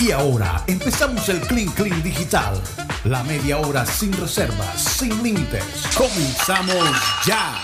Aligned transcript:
Y 0.00 0.12
ahora 0.12 0.62
empezamos 0.68 1.28
el 1.28 1.40
Clean 1.40 1.72
Clean 1.72 2.00
Digital. 2.04 2.62
La 3.02 3.24
media 3.24 3.58
hora 3.58 3.84
sin 3.84 4.12
reservas, 4.12 4.80
sin 4.80 5.24
límites. 5.24 5.64
Comenzamos 5.96 6.96
ya. 7.26 7.60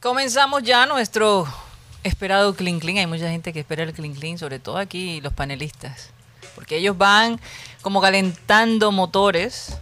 Comenzamos 0.00 0.62
ya 0.62 0.86
nuestro 0.86 1.46
esperado 2.02 2.54
Clean 2.54 2.80
Clean. 2.80 2.96
Hay 2.96 3.06
mucha 3.06 3.28
gente 3.28 3.52
que 3.52 3.60
espera 3.60 3.82
el 3.82 3.92
Clean 3.92 4.14
Clean, 4.14 4.38
sobre 4.38 4.58
todo 4.58 4.78
aquí 4.78 5.20
los 5.20 5.34
panelistas. 5.34 6.08
Porque 6.54 6.78
ellos 6.78 6.96
van 6.96 7.38
como 7.82 8.00
calentando 8.00 8.90
motores 8.90 9.76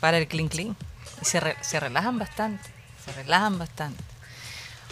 para 0.00 0.18
el 0.18 0.26
Clean 0.26 0.48
Clean. 0.48 0.76
Y 1.22 1.24
se, 1.24 1.40
se 1.60 1.78
relajan 1.78 2.18
bastante. 2.18 2.68
Se 3.04 3.12
relajan 3.12 3.56
bastante. 3.56 4.02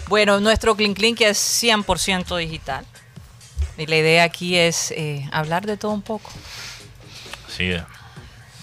Bueno, 0.07 0.39
nuestro 0.39 0.77
Clean 0.77 0.95
Clean 0.95 1.17
que 1.17 1.29
es 1.29 1.63
100% 1.65 2.37
digital. 2.39 2.87
Y 3.79 3.87
la 3.87 3.97
idea 3.97 4.25
aquí 4.25 4.57
es 4.57 4.91
eh, 4.91 5.29
hablar 5.33 5.65
de 5.65 5.77
todo 5.77 5.93
un 5.93 6.03
poco. 6.03 6.31
Así 7.47 7.71
es. 7.71 7.83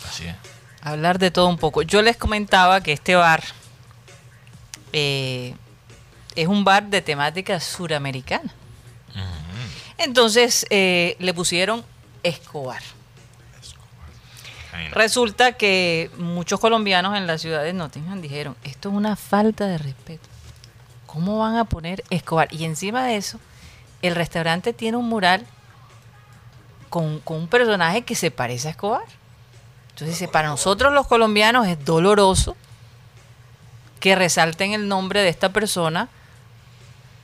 Así 0.08 0.26
es. 0.28 0.36
hablar 0.82 1.18
de 1.20 1.32
todo 1.32 1.48
un 1.48 1.58
poco. 1.58 1.82
Yo 1.82 2.02
les 2.02 2.18
comentaba 2.18 2.82
que 2.82 2.92
este 2.92 3.16
bar 3.16 3.44
eh, 4.94 5.56
es 6.36 6.48
un 6.48 6.64
bar 6.64 6.88
de 6.90 7.02
temática 7.02 7.60
suramericana. 7.60 8.54
Entonces 9.98 10.66
eh, 10.70 11.16
le 11.20 11.34
pusieron 11.34 11.84
Escobar. 12.22 12.82
No. 14.74 14.94
Resulta 14.94 15.54
que 15.54 16.12
muchos 16.18 16.60
colombianos 16.60 17.16
en 17.16 17.28
la 17.28 17.38
ciudad 17.38 17.64
de 17.64 17.72
Nottingham 17.72 18.22
dijeron, 18.22 18.58
esto 18.66 18.90
es 18.90 18.96
una 18.96 19.16
falta 19.16 19.68
de 19.68 19.78
respeto. 19.78 20.28
¿Cómo 21.06 21.38
van 21.40 21.56
a 21.56 21.64
poner 21.64 22.04
Escobar? 22.10 22.50
Y 22.52 22.66
encima 22.66 23.06
de 23.06 23.16
eso, 23.16 23.40
el 24.08 24.16
restaurante 24.16 24.74
tiene 24.74 24.98
un 24.98 25.08
mural 25.08 25.46
con, 26.90 27.20
con 27.20 27.38
un 27.38 27.48
personaje 27.48 28.04
que 28.04 28.16
se 28.16 28.32
parece 28.32 28.68
a 28.68 28.72
Escobar. 28.72 29.04
Entonces 29.90 30.20
dice, 30.20 30.28
para 30.28 30.50
nosotros 30.50 30.94
los 30.94 31.08
colombianos 31.08 31.68
es 31.68 31.84
doloroso 31.86 32.56
que 34.00 34.16
resalten 34.16 34.74
el 34.74 34.88
nombre 34.88 35.22
de 35.22 35.30
esta 35.30 35.50
persona 35.50 36.10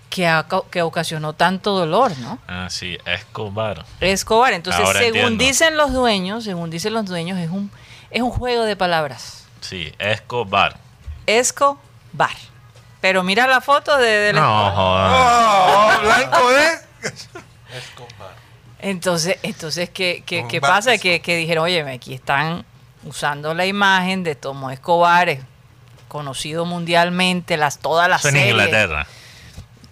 que, 0.10 0.28
ha 0.28 0.46
que 0.70 0.82
ocasionó 0.82 1.34
tanto 1.34 1.72
dolor, 1.78 2.18
¿no? 2.20 2.40
Ah, 2.48 2.68
sí, 2.70 2.98
Escobar. 3.06 3.86
Escobar. 4.00 4.54
Entonces, 4.54 4.86
Ahora 4.86 5.00
según 5.00 5.18
entiendo. 5.20 5.44
dicen 5.44 5.78
los 5.78 5.94
dueños, 5.94 6.44
según 6.44 6.70
dicen 6.70 6.94
los 6.94 7.06
dueños, 7.06 7.40
es 7.40 7.50
un, 7.50 7.72
es 8.10 8.22
un 8.22 8.30
juego 8.32 8.64
de 8.64 8.76
palabras. 8.76 9.46
Sí, 9.62 9.94
Escobar. 10.00 10.78
Escobar. 11.28 12.36
Pero 13.02 13.24
mira 13.24 13.48
la 13.48 13.60
foto 13.62 13.98
de, 13.98 14.08
del 14.10 14.36
No, 14.36 14.68
Escobar. 14.68 15.10
joder. 15.10 15.98
Oh, 15.98 16.02
blanco, 16.04 16.52
¿eh? 16.52 16.80
Entonces, 18.80 19.38
entonces 19.44 19.90
¿qué, 19.90 20.24
qué, 20.26 20.46
qué 20.48 20.60
pasa? 20.62 20.98
Que, 20.98 21.22
que 21.22 21.36
dijeron, 21.38 21.66
oye, 21.66 21.82
aquí 21.90 22.14
están 22.14 22.66
usando 23.04 23.54
la 23.54 23.66
imagen 23.66 24.24
de 24.24 24.36
Tomo 24.36 24.72
Escobar, 24.72 25.30
es 25.30 25.40
conocido 26.08 26.66
mundialmente, 26.66 27.58
las, 27.58 27.78
todas 27.80 28.10
las 28.10 28.26
en 28.26 28.32
series 28.34 28.50
Inglaterra, 28.52 29.08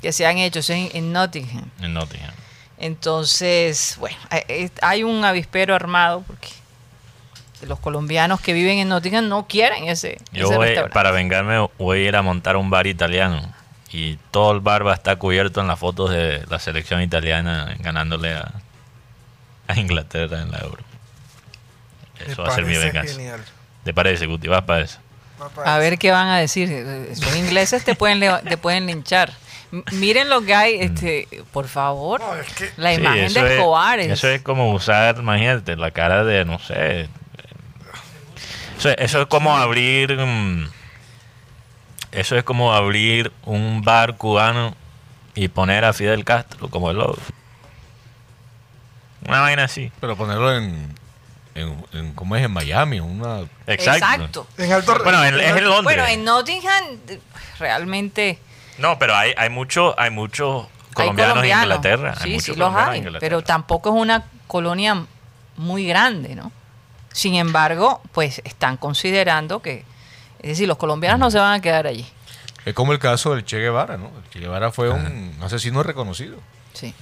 que 0.02 0.12
se 0.12 0.26
han 0.26 0.38
hecho 0.38 0.60
eso 0.60 0.74
en, 0.74 0.90
en 0.94 1.14
Nottingham. 1.14 1.70
en 1.82 1.94
Nottingham. 1.94 2.34
Entonces, 2.80 3.96
bueno, 4.00 4.18
hay- 4.30 4.44
hay- 4.50 4.72
hay 4.82 5.04
un 5.04 5.24
avispero 5.24 5.76
armado 5.76 6.24
porque 6.26 6.50
los 7.68 7.80
colombianos 7.80 8.40
que 8.42 8.54
viven 8.54 8.78
en 8.80 8.90
Nottingham 8.90 9.28
no 9.28 9.48
quieren 9.48 9.88
ese, 9.90 10.18
Yo 10.32 10.46
ese 10.48 10.56
voy, 10.56 10.66
restaurante. 10.68 10.94
para 10.94 11.12
vengarme, 11.12 11.68
voy 11.78 12.00
a 12.00 12.08
ir 12.10 12.16
a 12.16 12.22
montar 12.22 12.56
un 12.58 12.70
bar 12.70 12.88
italiano. 12.88 13.54
Y 13.92 14.18
todo 14.32 14.52
el 14.52 14.60
bar 14.60 14.86
va 14.86 14.92
a 14.92 14.96
estar 14.96 15.18
cubierto 15.18 15.62
en 15.62 15.68
las 15.68 15.80
fotos 15.80 16.12
de 16.12 16.44
la 16.50 16.60
selección 16.60 17.02
italiana 17.02 17.76
ganándole 17.80 18.34
a, 18.36 18.52
a 19.68 19.80
Inglaterra 19.80 20.42
en 20.42 20.52
la 20.52 20.60
Euro. 20.60 20.84
Me 22.26 22.32
Eso 22.34 22.44
va 22.44 22.50
a 22.50 22.56
ser 22.56 22.66
mi 22.66 22.78
venganza. 22.78 23.14
genial. 23.16 23.42
¿Te 23.84 23.94
parece, 23.94 24.26
Guti? 24.28 24.48
¿Vas 24.48 24.64
para 24.64 24.82
eso? 24.82 25.00
Va 25.42 25.50
para 25.50 25.72
A 25.74 25.78
eso. 25.78 25.82
ver 25.90 25.98
qué 25.98 26.12
van 26.12 26.28
a 26.28 26.38
decir. 26.38 26.70
Los 26.70 27.36
ingleses 27.36 27.84
te 27.84 27.96
pueden, 27.96 28.20
te 28.44 28.58
pueden 28.58 28.86
linchar. 28.86 29.32
M- 29.72 29.84
Miren 29.94 30.30
lo 30.30 30.42
que 30.44 30.54
hay, 30.54 30.76
este, 30.82 31.28
por 31.52 31.68
favor. 31.68 32.20
No, 32.20 32.36
es 32.36 32.54
que 32.54 32.70
La 32.78 32.92
Mm. 32.92 32.96
Sí, 32.96 33.02
imagen 33.02 33.34
de 33.34 33.40
es- 33.40 33.52
Escobar 33.54 34.00
es- 34.00 34.12
Eso 34.12 34.28
es 34.28 34.42
como 34.42 34.72
usar, 34.74 35.18
imagínate, 35.18 35.76
la 35.78 35.92
cara 35.92 36.24
de, 36.24 36.44
no 36.46 36.60
sé. 36.60 37.08
Eso, 38.80 38.90
eso 38.98 39.22
es 39.22 39.28
como 39.28 39.56
abrir. 39.56 40.18
mm, 40.18 40.68
Eso 42.12 42.36
es 42.36 42.44
como 42.44 42.74
abrir 42.74 43.32
un 43.46 43.82
bar 43.84 44.16
cubano 44.18 44.74
y 45.36 45.48
poner 45.50 45.86
a 45.86 45.94
Fidel 45.94 46.26
Castro 46.26 46.68
como 46.70 46.90
el 46.90 46.98
logo. 46.98 47.18
Una 49.28 49.42
vaina 49.42 49.66
así. 49.66 49.92
Pero 50.00 50.16
ponerlo 50.16 50.56
en, 50.56 50.96
en, 51.56 51.86
en- 51.94 52.14
¿cómo 52.14 52.36
es? 52.36 52.44
En 52.46 52.52
Miami, 52.52 53.00
una... 53.00 53.42
Exacto. 53.68 54.48
Exacto. 54.48 54.48
en 54.58 54.72
alto 54.72 54.98
Bueno, 55.04 55.24
en- 55.24 55.40
es 55.40 55.56
en 55.58 55.64
Londres. 55.66 55.84
Bueno, 55.84 56.08
en 56.08 56.24
Nottingham 56.24 56.84
realmente 57.60 58.40
No, 58.78 58.98
pero 58.98 59.16
hay, 59.16 59.34
hay 59.38 59.50
mucho, 59.50 59.94
hay 60.00 60.10
muchos 60.10 60.66
hay 60.66 60.94
colombianos, 60.94 61.34
colombianos. 61.34 61.64
en 61.64 61.70
Inglaterra. 61.70 62.14
hay 62.18 62.24
Sí, 62.24 62.30
muchos 62.36 62.56
sí 62.56 62.56
los 62.56 62.76
hay, 62.76 62.98
Inglaterra. 63.00 63.20
pero 63.20 63.44
tampoco 63.44 63.90
es 63.90 64.02
una 64.02 64.24
colonia 64.48 65.06
muy 65.58 65.86
grande, 65.86 66.34
¿no? 66.36 66.52
Sin 67.12 67.36
embargo, 67.36 68.02
pues 68.12 68.42
están 68.46 68.78
considerando 68.78 69.62
que, 69.62 69.84
es 70.42 70.50
decir, 70.50 70.68
los 70.68 70.78
colombianos 70.78 71.20
no 71.20 71.32
se 71.32 71.40
van 71.40 71.54
a 71.60 71.62
quedar 71.62 71.88
allí. 71.88 72.06
Es 72.66 72.74
como 72.74 72.92
el 72.94 73.00
caso 73.00 73.34
del 73.34 73.46
Che 73.46 73.58
Guevara, 73.60 73.98
¿no? 73.98 74.08
El 74.24 74.30
Che 74.30 74.40
Guevara 74.40 74.72
fue 74.72 74.90
un 74.90 75.34
asesino 75.42 75.82
reconocido. 75.84 76.38
Sí. 76.74 76.94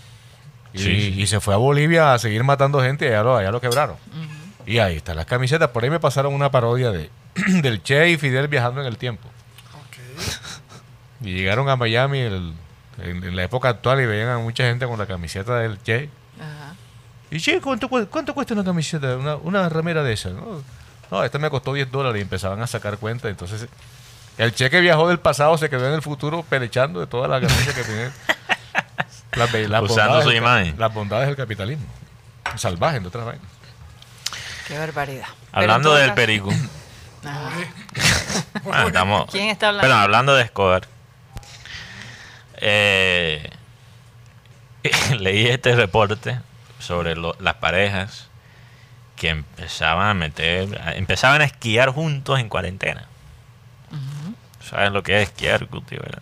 Y, 0.73 0.79
Sí, 0.79 0.83
sí. 1.13 1.21
y 1.21 1.27
se 1.27 1.39
fue 1.39 1.53
a 1.53 1.57
Bolivia 1.57 2.13
a 2.13 2.19
seguir 2.19 2.43
matando 2.43 2.81
gente 2.81 3.05
y 3.05 3.09
allá 3.09 3.23
lo, 3.23 3.35
allá 3.37 3.51
lo 3.51 3.59
quebraron. 3.61 3.95
Y 4.65 4.79
ahí 4.79 4.97
están 4.97 5.15
las 5.15 5.25
camisetas. 5.25 5.69
Por 5.69 5.83
ahí 5.83 5.89
me 5.89 5.99
pasaron 5.99 6.33
una 6.33 6.51
parodia 6.51 6.91
de 6.91 7.09
del 7.61 7.81
Che 7.83 8.09
y 8.09 8.17
Fidel 8.17 8.47
viajando 8.47 8.81
en 8.81 8.87
el 8.87 8.97
tiempo. 8.97 9.27
Y 11.21 11.33
llegaron 11.33 11.67
a 11.69 11.75
Miami 11.75 12.19
el- 12.19 12.53
en, 13.01 13.23
en 13.23 13.35
la 13.35 13.43
época 13.43 13.69
actual 13.69 14.01
y 14.01 14.05
veían 14.05 14.29
a 14.29 14.37
mucha 14.39 14.63
gente 14.63 14.85
con 14.87 14.97
la 14.99 15.05
camiseta 15.05 15.57
del 15.59 15.81
Che. 15.83 16.09
Ajá. 16.39 16.66
Y 17.31 17.39
Che, 17.39 17.59
¿cuánto, 17.61 17.89
cu- 17.89 18.07
cuánto 18.09 18.33
cuesta 18.33 18.53
una 18.53 18.63
camiseta? 18.63 19.17
Una, 19.17 19.35
una 19.35 19.69
remera 19.69 20.01
de 20.03 20.13
esas, 20.13 20.33
¿no? 20.33 20.63
No, 21.11 21.23
esta 21.23 21.39
me 21.39 21.49
costó 21.49 21.73
10 21.73 21.91
dólares 21.91 22.19
y 22.19 22.21
empezaban 22.21 22.61
a 22.61 22.67
sacar 22.67 22.97
cuenta. 22.97 23.27
Entonces, 23.29 23.67
el 24.37 24.53
Che 24.53 24.69
que 24.69 24.79
viajó 24.81 25.07
del 25.09 25.19
pasado 25.19 25.57
se 25.57 25.69
quedó 25.69 25.87
en 25.87 25.93
el 25.93 26.01
futuro 26.01 26.43
pelechando 26.43 26.99
de 26.99 27.07
todas 27.07 27.29
las 27.29 27.41
ganancias 27.41 27.75
que 27.75 27.83
tiene. 27.83 28.09
Las, 29.35 29.53
Usando 29.53 29.87
bondades 29.87 30.23
su 30.23 30.31
imagen. 30.31 30.75
Las 30.79 30.91
bondades 30.93 31.27
del 31.27 31.35
capitalismo. 31.35 31.85
Salvaje, 32.55 32.99
de 32.99 33.07
otras 33.07 33.23
vainas. 33.25 33.45
Qué 34.67 34.79
barbaridad. 34.79 35.27
Pero 35.51 35.61
Hablando 35.61 35.93
del 35.93 36.05
caso- 36.07 36.15
perico. 36.15 36.49
Estamos, 38.87 39.29
¿Quién 39.29 39.49
está 39.49 39.67
hablando? 39.67 39.87
Bueno, 39.87 40.01
hablando 40.01 40.35
de 40.35 40.43
Escobar. 40.43 40.87
eh, 42.55 43.49
leí 45.19 45.47
este 45.47 45.75
reporte 45.75 46.39
sobre 46.79 47.15
lo- 47.15 47.35
las 47.39 47.55
parejas 47.55 48.27
que 49.15 49.29
empezaban 49.29 50.09
a 50.09 50.13
meter, 50.13 50.79
empezaban 50.95 51.41
a 51.41 51.45
esquiar 51.45 51.89
juntos 51.89 52.39
en 52.39 52.49
cuarentena. 52.49 53.05
¿Sabes 54.69 54.91
lo 54.91 55.01
que 55.01 55.21
es 55.21 55.29
esquiar, 55.29 55.65
Guti, 55.65 55.95
verdad? 55.95 56.21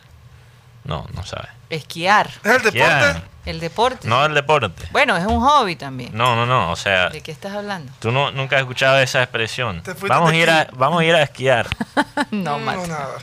No, 0.83 1.07
no 1.13 1.23
sabes. 1.25 1.49
Esquiar, 1.69 2.27
¿Es 2.27 2.35
el 2.43 2.61
deporte? 2.61 2.77
Esquiar. 2.79 3.23
el 3.47 3.59
deporte. 3.59 4.07
No 4.07 4.23
el 4.23 4.33
deporte. 4.35 4.87
Bueno, 4.91 5.17
es 5.17 5.25
un 5.25 5.39
hobby 5.41 5.75
también. 5.75 6.11
No, 6.15 6.35
no, 6.35 6.45
no. 6.45 6.71
O 6.71 6.75
sea, 6.75 7.09
¿De 7.09 7.21
qué 7.21 7.31
estás 7.31 7.53
hablando? 7.53 7.91
tú 7.99 8.11
no, 8.11 8.29
nunca 8.31 8.57
has 8.57 8.61
escuchado 8.61 8.99
esa 8.99 9.23
expresión. 9.23 9.81
Te 9.81 9.95
fuiste 9.95 10.09
Vamos 10.09 10.31
a 10.31 10.35
ir 10.35 10.49
a, 10.49 10.67
vamos 10.73 11.01
a 11.01 11.05
ir 11.05 11.15
a 11.15 11.23
esquiar. 11.23 11.67
no, 12.31 12.57
No, 12.57 12.59
Max. 12.59 12.87
nada. 12.87 13.17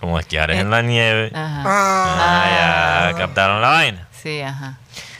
Como 0.00 0.18
esquiar 0.18 0.50
es 0.50 0.58
en 0.58 0.70
la 0.70 0.82
nieve. 0.82 1.30
Ajá. 1.32 1.62
Ah, 1.64 3.04
Ah, 3.06 3.10
ya 3.12 3.18
captaron 3.18 3.60
la 3.62 3.68
vaina. 3.68 4.08
Sí, 4.20 4.40
ajá. 4.40 4.78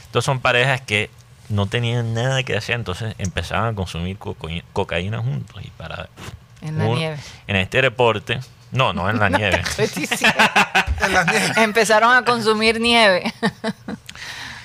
Entonces 0.09 0.25
son 0.25 0.41
parejas 0.41 0.81
que 0.81 1.11
no 1.51 1.67
tenían 1.67 2.15
nada 2.15 2.43
que 2.43 2.57
hacer, 2.57 2.77
entonces 2.77 3.15
empezaban 3.19 3.73
a 3.73 3.75
consumir 3.75 4.17
cocaína 4.73 5.21
juntos. 5.21 5.63
Y 5.63 5.69
para 5.71 6.09
En 6.63 6.79
la 6.79 6.87
nieve. 6.87 7.19
En 7.47 7.57
este 7.57 7.83
reporte, 7.83 8.41
no, 8.73 8.95
no 8.95 9.09
en 9.11 9.19
la 9.19 9.29
nieve. 9.39 9.63
En. 11.57 11.63
Empezaron 11.63 12.15
a 12.15 12.25
consumir 12.25 12.81
nieve. 12.81 13.33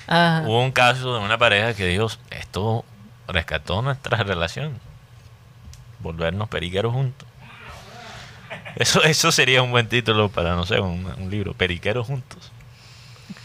Ajá. 0.06 0.42
Hubo 0.46 0.62
un 0.62 0.72
caso 0.72 1.14
de 1.14 1.20
una 1.20 1.38
pareja 1.38 1.74
que 1.74 1.86
dijo, 1.86 2.08
esto 2.30 2.84
rescató 3.28 3.82
nuestra 3.82 4.22
relación. 4.22 4.78
Volvernos 6.00 6.48
periqueros 6.48 6.92
juntos. 6.92 7.28
Eso, 8.76 9.02
eso 9.04 9.30
sería 9.30 9.62
un 9.62 9.70
buen 9.70 9.88
título 9.88 10.28
para, 10.28 10.54
no 10.54 10.66
sé, 10.66 10.80
un, 10.80 11.06
un 11.06 11.30
libro, 11.30 11.54
Periqueros 11.54 12.06
juntos. 12.06 12.50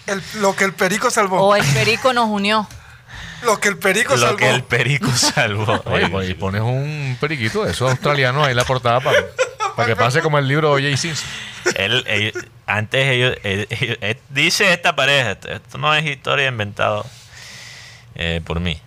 El- 0.09 0.23
lo 0.41 0.55
que 0.55 0.63
el 0.65 0.73
perico 0.73 1.09
salvó. 1.11 1.41
O 1.41 1.55
el 1.55 1.65
perico 1.73 2.13
nos 2.13 2.27
unió. 2.29 2.67
Lo 3.43 3.59
que 3.59 3.69
el 3.69 3.77
perico 3.77 4.13
Lo 4.15 4.19
salvó. 4.19 4.37
que 4.37 4.49
el 4.49 4.63
perico 4.63 5.09
salvó. 5.11 5.81
Oye, 5.85 6.09
pues, 6.09 6.29
y 6.29 6.33
pones 6.33 6.61
un 6.61 7.17
periquito 7.21 7.63
de 7.63 7.71
esos 7.71 7.89
australianos 7.89 8.45
ahí 8.45 8.51
en 8.51 8.57
la 8.57 8.65
portada 8.65 8.99
para, 8.99 9.17
para 9.75 9.87
que 9.87 9.95
pase 9.95 10.21
como 10.21 10.37
el 10.37 10.47
libro 10.47 10.75
de 10.75 10.83
J. 10.91 10.97
Simpson. 10.97 11.29
Él, 11.75 12.03
él- 12.07 12.49
antes 12.65 13.07
ellos, 13.07 13.35
él- 13.43 13.67
él- 13.69 13.97
él- 14.01 14.19
dice 14.29 14.71
esta 14.73 14.95
pareja, 14.95 15.31
esto, 15.31 15.49
esto 15.51 15.77
no 15.77 15.93
es 15.95 16.05
historia 16.05 16.47
inventada. 16.47 17.03
eh, 18.15 18.41
por 18.45 18.59
mí. 18.59 18.81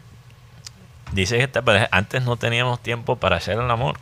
Dice 1.12 1.38
que 1.38 1.44
esta 1.44 1.62
pareja, 1.62 1.88
antes 1.90 2.22
no 2.22 2.36
teníamos 2.36 2.82
tiempo 2.82 3.16
para 3.16 3.36
hacer 3.36 3.58
el 3.58 3.70
amor. 3.70 3.98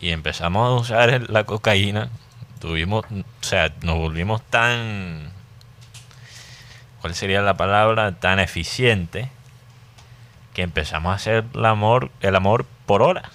Y 0.00 0.10
empezamos 0.10 0.68
a 0.68 0.72
usar 0.80 1.10
el- 1.10 1.26
la 1.28 1.44
cocaína. 1.44 2.08
Tuvimos, 2.60 3.04
o 3.04 3.24
sea, 3.44 3.72
nos 3.82 3.96
volvimos 3.96 4.42
tan, 4.50 5.32
¿cuál 7.06 7.14
sería 7.14 7.40
la 7.40 7.54
palabra? 7.56 8.10
Tan 8.18 8.40
eficiente 8.40 9.28
que 10.54 10.62
empezamos 10.62 11.12
a 11.12 11.14
hacer 11.14 11.44
el 11.54 11.64
amor, 11.64 12.10
el 12.20 12.34
amor 12.34 12.66
por 12.84 13.00
horas. 13.02 13.30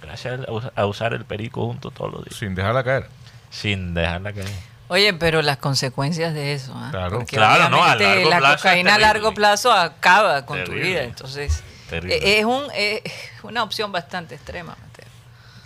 Gracias 0.00 0.40
a 0.48 0.50
us- 0.50 0.70
a 0.74 0.86
usar 0.86 1.12
el 1.12 1.26
perico 1.26 1.66
juntos 1.66 1.92
todos 1.92 2.10
los 2.10 2.24
días. 2.24 2.38
Sin 2.38 2.54
dejarla 2.54 2.82
caer. 2.84 3.06
Sin 3.50 3.92
dejarla 3.92 4.32
caer. 4.32 4.48
Oye, 4.88 5.12
pero 5.12 5.42
las 5.42 5.58
consecuencias 5.58 6.32
de 6.32 6.54
eso, 6.54 6.72
¿ah? 6.74 6.88
Claro. 6.90 7.18
Porque 7.18 7.36
Claro, 7.36 7.68
no, 7.68 7.84
a 7.84 7.96
largo 7.96 8.30
la 8.30 8.38
plazo 8.38 8.54
es 8.54 8.62
cocaína 8.62 8.94
a 8.94 8.98
largo 8.98 9.34
plazo 9.34 9.72
acaba 9.72 10.46
con 10.46 10.64
tu 10.64 10.72
vida. 10.72 11.02
Entonces, 11.02 11.62
Terrible. 11.90 12.16
eh, 12.16 12.38
es, 12.38 12.44
un, 12.46 12.62
eh, 12.74 13.02
una 13.42 13.62
opción 13.62 13.92
bastante 13.92 14.36
extrema. 14.36 14.74
Mateo. 14.80 15.04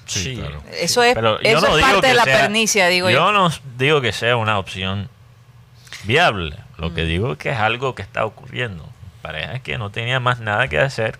Sí, 0.06 0.34
claro. 0.36 0.64
Eso 0.72 1.04
es, 1.04 1.14
Pero 1.14 1.40
yo 1.40 1.48
eso 1.48 1.60
no 1.60 1.68
es 1.68 1.76
digo 1.76 1.88
parte 1.92 2.06
de 2.08 2.14
la 2.14 2.24
sea- 2.24 2.38
pernicia, 2.40 2.88
digo 2.88 3.08
yo. 3.08 3.18
Yo 3.18 3.32
no 3.32 3.50
digo 3.78 4.00
que 4.00 4.10
sea 4.10 4.34
una 4.36 4.58
opción 4.58 5.08
viable. 6.04 6.56
Lo 6.80 6.94
que 6.94 7.04
digo 7.04 7.32
es 7.32 7.38
que 7.38 7.50
es 7.50 7.58
algo 7.58 7.94
que 7.94 8.02
está 8.02 8.24
ocurriendo. 8.24 8.88
Parejas 9.22 9.60
que 9.60 9.76
no 9.78 9.90
tenían 9.90 10.22
más 10.22 10.40
nada 10.40 10.66
que 10.68 10.78
hacer. 10.78 11.18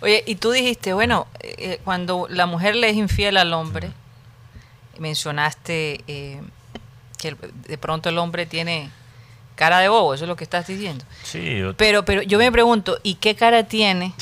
Oye, 0.00 0.22
y 0.26 0.34
tú 0.36 0.50
dijiste, 0.50 0.92
bueno, 0.92 1.26
eh, 1.40 1.80
cuando 1.84 2.26
la 2.28 2.44
mujer 2.46 2.76
le 2.76 2.90
es 2.90 2.96
infiel 2.96 3.36
al 3.38 3.52
hombre, 3.54 3.90
mencionaste 4.98 6.00
eh, 6.06 6.40
que 7.18 7.36
de 7.68 7.78
pronto 7.78 8.08
el 8.08 8.18
hombre 8.18 8.46
tiene 8.46 8.90
cara 9.54 9.78
de 9.80 9.88
bobo, 9.88 10.14
eso 10.14 10.24
es 10.24 10.28
lo 10.28 10.36
que 10.36 10.44
estás 10.44 10.66
diciendo. 10.66 11.04
Sí, 11.22 11.58
yo- 11.58 11.74
Pero, 11.76 12.04
pero 12.04 12.22
yo 12.22 12.38
me 12.38 12.52
pregunto, 12.52 12.98
¿y 13.02 13.14
qué 13.14 13.34
cara 13.34 13.64
tiene 13.64 14.12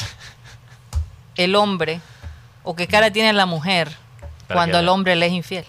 el 1.36 1.56
hombre 1.56 2.00
o 2.62 2.76
qué 2.76 2.86
cara 2.86 3.10
tiene 3.10 3.32
la 3.32 3.46
mujer 3.46 3.90
cuando 4.52 4.78
la- 4.82 4.92
hombre 4.92 5.16
le 5.16 5.26
es 5.26 5.32
infiel? 5.32 5.64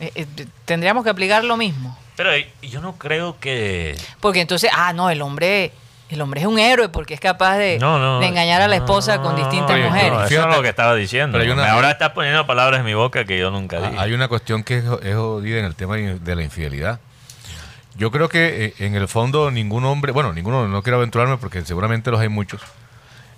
Eh, 0.00 0.10
eh, 0.14 0.26
tendríamos 0.64 1.04
que 1.04 1.10
aplicar 1.10 1.44
lo 1.44 1.56
mismo. 1.56 1.96
Pero 2.16 2.32
eh, 2.32 2.50
yo 2.62 2.80
no 2.80 2.96
creo 2.96 3.38
que... 3.40 3.96
Porque 4.20 4.40
entonces, 4.40 4.70
ah, 4.72 4.92
no, 4.92 5.10
el 5.10 5.20
hombre, 5.22 5.72
el 6.08 6.20
hombre 6.20 6.40
es 6.42 6.46
un 6.46 6.58
héroe 6.58 6.88
porque 6.88 7.14
es 7.14 7.20
capaz 7.20 7.56
de, 7.56 7.78
No, 7.78 7.98
no. 7.98 8.20
de 8.20 8.26
engañar 8.26 8.62
a 8.62 8.68
la 8.68 8.76
esposa 8.76 9.20
con 9.20 9.34
distintas 9.36 9.72
oye, 9.76 9.84
mujeres. 9.86 10.12
No, 10.12 10.24
eso 10.24 10.48
es 10.50 10.56
lo 10.56 10.62
que 10.62 10.68
estaba 10.68 10.94
diciendo. 10.94 11.38
pero 11.38 11.52
una- 11.52 11.72
Ahora 11.72 11.90
estás 11.90 12.10
poniendo 12.10 12.46
palabras 12.46 12.80
en 12.80 12.86
mi 12.86 12.94
boca 12.94 13.24
que 13.24 13.38
yo 13.38 13.50
nunca 13.50 13.78
dije. 13.80 13.94
Ah, 13.98 14.02
Hay 14.02 14.12
una 14.12 14.28
cuestión 14.28 14.62
que 14.62 14.78
es, 14.78 14.84
es 15.02 15.16
jodida 15.16 15.58
en 15.58 15.64
el 15.64 15.74
tema 15.74 15.96
de 15.96 16.36
la 16.36 16.42
infidelidad. 16.42 17.00
Yo 17.96 18.10
creo 18.10 18.28
que 18.28 18.74
en 18.78 18.96
el 18.96 19.06
fondo 19.06 19.50
ningún 19.52 19.84
hombre, 19.84 20.10
bueno, 20.12 20.32
ninguno, 20.32 20.66
no 20.66 20.82
quiero 20.82 20.96
aventurarme 20.98 21.36
porque 21.36 21.62
seguramente 21.64 22.10
los 22.10 22.20
hay 22.20 22.28
muchos. 22.28 22.60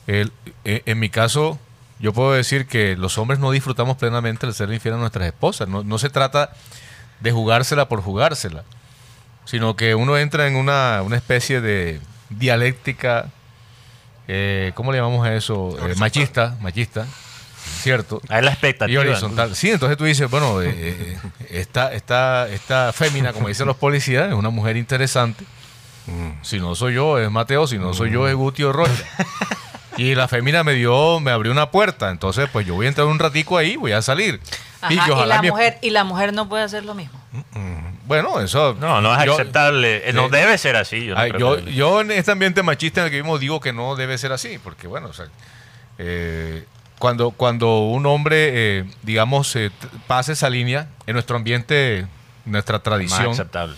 El- 0.06 0.32
en 0.64 0.98
mi 0.98 1.10
caso, 1.10 1.58
yo 1.98 2.12
puedo 2.12 2.32
decir 2.32 2.66
que 2.66 2.96
los 2.96 3.16
hombres 3.18 3.38
no 3.40 3.50
disfrutamos 3.50 3.96
plenamente 3.96 4.46
el 4.46 4.54
ser 4.54 4.72
infiel 4.72 4.94
a 4.94 4.98
nuestras 4.98 5.26
esposas. 5.26 5.68
No, 5.68 5.82
no 5.82 5.98
se 5.98 6.10
trata 6.10 6.50
de 7.20 7.32
jugársela 7.32 7.88
por 7.88 8.02
jugársela, 8.02 8.64
sino 9.44 9.76
que 9.76 9.94
uno 9.94 10.18
entra 10.18 10.46
en 10.46 10.56
una, 10.56 11.02
una 11.02 11.16
especie 11.16 11.60
de 11.60 12.00
dialéctica, 12.30 13.26
eh, 14.28 14.72
¿cómo 14.74 14.92
le 14.92 14.98
llamamos 14.98 15.26
a 15.26 15.34
eso? 15.34 15.76
Eh, 15.88 15.94
machista, 15.96 16.56
machista, 16.60 17.06
¿cierto? 17.80 18.20
Hay 18.28 18.42
la 18.42 18.50
Y 18.50 18.52
expectativa. 18.52 19.00
horizontal. 19.00 19.54
Sí, 19.56 19.70
entonces 19.70 19.96
tú 19.96 20.04
dices, 20.04 20.28
bueno, 20.30 20.60
eh, 20.60 20.74
eh, 20.76 21.18
esta, 21.50 21.92
esta, 21.94 22.48
esta 22.48 22.92
fémina, 22.92 23.32
como 23.32 23.48
dicen 23.48 23.66
los 23.66 23.76
policías, 23.76 24.28
es 24.28 24.34
una 24.34 24.50
mujer 24.50 24.76
interesante. 24.76 25.44
Si 26.42 26.60
no 26.60 26.76
soy 26.76 26.94
yo, 26.94 27.18
es 27.18 27.28
Mateo. 27.32 27.66
Si 27.66 27.78
no 27.78 27.92
soy 27.92 28.12
yo, 28.12 28.28
es 28.28 28.34
Guti 28.36 28.62
o 28.62 28.72
Rocha. 28.72 28.92
Y 29.96 30.14
la 30.14 30.28
fémina 30.28 30.62
me 30.64 30.72
dio, 30.74 31.20
me 31.20 31.30
abrió 31.30 31.52
una 31.52 31.70
puerta. 31.70 32.10
Entonces, 32.10 32.48
pues 32.52 32.66
yo 32.66 32.74
voy 32.74 32.86
a 32.86 32.88
entrar 32.88 33.06
un 33.06 33.18
ratico 33.18 33.56
ahí, 33.58 33.76
voy 33.76 33.92
a 33.92 34.02
salir. 34.02 34.40
Ajá, 34.80 34.92
y 34.92 35.26
la 35.26 35.40
mi- 35.42 35.50
mujer, 35.50 35.78
y 35.82 35.90
la 35.90 36.04
mujer 36.04 36.32
no 36.34 36.48
puede 36.48 36.62
hacer 36.64 36.84
lo 36.84 36.94
mismo. 36.94 37.18
Bueno, 38.06 38.40
eso. 38.40 38.76
No, 38.78 39.00
no 39.00 39.18
es 39.18 39.24
yo- 39.24 39.34
aceptable. 39.34 40.08
Eh, 40.08 40.12
no 40.12 40.28
debe 40.28 40.56
ser 40.58 40.76
así. 40.76 41.06
Yo, 41.06 41.14
no 41.14 41.20
Ay, 41.20 41.32
yo, 41.38 41.58
yo 41.60 42.00
en 42.02 42.10
este 42.12 42.30
ambiente 42.30 42.62
machista 42.62 43.00
en 43.00 43.06
el 43.06 43.10
que 43.10 43.16
vivimos 43.16 43.40
digo 43.40 43.58
que 43.60 43.72
no 43.72 43.96
debe 43.96 44.16
ser 44.18 44.32
así, 44.32 44.58
porque 44.58 44.86
bueno, 44.86 45.08
o 45.08 45.12
sea, 45.12 45.26
eh, 45.98 46.64
cuando, 46.98 47.30
cuando 47.32 47.78
un 47.80 48.06
hombre, 48.06 48.78
eh, 48.78 48.84
digamos, 49.02 49.54
eh, 49.56 49.70
pasa 50.06 50.32
esa 50.32 50.48
línea, 50.50 50.88
en 51.06 51.14
nuestro 51.14 51.36
ambiente, 51.36 52.06
nuestra 52.44 52.76
más 52.76 52.82
tradición, 52.84 53.30
aceptable. 53.32 53.74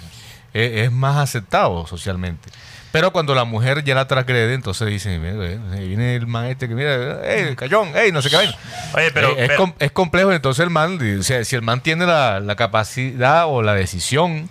eh, 0.52 0.82
es 0.84 0.92
más 0.92 1.16
aceptado 1.16 1.86
socialmente. 1.86 2.50
Pero 2.90 3.12
cuando 3.12 3.34
la 3.34 3.44
mujer 3.44 3.84
ya 3.84 3.94
la 3.94 4.06
transgrede, 4.08 4.54
entonces 4.54 4.88
dicen, 4.88 5.20
viene 5.22 6.16
el 6.16 6.26
man 6.26 6.46
este 6.46 6.68
que 6.68 6.74
mira, 6.74 7.20
hey, 7.22 7.54
cayón, 7.56 7.90
hey, 7.94 8.10
no 8.12 8.22
sé 8.22 8.30
qué 8.30 8.36
vaina. 8.36 8.54
Oye, 8.94 9.10
pero, 9.12 9.28
Eh, 9.30 9.34
es, 9.42 9.48
pero- 9.48 9.56
com- 9.58 9.74
es 9.78 9.90
complejo, 9.92 10.32
entonces 10.32 10.62
el 10.64 10.70
man, 10.70 10.98
o 11.20 11.22
sea, 11.22 11.44
si 11.44 11.54
el 11.54 11.62
man 11.62 11.82
tiene 11.82 12.06
la, 12.06 12.40
la 12.40 12.56
capacidad 12.56 13.46
o 13.46 13.62
la 13.62 13.74
decisión, 13.74 14.48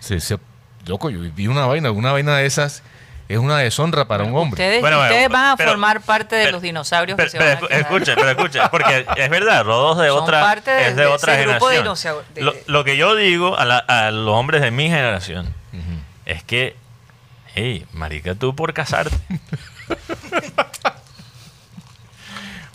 se, 0.00 0.20
se- 0.20 0.38
loco, 0.86 1.10
yo 1.10 1.18
vi 1.34 1.46
una 1.46 1.66
vaina, 1.66 1.90
una 1.90 2.12
vaina 2.12 2.36
de 2.36 2.46
esas 2.46 2.82
es 3.28 3.38
una 3.38 3.56
deshonra 3.58 4.06
para 4.06 4.24
un 4.24 4.36
hombre. 4.36 4.62
Ustedes, 4.62 4.80
Bueno, 4.82 4.98
bueno, 4.98 5.10
ustedes 5.12 5.28
van 5.30 5.46
a 5.52 5.56
pero- 5.56 5.70
formar 5.70 6.00
parte 6.02 6.36
de 6.36 6.42
pero- 6.44 6.52
los 6.56 6.62
dinosaurios 6.62 7.16
pero, 7.16 7.26
que 7.26 7.30
se 7.32 7.38
van 7.38 7.48
a 7.48 7.54
pero, 7.56 7.68
quedar. 7.68 7.80
escucha, 7.82 8.14
pero 8.16 8.30
escucha, 8.30 8.70
porque 8.70 9.06
es 9.16 9.30
verdad, 9.30 9.64
Rodos 9.64 9.98
de 9.98 10.08
Son 10.08 10.22
otra, 10.22 10.40
parte 10.42 10.70
de- 10.70 10.88
es 10.88 10.96
de, 10.96 11.02
de 11.02 11.06
otra 11.08 11.34
ese 11.34 11.46
grupo 11.50 11.68
de 11.68 11.76
generación. 11.76 12.16
dinosau- 12.16 12.34
de- 12.34 12.40
lo, 12.42 12.54
lo 12.66 12.84
que 12.84 12.96
yo 12.96 13.14
digo 13.14 13.58
a, 13.58 13.64
la- 13.64 13.78
a 13.78 14.10
los 14.10 14.34
hombres 14.34 14.60
de 14.62 14.70
mi 14.70 14.88
generación 14.88 15.52
es 16.26 16.42
que, 16.44 16.76
hey, 17.54 17.86
marica, 17.92 18.34
tú 18.34 18.54
por 18.54 18.72
casarte. 18.72 19.16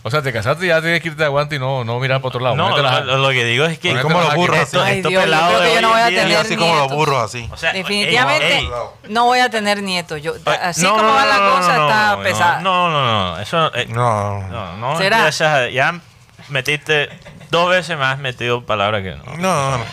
O 0.02 0.10
sea, 0.10 0.22
te 0.22 0.32
casaste 0.32 0.64
y 0.64 0.68
ya 0.68 0.80
tienes 0.80 1.02
que 1.02 1.08
irte 1.08 1.18
de 1.18 1.26
aguante 1.26 1.56
y 1.56 1.58
no, 1.58 1.84
no 1.84 2.00
mirar 2.00 2.20
para 2.20 2.28
otro 2.28 2.40
lado. 2.40 2.56
no, 2.56 2.74
lo, 2.74 3.18
lo 3.18 3.28
que 3.30 3.44
digo 3.44 3.66
es 3.66 3.78
que 3.78 3.92
los 3.92 4.34
burros, 4.34 4.58
estos, 4.58 4.82
Ay, 4.82 4.98
estos 4.98 5.10
Dios, 5.10 5.22
yo 5.22 5.26
pelados 5.26 5.48
creo 5.48 5.60
que 5.60 5.68
de 5.68 5.74
yo 5.74 5.80
no 5.82 5.90
voy 5.90 6.00
a 6.00 6.06
tener 6.06 6.36
así 6.38 6.56
como 6.56 6.74
los 6.74 6.90
burros, 6.90 7.22
así. 7.22 7.48
o 7.52 7.56
sea, 7.56 7.72
Definitivamente 7.74 8.58
ey, 8.60 8.64
ey, 8.64 8.70
no 9.10 9.26
voy 9.26 9.40
a 9.40 9.50
tener 9.50 9.82
nietos. 9.82 10.22
Yo, 10.22 10.34
así 10.62 10.82
no, 10.82 10.92
como 10.92 11.02
no, 11.02 11.14
va 11.14 11.26
la 11.26 11.38
no, 11.38 11.50
cosa 11.50 11.76
no, 11.76 11.88
está 11.88 12.16
no, 12.16 12.22
pesada. 12.22 12.60
No, 12.60 12.90
no, 12.90 13.04
no, 13.04 13.40
eso 13.40 13.74
eh, 13.74 13.86
No, 13.90 14.48
no, 14.48 14.76
no 14.78 14.96
¿Será? 14.96 15.18
empiezas, 15.18 15.70
ya 15.70 16.00
metiste 16.48 17.10
dos 17.50 17.68
veces 17.68 17.98
más 17.98 18.18
metido 18.18 18.64
palabras 18.64 19.02
que 19.02 19.16
no. 19.16 19.24
no, 19.36 19.78
no. 19.78 19.84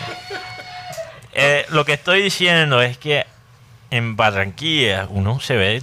Eh, 1.34 1.66
lo 1.68 1.84
que 1.84 1.92
estoy 1.92 2.22
diciendo 2.22 2.80
es 2.80 2.96
que 2.96 3.26
en 3.90 4.16
Barranquilla 4.16 5.06
uno 5.10 5.40
se 5.40 5.56
ve 5.56 5.82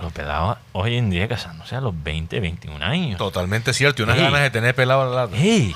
los 0.00 0.12
pelados 0.12 0.58
hoy 0.72 0.96
en 0.96 1.08
día 1.10 1.26
casándose 1.26 1.74
a 1.74 1.80
los 1.80 1.94
20, 2.02 2.38
21 2.40 2.84
años. 2.84 3.18
Totalmente 3.18 3.72
cierto. 3.72 4.02
Y 4.02 4.04
unas 4.04 4.16
Ey. 4.18 4.24
ganas 4.24 4.40
de 4.42 4.50
tener 4.50 4.74
pelado 4.74 5.02
al 5.02 5.14
lado. 5.14 5.30
¡Ey! 5.34 5.74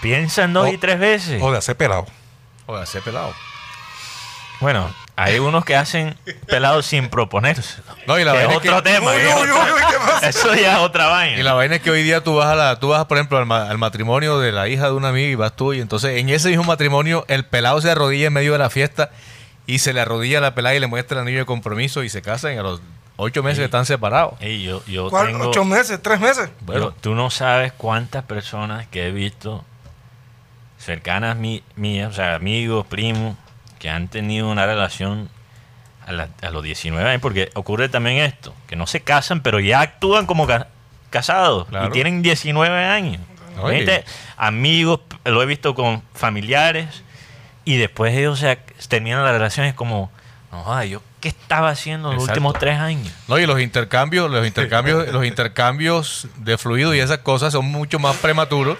Piensan 0.00 0.52
dos 0.52 0.68
O- 0.68 0.72
y 0.72 0.78
tres 0.78 0.98
veces. 0.98 1.40
O 1.42 1.50
de 1.52 1.58
hacer 1.58 1.76
pelado. 1.76 2.06
O 2.66 2.76
de 2.76 2.82
hacer 2.82 3.02
pelado. 3.02 3.32
Bueno, 4.60 4.92
hay 5.16 5.38
unos 5.40 5.64
que 5.64 5.74
hacen 5.74 6.16
pelados 6.46 6.86
sin 6.86 7.08
proponerse. 7.08 7.82
No, 8.06 8.18
y 8.18 8.24
la 8.24 8.32
Que 8.32 8.38
es 8.42 8.46
vaina 8.46 8.52
es 8.52 8.68
otro 8.68 8.82
que- 8.82 8.90
tema. 8.90 9.10
Uy, 9.10 9.16
que 9.16 9.28
es 9.28 9.34
uy, 9.34 9.42
uy, 9.42 9.50
uy, 9.50 9.80
¿qué 9.90 9.96
pasa? 9.98 10.28
Eso 10.28 10.54
ya 10.54 10.74
es 10.74 10.78
otra 10.78 11.06
vaina. 11.08 11.38
Y 11.38 11.42
la 11.42 11.54
vaina 11.54 11.76
es 11.76 11.82
que 11.82 11.90
hoy 11.90 12.02
día 12.04 12.22
tú 12.22 12.36
vas 12.36 12.46
a 12.48 12.54
la, 12.54 12.78
tú 12.78 12.88
vas, 12.88 13.04
por 13.06 13.16
ejemplo, 13.18 13.38
al, 13.38 13.46
ma- 13.46 13.68
al 13.68 13.78
matrimonio 13.78 14.38
de 14.38 14.52
la 14.52 14.68
hija 14.68 14.86
de 14.86 14.92
una 14.92 15.08
amiga 15.08 15.28
y 15.28 15.34
vas 15.34 15.54
tú, 15.56 15.72
y 15.72 15.80
entonces 15.80 16.18
en 16.20 16.28
ese 16.28 16.48
mismo 16.50 16.64
matrimonio 16.64 17.24
el 17.28 17.44
pelado 17.44 17.80
se 17.80 17.90
arrodilla 17.90 18.28
en 18.28 18.32
medio 18.32 18.52
de 18.52 18.58
la 18.58 18.70
fiesta 18.70 19.10
y 19.66 19.78
se 19.78 19.92
le 19.92 20.00
arrodilla 20.00 20.38
a 20.38 20.40
la 20.40 20.54
pelada 20.54 20.74
y 20.74 20.80
le 20.80 20.86
muestra 20.86 21.18
el 21.18 21.22
anillo 21.26 21.38
de 21.40 21.46
compromiso 21.46 22.02
y 22.02 22.08
se 22.08 22.22
casan 22.22 22.54
y 22.54 22.58
a 22.58 22.62
los 22.62 22.80
ocho 23.16 23.42
meses 23.42 23.64
están 23.64 23.86
separados. 23.86 24.34
Ey, 24.40 24.62
yo, 24.62 24.84
yo 24.86 25.08
¿Cuál? 25.10 25.28
tengo- 25.28 25.48
¿Ocho 25.48 25.64
meses? 25.64 26.02
¿Tres 26.02 26.18
meses? 26.20 26.50
Bueno. 26.60 26.86
yo- 26.86 26.92
tú 27.00 27.14
no 27.14 27.30
sabes 27.30 27.72
cuántas 27.72 28.24
personas 28.24 28.86
que 28.88 29.06
he 29.06 29.12
visto 29.12 29.64
cercanas 30.78 31.36
mi- 31.36 31.62
mías, 31.76 32.10
o 32.10 32.14
sea, 32.14 32.34
amigos, 32.34 32.86
primos, 32.86 33.36
que 33.78 33.88
han 33.90 34.08
tenido 34.08 34.48
una 34.50 34.66
relación 34.66 35.28
a, 36.06 36.12
la- 36.12 36.28
a 36.42 36.50
los 36.50 36.62
19 36.64 37.08
años, 37.08 37.22
porque 37.22 37.50
ocurre 37.54 37.88
también 37.88 38.16
esto, 38.18 38.54
que 38.66 38.74
no 38.76 38.86
se 38.86 39.00
casan, 39.02 39.42
pero 39.42 39.60
ya 39.60 39.80
actúan 39.80 40.26
como 40.26 40.46
ca- 40.46 40.68
casados 41.10 41.68
Claro. 41.68 41.88
y 41.88 41.90
tienen 41.92 42.22
19 42.22 42.84
años. 42.84 43.20
Gente, 43.68 44.04
amigos, 44.38 45.00
lo 45.24 45.42
he 45.42 45.46
visto 45.46 45.74
con 45.74 46.02
familiares, 46.14 47.02
y 47.64 47.76
después 47.76 48.14
ellos 48.14 48.38
se 48.38 48.56
terminan 48.88 49.22
las 49.24 49.32
relaciones 49.32 49.74
como, 49.74 50.10
no, 50.50 50.84
yo 50.84 51.02
qué 51.20 51.28
estaba 51.28 51.68
haciendo 51.70 52.08
en 52.10 52.16
los 52.16 52.24
Exacto. 52.24 52.40
últimos 52.40 52.58
tres 52.58 52.78
años. 52.80 53.12
No, 53.28 53.38
y 53.38 53.46
los 53.46 53.60
intercambios, 53.60 54.30
los 54.30 54.44
intercambios, 54.46 55.08
los 55.12 55.24
intercambios 55.24 56.26
de 56.38 56.58
fluido 56.58 56.94
y 56.94 57.00
esas 57.00 57.18
cosas 57.18 57.52
son 57.52 57.66
mucho 57.66 57.98
más 58.00 58.16
prematuros. 58.16 58.76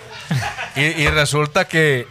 Y, 0.75 0.81
y 0.83 1.07
resulta 1.09 1.67
que 1.67 2.07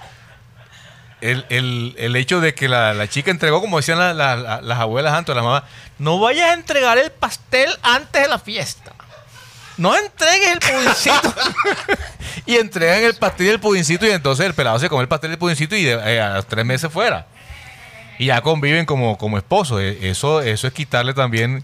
el, 1.20 1.46
el- 1.50 1.96
el 2.00 2.16
hecho 2.16 2.40
de 2.42 2.54
que 2.56 2.68
la, 2.68 2.94
la 2.94 3.08
chica 3.08 3.30
entregó, 3.30 3.62
como 3.62 3.78
decían 3.78 4.00
la- 4.00 4.13
las 4.62 4.80
abuelas 4.80 5.13
antes, 5.13 5.36
las 5.36 5.44
mamás, 5.44 5.63
no 6.00 6.20
vayas 6.20 6.50
a 6.50 6.54
entregar 6.54 6.98
el 6.98 7.12
pastel 7.12 7.70
antes 7.84 8.22
de 8.24 8.28
la 8.28 8.40
fiesta. 8.40 8.94
No 9.78 9.96
entregues 9.98 10.50
el 10.54 10.60
pudincito. 10.60 11.34
y 12.46 12.56
entregan 12.58 13.04
el 13.04 13.16
pastel 13.16 13.48
y 13.48 13.50
el 13.50 13.60
pudincito 13.60 14.06
y 14.06 14.12
entonces 14.12 14.46
el 14.46 14.54
pelado 14.54 14.80
se 14.80 14.90
come 14.90 15.01
el 15.04 15.08
pastel 15.08 15.32
y 15.32 15.34
el 15.34 15.40
pudincito 15.40 15.75
y 15.75 15.84
de- 15.84 15.94
eh, 16.16 16.22
a 16.22 16.36
los 16.36 16.48
tres 16.48 16.66
meses 16.66 16.92
fuera. 16.92 17.28
y 18.20 18.28
ya 18.28 18.42
conviven 18.42 18.86
como, 18.86 19.18
como 19.18 19.38
esposos. 19.38 19.82
E- 19.82 20.10
Eso, 20.10 20.42
eso 20.42 20.68
es 20.68 20.74
quitarle 20.74 21.13
también, 21.16 21.63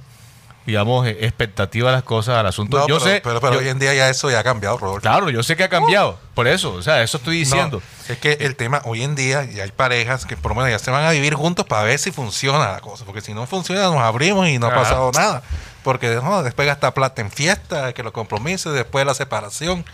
digamos, 0.65 1.05
eh, 1.07 1.17
expectativa 1.21 1.89
a 1.89 1.91
las 1.91 2.03
cosas, 2.03 2.37
al 2.37 2.47
asunto. 2.47 2.77
No, 2.79 2.87
yo 2.87 2.97
pero, 2.97 3.09
sé, 3.11 3.21
pero, 3.23 3.39
pero 3.39 3.53
yo- 3.53 3.59
hoy 3.59 3.67
en 3.69 3.77
día 3.79 3.93
ya 3.93 4.09
eso 4.09 4.31
ya 4.31 4.39
ha 4.39 4.43
cambiado, 4.43 4.77
Rodolfo. 4.77 5.01
claro, 5.01 5.29
yo 5.29 5.43
sé 5.43 5.55
que 5.55 5.63
ha 5.63 5.69
cambiado. 5.69 6.19
Por 6.33 6.47
eso, 6.47 6.73
o 6.73 6.81
sea, 6.81 7.03
eso 7.03 7.17
estoy 7.17 7.37
diciendo. 7.39 7.81
No, 8.07 8.13
es 8.13 8.19
que 8.19 8.33
el 8.41 8.55
tema, 8.55 8.81
hoy 8.85 9.03
en 9.03 9.13
día 9.15 9.43
ya 9.45 9.63
hay 9.63 9.71
parejas 9.71 10.25
que 10.25 10.35
por 10.35 10.51
lo 10.51 10.55
menos 10.55 10.71
ya 10.71 10.79
se 10.83 10.89
van 10.91 11.03
a 11.05 11.11
vivir 11.11 11.35
juntos 11.35 11.65
para 11.65 11.83
ver 11.83 11.99
si 11.99 12.11
funciona 12.11 12.71
la 12.71 12.79
cosa. 12.79 13.05
Porque 13.05 13.21
si 13.21 13.33
no 13.35 13.45
funciona, 13.45 13.83
nos 13.83 13.97
abrimos 14.01 14.47
y 14.47 14.57
no 14.57 14.67
ha 14.67 14.73
pasado 14.73 15.11
nada. 15.13 15.43
Porque 15.87 16.19
no, 16.21 16.43
después 16.43 16.65
gasta 16.65 16.93
plata 16.93 17.21
en 17.21 17.31
fiesta, 17.31 17.93
que 17.93 18.03
los 18.03 18.11
compromisos, 18.11 18.73
después 18.73 19.05
la 19.05 19.13
separación. 19.13 19.85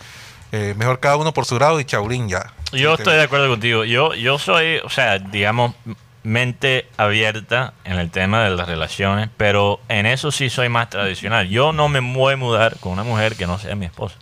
Eh, 0.52 0.74
mejor 0.76 1.00
cada 1.00 1.18
uno 1.18 1.36
por 1.36 1.46
su 1.46 1.60
lado 1.60 1.80
y 1.80 1.86
chaurín 1.86 2.28
ya. 2.28 2.52
Yo 2.72 2.96
estoy 2.96 3.14
de 3.14 3.22
acuerdo 3.22 3.48
contigo. 3.48 3.84
Yo, 3.84 4.16
yo 4.16 4.40
soy, 4.40 4.78
o 4.84 4.90
sea, 4.90 5.20
digamos, 5.20 5.76
mente 6.24 6.88
abierta 6.98 7.76
en 7.84 8.00
el 8.00 8.10
tema 8.10 8.44
de 8.44 8.56
las 8.56 8.68
relaciones, 8.68 9.30
pero 9.38 9.82
en 9.88 10.08
eso 10.08 10.32
sí 10.32 10.50
soy 10.50 10.68
más 10.68 10.90
tradicional. 10.90 11.48
Yo 11.48 11.74
no 11.74 11.90
me 11.90 12.00
voy 12.00 12.34
a 12.34 12.38
mudar 12.38 12.80
con 12.80 12.94
una 12.94 13.04
mujer 13.04 13.36
que 13.36 13.46
no 13.46 13.60
sea 13.60 13.76
mi 13.76 13.86
esposa. 13.86 14.16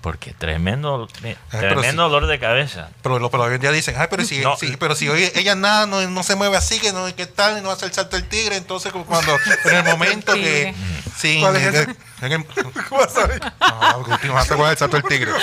Porque 0.00 0.32
tremendo, 0.32 1.08
tremendo 1.50 2.02
dolor 2.04 2.26
de 2.28 2.38
cabeza. 2.38 2.90
Pero, 3.02 3.18
lo- 3.18 3.30
pero 3.30 3.42
hoy 3.42 3.54
en 3.56 3.60
día 3.60 3.72
dicen, 3.72 3.96
ay, 3.98 4.06
pero 4.08 4.24
si, 4.24 4.38
No. 4.38 4.56
pero 4.78 4.94
si 4.94 5.08
hoy 5.08 5.28
ella 5.34 5.56
nada, 5.56 5.86
no, 5.86 6.00
no 6.08 6.22
se 6.22 6.36
mueve 6.36 6.56
así, 6.56 6.78
que 6.78 6.92
no, 6.92 7.12
que 7.16 7.26
tal, 7.26 7.58
y 7.58 7.62
no 7.62 7.70
hace 7.72 7.86
el 7.86 7.92
salto 7.92 8.14
del 8.16 8.28
tigre, 8.28 8.56
entonces 8.56 8.92
como 8.92 9.04
cuando, 9.06 9.36
en 9.64 9.76
el 9.76 9.84
momento 9.84 10.34
que, 10.34 10.72
sí, 11.18 11.38
¿Cuál 11.40 11.56
es 11.56 11.62
en, 11.66 11.74
ese? 11.74 11.96
El- 12.22 12.32
en 12.32 12.32
el- 12.32 12.46
¿Cómo 12.88 13.00
vas 13.00 13.16
a 13.16 13.26
ver? 13.26 13.40
no, 13.60 14.04
Guti, 14.04 14.26
no 14.26 14.34
vas 14.34 14.50
a 14.50 14.54
del 14.56 14.76
salto 14.76 14.96
del 14.96 15.06
tigre. 15.08 15.30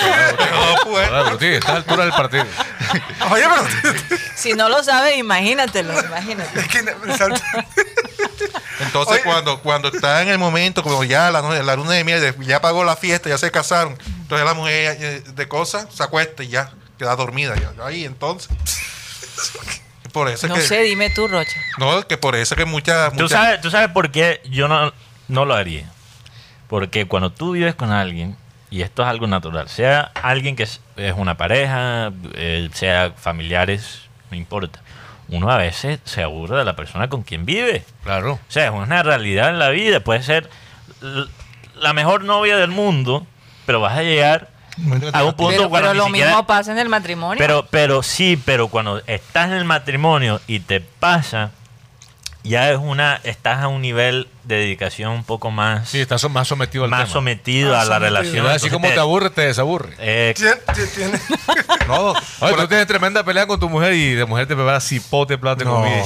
No, 0.50 0.90
pues. 0.90 1.08
Sí, 1.40 1.46
está 1.46 1.68
a 1.70 1.72
la 1.74 1.78
altura 1.80 2.04
del 2.04 2.12
partido. 2.12 2.44
Oye, 3.30 3.44
pero 3.48 4.06
Si 4.36 4.52
no 4.52 4.68
lo 4.68 4.82
sabes, 4.84 5.16
imagínatelo, 5.16 5.92
imagínate. 6.04 6.60
es 6.60 6.68
que 6.68 6.82
me 6.82 7.16
salta- 7.16 7.42
Entonces, 8.80 9.14
Oye. 9.14 9.22
cuando, 9.24 9.60
cuando 9.60 9.88
está 9.88 10.22
en 10.22 10.28
el 10.28 10.38
momento, 10.38 10.82
como 10.82 11.02
ya 11.04 11.30
la, 11.30 11.40
luna 11.76 11.92
de 11.94 12.04
miel, 12.04 12.34
ya 12.40 12.60
pagó 12.60 12.84
la 12.84 12.96
fiesta, 12.96 13.28
ya 13.28 13.38
se 13.38 13.50
casaron, 13.50 13.96
entonces 14.20 14.46
la 14.46 14.54
mujer 14.54 14.96
eh, 15.00 15.22
de 15.26 15.48
cosas 15.48 15.86
se 15.94 16.02
acuesta 16.02 16.42
y 16.42 16.48
ya 16.48 16.70
queda 16.98 17.16
dormida. 17.16 17.54
Ya, 17.56 17.72
ahí, 17.84 18.04
entonces. 18.04 18.48
Por 20.12 20.28
eso 20.28 20.46
es 20.46 20.50
No 20.50 20.54
que. 20.56 20.62
sé, 20.62 20.80
dime 20.82 21.10
tú, 21.10 21.28
Rocha. 21.28 21.58
No, 21.78 22.06
que 22.06 22.16
por 22.16 22.36
eso 22.36 22.54
es 22.54 22.58
que 22.58 22.64
muchas. 22.64 23.10
¿Tú 23.12 23.22
muchas- 23.24 23.30
sabes, 23.40 23.60
¿Tú 23.60 23.70
sabes 23.70 23.90
por 23.90 24.10
qué 24.10 24.40
yo 24.44 24.68
no, 24.68 24.92
no 25.28 25.44
lo 25.44 25.54
haría? 25.54 25.90
Porque 26.68 27.06
cuando 27.06 27.30
tú 27.30 27.52
vives 27.52 27.74
con 27.74 27.92
alguien, 27.92 28.36
y 28.70 28.82
esto 28.82 29.02
es 29.02 29.08
algo 29.08 29.26
natural, 29.26 29.68
sea 29.68 30.10
alguien 30.22 30.56
que 30.56 30.64
es, 30.64 30.80
es 30.96 31.14
una 31.16 31.36
pareja, 31.36 32.12
eh, 32.34 32.68
sea 32.72 33.12
familiares, 33.16 34.02
no 34.30 34.36
importa, 34.36 34.80
uno 35.28 35.50
a 35.50 35.56
veces 35.56 36.00
se 36.04 36.22
aburre 36.22 36.56
de 36.58 36.64
la 36.64 36.76
persona 36.76 37.08
con 37.08 37.22
quien 37.22 37.44
vive. 37.46 37.84
Claro. 38.04 38.34
O 38.34 38.40
sea, 38.50 38.66
es 38.66 38.70
una 38.72 39.02
realidad 39.02 39.50
en 39.50 39.58
la 39.58 39.70
vida. 39.70 40.00
Puede 40.00 40.22
ser 40.22 40.48
la 41.76 41.92
mejor 41.92 42.24
novia 42.24 42.56
del 42.56 42.70
mundo, 42.70 43.26
pero 43.66 43.80
vas 43.80 43.96
a 43.98 44.02
llegar 44.02 44.48
a 45.12 45.24
un 45.24 45.34
punto 45.34 45.56
Pero, 45.56 45.68
cuando 45.70 45.88
pero 45.90 45.94
lo 45.94 46.06
siquiera- 46.06 46.28
mismo 46.30 46.46
pasa 46.46 46.72
en 46.72 46.78
el 46.78 46.88
matrimonio. 46.88 47.38
pero, 47.38 47.66
pero 47.70 48.02
sí, 48.02 48.40
pero 48.44 48.68
cuando 48.68 48.98
estás 49.06 49.46
en 49.48 49.54
el 49.54 49.64
matrimonio 49.64 50.40
y 50.46 50.60
te 50.60 50.80
pasa, 50.80 51.50
ya 52.48 52.70
es 52.70 52.78
una, 52.78 53.20
estás 53.24 53.62
a 53.62 53.68
un 53.68 53.82
nivel 53.82 54.28
de 54.44 54.56
dedicación 54.56 55.10
un 55.12 55.24
poco 55.24 55.50
más, 55.50 55.88
Sí, 55.88 56.00
estás 56.00 56.28
más 56.30 56.46
sometido 56.46 56.84
al 56.84 56.90
más 56.90 57.00
tema. 57.00 57.12
sometido 57.12 57.72
Más 57.72 57.80
a 57.80 57.84
la 57.84 57.94
sometido. 57.96 58.04
relación. 58.22 58.46
Así 58.46 58.66
Entonces 58.66 58.72
como 58.72 58.88
te 58.88 59.00
aburre, 59.00 59.30
te 59.30 59.40
desaburre. 59.42 59.94
eh, 59.98 60.34
No, 61.88 62.14
Oye, 62.40 62.54
tú 62.56 62.68
tienes 62.68 62.86
tremenda 62.86 63.22
pelea 63.24 63.46
con 63.46 63.58
tu 63.60 63.68
mujer 63.68 63.92
y 63.94 64.14
de 64.14 64.24
mujer 64.24 64.46
te 64.46 64.54
prepara 64.54 64.80
cipote, 64.80 65.38
plato 65.38 65.60
de 65.60 65.64
No. 65.66 65.74
comida. 65.76 66.02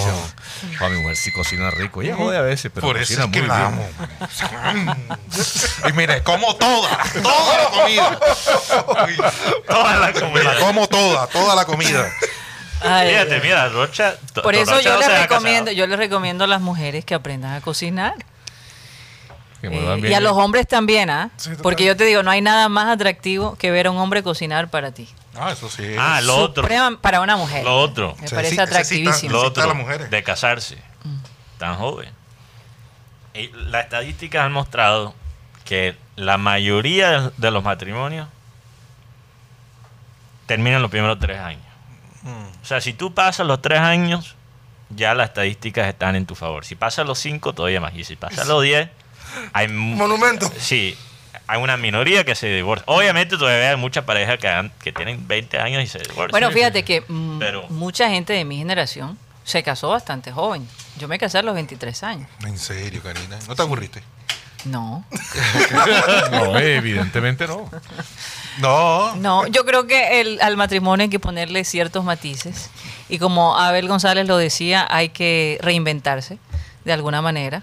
"Oh, 0.82 0.88
mi 0.90 0.98
mujer 1.00 1.16
sí 1.16 1.32
cocina 1.32 1.70
rico. 1.70 2.02
Ella 2.02 2.16
jode 2.16 2.36
a 2.36 2.42
veces, 2.42 2.70
pero 2.74 2.86
por 2.86 2.96
eso 2.98 3.14
cocina 3.14 3.24
es 3.26 3.30
que 3.32 3.40
muy 3.40 3.48
la 3.48 3.56
bien. 3.56 4.88
amo. 4.88 4.96
y 5.88 5.92
mire, 5.92 6.22
como 6.22 6.54
toda, 6.56 6.98
toda 7.22 7.58
la 7.64 7.70
comida. 7.70 8.18
toda 9.66 9.96
la 9.96 10.00
La 10.10 10.12
comunidad. 10.12 10.58
como 10.60 10.86
toda, 10.86 11.26
toda 11.28 11.54
la 11.56 11.64
comida. 11.64 12.10
Ay, 12.82 13.10
Fíjate, 13.10 13.34
ay. 13.34 13.40
mira, 13.42 13.68
Rocha. 13.68 14.14
to- 14.32 14.42
Por 14.42 14.54
eso 14.54 14.72
Rocha 14.72 14.82
yo 14.82 14.92
no 14.94 15.00
les 15.00 15.20
recomiendo, 15.22 15.70
yo 15.72 15.86
les 15.86 15.98
recomiendo 15.98 16.44
a 16.44 16.46
las 16.46 16.60
mujeres 16.60 17.04
que 17.04 17.14
aprendan 17.14 17.52
a 17.54 17.60
cocinar. 17.60 18.14
Que 19.60 19.66
Eh, 19.66 20.00
y 20.08 20.14
a 20.14 20.20
los 20.20 20.32
hombres 20.32 20.66
también, 20.66 21.10
¿ah? 21.10 21.30
Sí. 21.36 21.50
Porque 21.62 21.84
yo 21.84 21.94
te 21.94 22.04
digo, 22.04 22.22
no 22.22 22.30
hay 22.30 22.40
nada 22.40 22.70
más 22.70 22.86
atractivo 22.88 23.56
que 23.56 23.70
ver 23.70 23.88
a 23.88 23.90
un 23.90 23.98
hombre 23.98 24.22
cocinar 24.22 24.70
para 24.70 24.92
ti. 24.92 25.06
Ah, 25.38 25.52
eso 25.52 25.68
sí. 25.68 25.84
Ah, 25.98 26.20
lo 26.22 26.36
otro. 26.38 26.62
Suprema- 26.62 26.98
para 26.98 27.20
una 27.20 27.36
mujer. 27.36 27.62
Lo 27.64 27.76
otro. 27.78 28.16
Me 28.20 28.28
Sí, 28.28 28.34
parece 28.34 28.34
sí, 28.34 28.38
ese 28.38 28.46
sí 28.46 28.50
está- 28.54 28.62
atractivísimo. 28.62 29.32
Lo 29.32 29.42
otro, 29.42 29.66
las 29.66 29.76
mujeres. 29.76 30.08
de 30.10 30.22
casarse, 30.22 30.78
tan 31.58 31.76
joven. 31.76 32.08
Y 33.34 33.48
las 33.52 33.84
estadísticas 33.84 34.46
han 34.46 34.52
mostrado 34.52 35.14
que 35.66 35.94
la 36.16 36.38
mayoría 36.38 37.30
de 37.36 37.50
los 37.50 37.62
matrimonios 37.62 38.28
terminan 40.46 40.82
los 40.82 40.90
primeros 40.90 41.18
tres 41.18 41.38
años. 41.38 41.62
Mm. 42.22 42.62
O 42.62 42.64
sea, 42.64 42.80
si 42.80 42.92
tú 42.92 43.14
pasas 43.14 43.46
los 43.46 43.60
tres 43.62 43.78
años, 43.80 44.36
ya 44.90 45.14
las 45.14 45.28
estadísticas 45.28 45.86
están 45.88 46.16
en 46.16 46.26
tu 46.26 46.34
favor. 46.34 46.64
Si 46.64 46.74
pasas 46.74 47.06
los 47.06 47.18
cinco, 47.18 47.52
todavía 47.54 47.80
más. 47.80 47.94
Y 47.94 48.04
si 48.04 48.16
pasas 48.16 48.46
los 48.46 48.62
diez, 48.62 48.88
hay... 49.52 49.68
Monumento. 49.68 50.50
Sí, 50.58 50.96
hay 51.46 51.60
una 51.62 51.76
minoría 51.76 52.24
que 52.24 52.34
se 52.34 52.48
divorcia. 52.48 52.84
Obviamente 52.86 53.36
todavía 53.38 53.70
hay 53.70 53.76
muchas 53.76 54.04
parejas 54.04 54.38
que, 54.38 54.48
han- 54.48 54.72
que 54.82 54.92
tienen 54.92 55.26
20 55.28 55.58
años 55.58 55.82
y 55.84 55.86
se 55.86 55.98
divorcian. 56.00 56.30
Bueno, 56.30 56.50
fíjate 56.50 56.84
que 56.84 57.02
Pero- 57.38 57.66
mucha 57.68 58.08
gente 58.10 58.32
de 58.32 58.44
mi 58.44 58.56
generación 58.58 59.16
se 59.44 59.62
casó 59.62 59.88
bastante 59.90 60.30
joven. 60.32 60.68
Yo 60.98 61.08
me 61.08 61.18
casé 61.18 61.38
a 61.38 61.42
los 61.42 61.54
23 61.54 62.02
años. 62.04 62.28
En 62.44 62.58
serio, 62.58 63.00
Karina. 63.02 63.38
¿No 63.48 63.54
te 63.56 63.62
aburriste? 63.62 64.02
No. 64.64 65.04
No, 66.30 66.58
evidentemente 66.58 67.46
no. 67.46 67.68
No. 68.58 69.16
No, 69.16 69.46
yo 69.46 69.64
creo 69.64 69.86
que 69.86 70.20
el, 70.20 70.40
al 70.42 70.56
matrimonio 70.56 71.04
hay 71.04 71.10
que 71.10 71.18
ponerle 71.20 71.64
ciertos 71.64 72.04
matices. 72.04 72.70
Y 73.08 73.18
como 73.18 73.56
Abel 73.56 73.88
González 73.88 74.26
lo 74.26 74.36
decía, 74.36 74.86
hay 74.90 75.08
que 75.10 75.58
reinventarse 75.62 76.38
de 76.84 76.92
alguna 76.92 77.22
manera. 77.22 77.62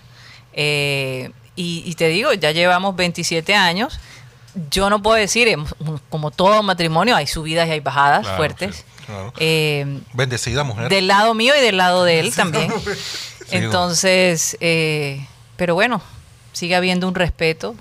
Eh, 0.54 1.32
y, 1.56 1.84
y 1.86 1.94
te 1.96 2.08
digo, 2.08 2.34
ya 2.34 2.51
llevamos 2.51 2.96
27 2.96 3.54
años. 3.56 4.00
Yo 4.72 4.89
no 4.89 5.01
puedo 5.04 5.18
decir, 5.18 5.48
em, 5.48 5.66
como 6.10 6.32
todo 6.32 6.63
matrimonio, 6.63 7.16
hay 7.16 7.27
subidas 7.27 7.68
y 7.68 7.72
hay 7.72 7.80
bajadas 7.80 8.22
Claro, 8.22 8.38
fuertes. 8.38 8.75
sí, 8.77 8.84
claro. 9.06 9.34
Eh, 9.39 10.00
Bendecida 10.13 10.63
mujer. 10.63 10.89
del 10.89 11.08
lado 11.08 11.34
mío 11.36 11.54
y 11.58 11.62
del 11.62 11.77
lado 11.77 12.04
de 12.04 12.20
él 12.20 12.34
también. 12.34 12.74
Entonces, 13.51 14.58
eh, 14.60 15.25
pero 15.58 15.75
bueno, 15.75 16.01
sigue 16.58 16.76
habiendo 16.76 17.08
un 17.08 17.16
respeto 17.16 17.76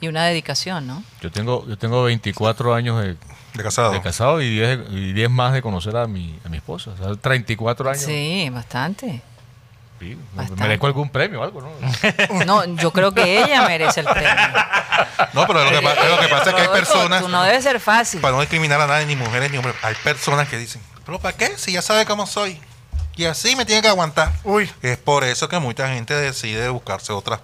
y 0.00 0.08
una 0.08 0.24
dedicación, 0.24 0.86
¿no? 0.86 1.02
Yo 1.20 1.30
tengo, 1.30 1.66
yo 1.68 1.76
tengo 1.78 2.02
24 2.04 2.74
años 2.74 3.00
de, 3.02 3.16
De 3.54 3.62
casado. 3.62 3.92
de 3.92 4.00
casado 4.02 4.40
y 4.40 4.50
10, 4.50 4.80
y 4.90 5.12
10 5.12 5.30
más 5.30 5.52
de 5.52 5.62
conocer 5.62 5.96
a 5.96 6.06
mi, 6.06 6.38
a 6.44 6.48
mi 6.48 6.56
esposa. 6.58 6.90
O 6.92 6.96
sea, 6.96 7.14
34 7.20 7.90
años. 7.90 8.02
Sí, 8.02 8.48
bastante. 8.52 9.22
Sí, 10.00 10.18
Bastante. 10.34 10.60
merezco 10.62 10.86
algún 10.88 11.08
premio 11.08 11.40
o 11.40 11.44
algo, 11.44 11.62
¿no? 11.62 11.70
No, 12.44 12.64
yo 12.76 12.90
creo 12.92 13.12
que 13.14 13.42
ella 13.42 13.66
merece 13.68 14.00
el 14.00 14.06
premio. 14.06 14.34
No, 15.32 15.46
pero 15.46 15.64
lo 15.64 15.70
que, 15.70 15.80
pa- 15.80 15.94
lo 15.94 16.18
que 16.18 16.28
pasa 16.28 16.50
es 16.50 16.56
que 16.56 16.62
hay 16.62 16.68
personas, 16.68 17.22
tú 17.22 17.28
no 17.28 17.42
debe 17.44 17.62
ser 17.62 17.78
fácil. 17.80 18.20
para 18.20 18.34
no 18.34 18.40
discriminar 18.40 18.80
a 18.80 18.86
nadie, 18.86 19.06
ni 19.06 19.16
mujeres 19.16 19.50
ni 19.52 19.56
hombres, 19.58 19.76
hay 19.82 19.94
personas 20.02 20.48
que 20.48 20.58
dicen, 20.58 20.82
pero 21.06 21.18
¿para 21.20 21.36
qué? 21.36 21.56
Si 21.56 21.72
ya 21.72 21.80
sabe 21.80 22.04
cómo 22.06 22.26
soy. 22.26 22.58
Y 23.16 23.24
así 23.26 23.54
me 23.54 23.64
tiene 23.64 23.80
que 23.82 23.88
aguantar. 23.88 24.32
Uy. 24.42 24.68
Es 24.82 24.96
por 24.98 25.22
eso 25.24 25.48
que 25.48 25.58
mucha 25.60 25.88
gente 25.88 26.12
decide 26.12 26.68
buscarse 26.70 27.12
otra 27.12 27.40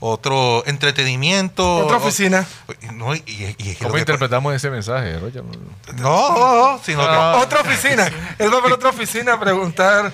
otro 0.00 0.64
entretenimiento. 0.66 1.76
Otra 1.84 1.98
o- 1.98 2.00
oficina. 2.00 2.46
No, 2.94 3.14
y, 3.14 3.22
y- 3.26 3.54
y 3.58 3.70
es 3.70 3.76
que 3.76 3.84
lo 3.84 3.88
¿Cómo 3.90 3.94
que- 3.94 4.00
interpretamos 4.00 4.54
ese 4.54 4.70
mensaje? 4.70 5.18
No, 5.96 6.80
sino 6.84 7.02
Ah. 7.02 7.34
que 7.38 7.44
Otra 7.44 7.60
oficina. 7.60 8.10
Él 8.38 8.52
va 8.52 8.58
a 8.58 8.62
ver 8.62 8.72
otra 8.72 8.88
oficina 8.90 9.34
a 9.34 9.40
preguntar. 9.40 10.12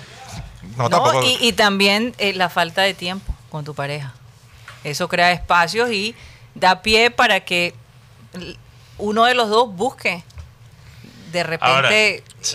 no, 0.77 0.85
No, 0.85 0.91
tampoco. 0.91 1.23
y, 1.23 1.39
y 1.41 1.53
también 1.53 2.15
eh, 2.19 2.33
la 2.35 2.49
falta 2.51 2.83
de 2.83 2.93
tiempo 2.95 3.33
con 3.51 3.65
tu 3.65 3.75
pareja. 3.75 4.13
Eso 4.85 5.09
crea 5.09 5.33
espacios 5.33 5.91
y 5.91 6.15
da 6.55 6.83
pie 6.83 7.11
para 7.11 7.41
que 7.41 7.75
uno 8.99 9.25
de 9.25 9.35
los 9.35 9.49
dos 9.49 9.75
busque 9.75 10.23
de 11.33 11.43
repente 11.43 11.67
Ahora, 11.75 11.91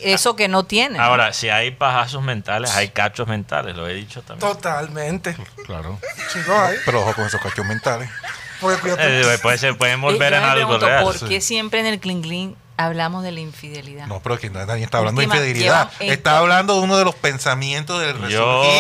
eso 0.03 0.35
que 0.35 0.47
no 0.47 0.63
tiene. 0.65 0.97
¿no? 0.97 1.03
Ahora, 1.03 1.33
si 1.33 1.49
hay 1.49 1.71
pajazos 1.71 2.23
mentales, 2.23 2.71
hay 2.75 2.89
cachos 2.89 3.27
mentales, 3.27 3.75
lo 3.75 3.87
he 3.87 3.93
dicho 3.93 4.21
también. 4.21 4.51
Totalmente. 4.51 5.35
Claro. 5.65 5.99
Chicos, 6.33 6.55
ahí. 6.57 6.77
Pero 6.85 7.01
ojo 7.01 7.13
con 7.13 7.25
esos 7.25 7.41
cachos 7.41 7.65
mentales. 7.65 8.09
Porque. 8.59 8.95
Eh, 8.97 9.37
puede 9.41 9.57
ser- 9.57 9.77
pueden 9.77 9.99
Eh, 9.99 10.01
volver 10.01 10.33
en 10.33 10.43
algo 10.43 10.53
pregunto, 10.77 10.85
real. 10.87 11.03
¿Por 11.03 11.17
sí. 11.17 11.25
qué 11.27 11.41
siempre 11.41 11.79
en 11.79 11.87
el 11.87 11.99
clean 11.99 12.21
clean 12.21 12.55
hablamos 12.77 13.23
de 13.23 13.31
la 13.31 13.39
infidelidad? 13.39 14.05
No, 14.07 14.21
pero 14.21 14.37
que 14.39 14.49
nadie 14.49 14.83
está 14.83 14.99
hablando 14.99 15.19
Última, 15.19 15.39
de 15.39 15.49
infidelidad. 15.49 15.91
Está 15.99 16.37
hablando 16.37 16.75
de 16.75 16.81
uno 16.81 16.97
de 16.97 17.05
los 17.05 17.15
pensamientos 17.15 17.99
del 17.99 18.13
resurgir, 18.13 18.31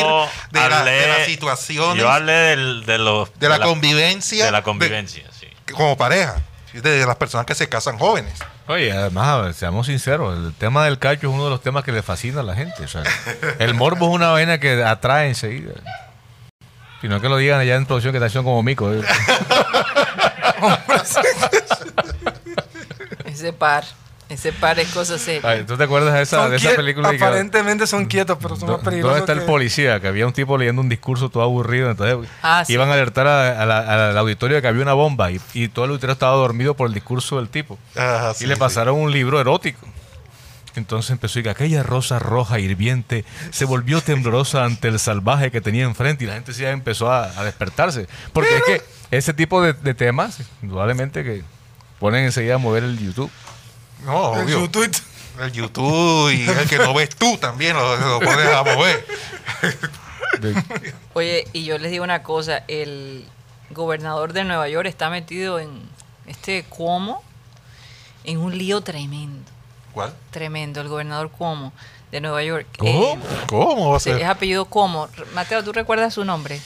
Yo 0.01 0.29
de, 0.51 0.69
la- 0.69 0.83
de 0.83 1.07
las 1.07 1.25
situaciones, 1.25 1.97
yo 2.01 2.09
hablé 2.11 2.31
del- 2.33 2.85
de, 2.85 2.97
los, 2.99 3.37
de 3.39 3.49
la 3.49 3.59
convivencia. 3.59 4.45
de 4.45 4.51
la 4.51 4.61
convivencia, 4.63 5.23
sí. 5.39 5.47
como 5.73 5.97
pareja. 5.97 6.37
De 6.73 7.05
las 7.05 7.15
personas 7.17 7.45
que 7.45 7.55
se 7.55 7.67
casan 7.67 7.97
jóvenes. 7.97 8.33
Oye, 8.67 8.91
además, 8.91 9.27
a 9.27 9.37
ver, 9.41 9.53
seamos 9.53 9.87
sinceros, 9.87 10.37
el 10.37 10.53
tema 10.53 10.85
del 10.85 10.97
cacho 10.99 11.27
es 11.27 11.33
uno 11.33 11.43
de 11.45 11.49
los 11.49 11.61
temas 11.61 11.83
que 11.83 11.91
le 11.91 12.01
fascina 12.01 12.39
a 12.39 12.43
la 12.43 12.55
gente. 12.55 12.83
O 12.83 12.87
sea, 12.87 13.03
el 13.59 13.73
morbo 13.73 14.07
es 14.07 14.13
una 14.13 14.29
vaina 14.29 14.59
que 14.59 14.83
atrae 14.83 15.27
enseguida. 15.27 15.73
Si 17.01 17.07
no 17.07 17.19
que 17.19 17.29
lo 17.29 17.37
digan 17.37 17.59
allá 17.59 17.75
en 17.75 17.85
producción 17.85 18.13
que 18.13 18.17
está 18.17 18.27
haciendo 18.27 18.49
como 18.49 18.61
mico. 18.63 18.93
¿eh? 18.93 19.01
Ese 23.25 23.51
par. 23.53 23.83
Ese 24.31 24.53
par 24.53 24.79
es 24.79 24.87
cosa 24.93 25.17
seria. 25.19 25.47
Ay, 25.49 25.63
¿Tú 25.65 25.75
te 25.77 25.83
acuerdas 25.83 26.13
de 26.13 26.21
esa, 26.21 26.47
de 26.47 26.55
esa 26.55 26.73
película? 26.75 27.09
que- 27.11 27.17
Aparentemente 27.17 27.85
son 27.85 28.05
quietos, 28.05 28.37
pero 28.41 28.55
son 28.55 28.69
¿Dó- 28.69 28.73
más 28.77 28.83
peligrosos. 28.85 29.17
¿Dónde 29.19 29.31
está 29.33 29.33
el 29.41 29.45
policía? 29.47 29.99
Que 29.99 30.07
había 30.07 30.25
un 30.25 30.31
tipo 30.33 30.57
leyendo 30.57 30.81
un 30.81 30.87
discurso 30.89 31.29
todo 31.29 31.43
aburrido. 31.43 31.91
Entonces 31.91 32.29
Ah, 32.41 32.63
sí. 32.65 32.73
iban 32.73 32.89
a 32.89 32.93
alertar 32.93 33.27
a- 33.27 33.61
a 33.61 33.65
la- 33.65 34.09
al 34.09 34.17
auditorio 34.17 34.55
de 34.55 34.61
que 34.61 34.67
había 34.69 34.81
una 34.83 34.93
bomba 34.93 35.31
y, 35.31 35.41
y 35.53 35.67
todo 35.67 35.83
el 35.85 35.91
auditorio 35.91 36.13
estaba 36.13 36.35
dormido 36.37 36.73
por 36.75 36.87
el 36.87 36.93
discurso 36.93 37.35
del 37.37 37.49
tipo. 37.49 37.77
Ajá, 37.97 38.31
y 38.31 38.35
sí, 38.35 38.45
le 38.47 38.53
sí. 38.55 38.59
pasaron 38.59 38.95
un 38.97 39.11
libro 39.11 39.39
erótico. 39.41 39.85
Entonces 40.75 41.11
empezó 41.11 41.39
y 41.39 41.43
que 41.43 41.49
aquella 41.49 41.83
rosa 41.83 42.17
roja 42.17 42.57
hirviente 42.59 43.25
se 43.49 43.65
volvió 43.65 43.99
temblorosa 43.99 44.63
ante 44.63 44.87
el 44.87 44.99
salvaje 44.99 45.51
que 45.51 45.59
tenía 45.59 45.83
enfrente 45.83 46.23
y 46.23 46.27
la 46.27 46.35
gente 46.35 46.53
sí 46.53 46.61
ya 46.61 46.71
empezó 46.71 47.11
a, 47.11 47.25
a 47.25 47.43
despertarse. 47.43 48.07
Porque 48.31 48.55
es 48.55 48.63
que 48.63 48.81
ese 49.11 49.33
tipo 49.33 49.61
de, 49.61 49.73
de 49.73 49.93
temas, 49.93 50.37
indudablemente 50.63 51.25
que 51.25 51.43
ponen 51.99 52.23
enseguida 52.23 52.55
a 52.55 52.57
mover 52.57 52.83
el 52.85 52.97
YouTube. 52.97 53.29
No, 54.05 54.35
El 54.35 54.43
obvio. 54.45 54.59
YouTube. 54.61 54.91
El 55.39 55.51
YouTube 55.51 56.31
y 56.31 56.47
el 56.47 56.67
que 56.69 56.77
no 56.77 56.93
ves 56.93 57.15
tú 57.15 57.37
también 57.37 57.75
lo, 57.75 57.95
lo 57.97 58.19
pones 58.19 58.45
a 58.47 58.63
mover. 58.63 59.05
Oye, 61.13 61.47
y 61.53 61.63
yo 61.65 61.77
les 61.77 61.91
digo 61.91 62.03
una 62.03 62.23
cosa, 62.23 62.63
el 62.67 63.25
gobernador 63.69 64.33
de 64.33 64.43
Nueva 64.43 64.67
York 64.69 64.87
está 64.87 65.09
metido 65.09 65.59
en 65.59 65.69
este 66.27 66.63
Cuomo 66.63 67.23
en 68.23 68.37
un 68.37 68.57
lío 68.57 68.81
tremendo, 68.81 69.49
¿Cuál? 69.93 70.13
tremendo, 70.31 70.81
el 70.81 70.87
gobernador 70.89 71.31
Cuomo 71.31 71.73
de 72.11 72.21
Nueva 72.21 72.43
York. 72.43 72.67
¿Cómo? 72.77 73.13
Eh, 73.13 73.19
¿Cómo 73.47 73.91
va 73.91 73.97
a 73.97 73.99
ser? 73.99 74.21
es 74.21 74.27
apellido 74.27 74.65
Cuomo. 74.65 75.09
Mateo, 75.33 75.63
¿tú 75.63 75.71
recuerdas 75.73 76.13
su 76.13 76.23
nombre? 76.25 76.59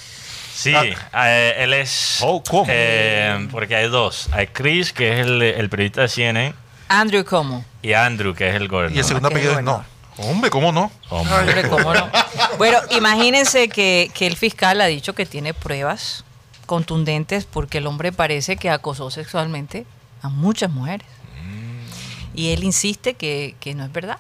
Sí, 0.53 0.73
eh, 0.73 1.55
él 1.57 1.73
es. 1.73 2.19
Oh, 2.21 2.41
¿cómo? 2.43 2.65
eh, 2.69 3.47
porque 3.51 3.75
hay 3.75 3.89
dos. 3.89 4.29
Hay 4.31 4.47
Chris, 4.47 4.93
que 4.93 5.13
es 5.19 5.25
el, 5.25 5.41
el 5.41 5.69
periodista 5.69 6.01
de 6.01 6.07
CNN, 6.07 6.53
Andrew 6.87 7.23
Cuomo. 7.25 7.65
y 7.81 7.93
Andrew, 7.93 8.33
que 8.33 8.49
es 8.49 8.55
el 8.55 8.61
Y 8.63 8.65
el 8.65 8.69
gobernador. 8.69 9.03
segundo 9.03 9.27
Ah, 9.27 9.31
apellido 9.31 9.57
es 9.59 9.63
no. 9.63 9.85
Hombre, 10.17 10.49
¿cómo 10.49 10.71
no? 10.71 10.91
Hombre. 11.09 11.35
Hombre, 11.39 11.63
¿cómo 11.69 11.93
no? 11.93 12.09
Bueno, 12.57 12.77
imagínense 12.91 13.67
que, 13.69 14.09
que 14.13 14.27
el 14.27 14.37
fiscal 14.37 14.79
ha 14.81 14.85
dicho 14.85 15.13
que 15.13 15.25
tiene 15.25 15.53
pruebas 15.53 16.23
contundentes 16.65 17.45
porque 17.45 17.79
el 17.79 17.87
hombre 17.87 18.11
parece 18.11 18.55
que 18.57 18.69
acosó 18.69 19.11
sexualmente 19.11 19.85
a 20.21 20.29
muchas 20.29 20.71
mujeres. 20.71 21.07
Y 22.33 22.51
él 22.51 22.63
insiste 22.63 23.13
que, 23.13 23.55
que 23.59 23.75
no 23.75 23.85
es 23.85 23.91
verdad. 23.93 24.17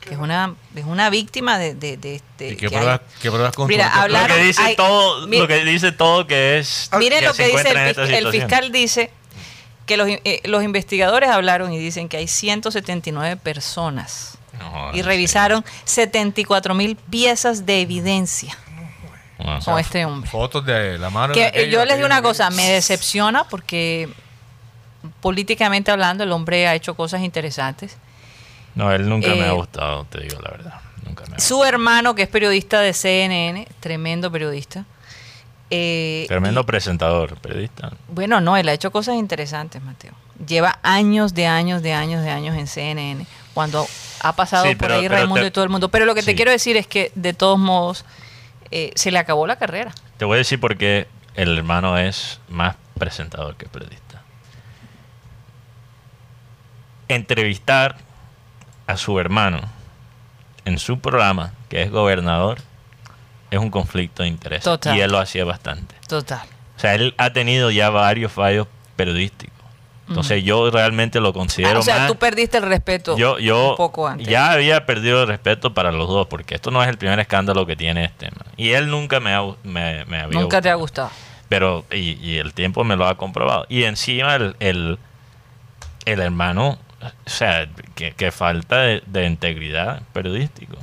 Que 0.00 0.14
es 0.14 0.18
una, 0.20 0.54
es 0.74 0.84
una 0.84 1.10
víctima 1.10 1.58
de, 1.58 1.74
de, 1.74 1.96
de- 1.96 2.22
de- 2.38 2.52
¿Y 2.52 2.56
qué 2.56 2.56
que 2.56 2.66
hay- 2.66 2.70
pruebas, 2.80 3.00
qué 3.20 3.30
pruebas 3.30 3.52
Mira, 3.68 3.84
contundentes? 3.90 3.96
hablar- 4.02 4.30
Lo 4.30 4.34
que 4.36 4.42
dice 4.44 4.62
hay- 4.62 4.76
todo, 4.76 5.26
mi- 5.26 5.38
lo 5.38 5.46
que 5.48 5.64
dice 5.64 5.92
todo 5.92 6.26
que 6.26 6.58
es. 6.58 6.90
Miren 6.98 7.24
lo 7.24 7.34
que 7.34 7.48
dice 7.48 8.18
el, 8.18 8.30
fiscal 8.30 8.72
dice 8.72 9.10
que 9.90 9.96
los, 9.96 10.08
eh, 10.08 10.40
los 10.44 10.62
investigadores 10.62 11.28
hablaron 11.30 11.72
y 11.72 11.78
dicen 11.78 12.08
que 12.08 12.16
hay 12.16 12.28
179 12.28 13.36
personas 13.36 14.38
No, 14.58 14.90
y 14.92 14.98
sí. 14.98 15.02
revisaron 15.02 15.64
74 15.84 16.74
mil 16.74 16.94
piezas 16.96 17.66
de 17.66 17.80
evidencia 17.80 18.56
No, 19.38 19.56
o 19.56 19.60
sea, 19.60 19.72
con 19.72 19.80
este 19.80 20.04
hombre. 20.04 20.30
Fotos 20.30 20.64
de 20.64 20.96
la 20.98 21.10
mano. 21.10 21.34
Que 21.34 21.40
en 21.40 21.46
eh, 21.46 21.48
aquello, 21.48 21.70
yo 21.80 21.84
les 21.86 21.96
digo 21.96 22.06
una 22.06 22.22
cosa, 22.22 22.50
me 22.50 22.68
decepciona 22.70 23.44
porque 23.44 24.08
políticamente 25.20 25.90
hablando 25.90 26.24
el 26.24 26.32
hombre 26.32 26.68
ha 26.68 26.74
hecho 26.74 26.94
cosas 26.94 27.22
interesantes. 27.22 27.96
No, 28.74 28.92
él 28.92 29.08
nunca 29.08 29.28
me 29.28 29.40
Eh, 29.40 29.48
ha 29.48 29.52
gustado, 29.52 30.04
te 30.04 30.20
digo 30.20 30.40
la 30.40 30.50
verdad. 30.50 30.74
Nunca 31.04 31.24
me 31.26 31.36
ha 31.36 31.40
Su 31.40 31.64
hermano, 31.64 32.14
que 32.14 32.22
es 32.22 32.28
periodista 32.28 32.80
de 32.80 32.92
CNN, 32.92 33.66
tremendo 33.80 34.30
periodista. 34.30 34.84
Eh, 35.70 36.24
Tremendo 36.28 36.60
y- 36.60 36.64
presentador, 36.64 37.36
periodista. 37.36 37.92
bueno, 38.08 38.40
no, 38.40 38.56
él 38.56 38.68
ha 38.68 38.72
hecho 38.72 38.90
cosas 38.90 39.14
interesantes, 39.16 39.80
Mateo. 39.82 40.12
Lleva 40.46 40.78
años 40.82 41.34
de 41.34 41.46
años 41.46 41.82
de 41.82 41.92
años 41.92 42.22
de 42.24 42.30
años 42.30 42.56
en 42.56 42.66
CNN, 42.66 43.26
cuando 43.54 43.86
ha 44.22 44.34
pasado 44.34 44.64
Sí, 44.66 44.74
por 44.74 44.88
pero- 44.88 44.94
ahí 44.94 45.02
pero 45.02 45.14
Raimundo 45.16 45.42
te- 45.42 45.46
y 45.48 45.50
todo 45.50 45.64
el 45.64 45.70
mundo. 45.70 45.88
Pero 45.90 46.04
lo 46.06 46.14
que 46.14 46.22
te 46.22 46.34
quiero 46.34 46.50
decir 46.50 46.76
es 46.76 46.86
que, 46.86 47.12
de 47.14 47.32
todos 47.34 47.58
modos, 47.58 48.04
eh, 48.70 48.92
se 48.94 49.10
le 49.10 49.18
acabó 49.18 49.46
la 49.46 49.56
carrera. 49.56 49.92
Te 50.16 50.24
voy 50.24 50.36
a 50.36 50.38
decir 50.38 50.58
por 50.60 50.76
qué 50.76 51.06
el 51.34 51.56
hermano 51.58 51.98
es 51.98 52.40
más 52.48 52.76
presentador 52.98 53.56
que 53.56 53.66
periodista. 53.66 54.22
Entrevistar 57.08 57.96
a 58.86 58.96
su 58.96 59.18
hermano 59.18 59.60
en 60.64 60.78
su 60.78 61.00
programa, 61.00 61.52
que 61.68 61.82
es 61.82 61.90
gobernador, 61.90 62.58
es 63.50 63.58
un 63.58 63.70
conflicto 63.70 64.22
de 64.22 64.28
interés. 64.28 64.62
Total. 64.64 64.96
Y 64.96 65.00
él 65.00 65.10
lo 65.10 65.18
hacía 65.18 65.44
bastante. 65.44 65.94
Total. 66.08 66.42
O 66.76 66.80
sea, 66.80 66.94
él 66.94 67.14
ha 67.18 67.32
tenido 67.32 67.70
ya 67.70 67.90
varios 67.90 68.32
fallos 68.32 68.66
periodísticos. 68.96 69.58
Entonces 70.08 70.42
yo 70.42 70.68
realmente 70.72 71.20
lo 71.20 71.28
Ah, 71.28 71.32
considero 71.32 71.78
o 71.78 71.82
sea, 71.82 71.98
más... 71.98 72.08
tú 72.08 72.16
perdiste 72.16 72.56
el 72.58 72.64
respeto 72.64 73.16
yo, 73.16 73.38
yo 73.38 73.70
un 73.70 73.76
poco 73.76 74.08
antes. 74.08 74.26
ya 74.26 74.50
había 74.50 74.84
perdido 74.84 75.22
el 75.22 75.28
respeto 75.28 75.72
para 75.72 75.92
los 75.92 76.08
dos, 76.08 76.26
porque 76.26 76.56
esto 76.56 76.72
no 76.72 76.82
es 76.82 76.88
el 76.88 76.98
primer 76.98 77.20
escándalo 77.20 77.64
que 77.64 77.76
tiene 77.76 78.06
este 78.06 78.26
man. 78.32 78.44
Y 78.56 78.70
él 78.70 78.90
nunca 78.90 79.20
me, 79.20 79.32
ha, 79.32 79.42
me, 79.62 80.04
me 80.06 80.20
había 80.20 80.40
Nunca 80.40 80.60
te 80.60 80.68
ha 80.68 80.74
gustado. 80.74 81.10
gustado. 81.10 81.30
Pero, 81.48 81.84
y, 81.92 82.18
y 82.26 82.38
el 82.38 82.54
tiempo 82.54 82.82
me 82.82 82.96
lo 82.96 83.06
ha 83.06 83.16
comprobado. 83.16 83.66
Y 83.68 83.84
encima 83.84 84.34
el, 84.34 84.56
el, 84.58 84.98
el 86.06 86.20
hermano, 86.20 86.78
o 87.00 87.30
sea, 87.30 87.68
que, 87.94 88.10
que 88.12 88.32
falta 88.32 88.78
de, 88.80 89.02
de 89.06 89.26
integridad 89.26 90.02
periodístico. 90.12 90.76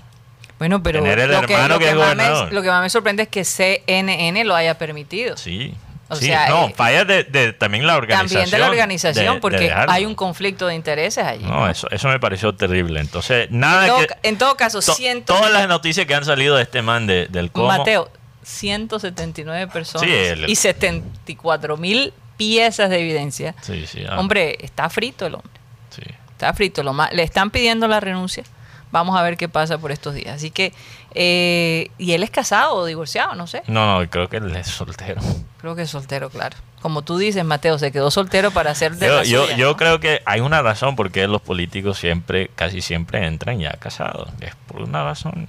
Bueno, 0.59 0.81
pero 0.81 1.01
Tener 1.03 1.19
el 1.19 1.31
lo, 1.31 1.41
que, 1.41 1.53
hermano 1.53 1.73
lo, 1.75 1.79
que 1.79 1.85
que 1.85 1.91
es 1.91 1.95
más 1.97 2.15
me, 2.15 2.23
gobernador. 2.23 2.53
lo 2.53 2.61
que 2.63 2.67
más 2.69 2.81
me 2.81 2.89
sorprende 2.89 3.23
es 3.23 3.29
que 3.29 3.43
CNN 3.45 4.43
lo 4.43 4.55
haya 4.55 4.77
permitido. 4.77 5.37
Sí. 5.37 5.73
O 6.09 6.15
sí. 6.15 6.25
sea, 6.27 6.47
no, 6.47 6.67
eh, 6.67 6.73
falla 6.75 7.03
de, 7.03 7.25
de 7.25 7.51
también 7.53 7.85
la 7.85 7.97
organización. 7.97 8.43
También 8.43 8.49
de 8.49 8.57
la 8.59 8.69
organización, 8.69 9.35
de- 9.35 9.41
porque 9.41 9.71
hay 9.73 10.05
un 10.05 10.15
conflicto 10.15 10.65
de 10.65 10.73
intereses 10.75 11.23
allí. 11.25 11.43
No, 11.43 11.69
eso, 11.69 11.89
eso 11.91 12.07
me 12.07 12.17
pareció 12.19 12.55
terrible. 12.55 13.01
Entonces, 13.01 13.51
nada 13.51 13.81
en, 13.83 13.87
todo, 13.89 13.99
que... 14.07 14.15
en 14.23 14.37
todo 14.37 14.55
caso, 14.55 14.79
to- 14.79 14.93
ciento, 14.93 15.35
todas 15.35 15.51
las 15.51 15.67
noticias 15.67 16.05
que 16.07 16.15
han 16.15 16.23
salido 16.25 16.55
de 16.55 16.63
este 16.63 16.81
man 16.81 17.07
de- 17.07 17.27
del 17.27 17.51
cómo... 17.51 17.67
Mateo, 17.67 18.09
179 18.43 19.67
personas 19.67 20.07
Sí, 20.07 20.13
el- 20.13 20.49
y 20.49 20.55
74 20.55 21.77
mil 21.77 22.13
piezas 22.37 22.89
de 22.89 22.99
evidencia. 22.99 23.55
Sí, 23.61 23.85
sí. 23.87 24.03
ah, 24.09 24.19
Hombre, 24.19 24.57
está 24.61 24.89
frito 24.89 25.25
el 25.25 25.35
hombre. 25.35 25.51
sí. 25.89 26.01
Está 26.31 26.53
frito. 26.53 26.83
Lo 26.83 26.93
más, 26.93 27.11
le 27.13 27.23
están 27.23 27.49
pidiendo 27.49 27.87
la 27.87 27.99
renuncia. 27.99 28.43
Vamos 28.91 29.17
a 29.19 29.21
ver 29.23 29.35
qué 29.37 29.49
pasa 29.49 29.77
por 29.77 29.91
estos 29.91 30.13
días. 30.15 30.35
Así 30.35 30.49
que, 30.49 30.73
eh, 31.13 31.91
y 31.97 32.13
él 32.13 32.23
es 32.23 32.29
casado 32.29 32.75
o 32.75 32.85
divorciado, 32.85 33.35
no 33.35 33.45
sé. 33.47 33.63
No, 33.67 33.99
no, 34.01 34.09
creo 34.09 34.29
que 34.29 34.37
él 34.37 34.55
es 34.55 34.67
soltero. 34.67 35.21
Creo 35.59 35.75
que 35.75 35.81
es 35.83 35.89
soltero, 35.89 36.29
claro. 36.29 36.55
Como 36.81 37.01
tú 37.01 37.17
dices, 37.17 37.43
Mateo, 37.43 37.77
se 37.79 37.91
quedó 37.91 38.11
soltero 38.11 38.51
para 38.51 38.71
hacer 38.71 38.95
de 38.95 39.07
Yo, 39.07 39.15
la 39.17 39.23
yo, 39.23 39.43
suya, 39.43 39.57
yo 39.57 39.67
¿no? 39.71 39.77
creo 39.77 39.99
que 39.99 40.21
hay 40.25 40.39
una 40.39 40.61
razón 40.61 40.95
por 40.95 41.11
qué 41.11 41.27
los 41.27 41.41
políticos 41.41 41.97
siempre, 41.97 42.49
casi 42.55 42.81
siempre 42.81 43.25
entran 43.25 43.59
ya 43.59 43.71
casados. 43.73 44.29
Es 44.39 44.55
por 44.67 44.81
una 44.83 45.03
razón. 45.03 45.47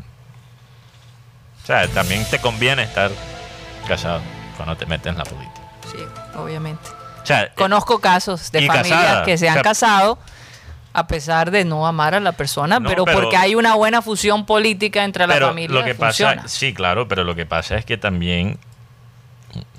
O 1.62 1.66
sea, 1.66 1.86
también 1.88 2.24
te 2.30 2.38
conviene 2.40 2.82
estar 2.82 3.10
casado 3.86 4.20
cuando 4.56 4.76
te 4.76 4.86
metes 4.86 5.12
en 5.12 5.18
la 5.18 5.24
política. 5.24 5.60
Sí, 5.92 5.98
obviamente. 6.36 6.88
O 7.22 7.26
sea, 7.26 7.44
eh, 7.44 7.52
Conozco 7.54 8.00
casos 8.00 8.50
de 8.50 8.66
familias 8.66 8.88
casada, 9.02 9.22
que 9.24 9.36
se 9.38 9.46
o 9.46 9.48
han 9.50 9.54
sea- 9.54 9.62
casado 9.62 10.18
a 10.92 11.06
pesar 11.06 11.50
de 11.50 11.64
no 11.64 11.86
amar 11.86 12.14
a 12.14 12.20
la 12.20 12.32
persona, 12.32 12.80
No, 12.80 12.88
pero, 12.88 13.04
pero- 13.04 13.20
porque 13.20 13.36
hay 13.36 13.54
una 13.54 13.74
buena 13.74 14.02
fusión 14.02 14.46
política 14.46 15.04
entre 15.04 15.26
la 15.26 15.34
pero 15.34 15.48
familia. 15.48 15.78
lo 15.80 15.84
que 15.84 15.94
funciona. 15.94 16.42
pasa, 16.42 16.48
sí, 16.48 16.72
claro, 16.74 17.06
pero 17.08 17.24
lo 17.24 17.34
que 17.34 17.46
pasa 17.46 17.76
es 17.76 17.84
que 17.84 17.96
también, 17.98 18.58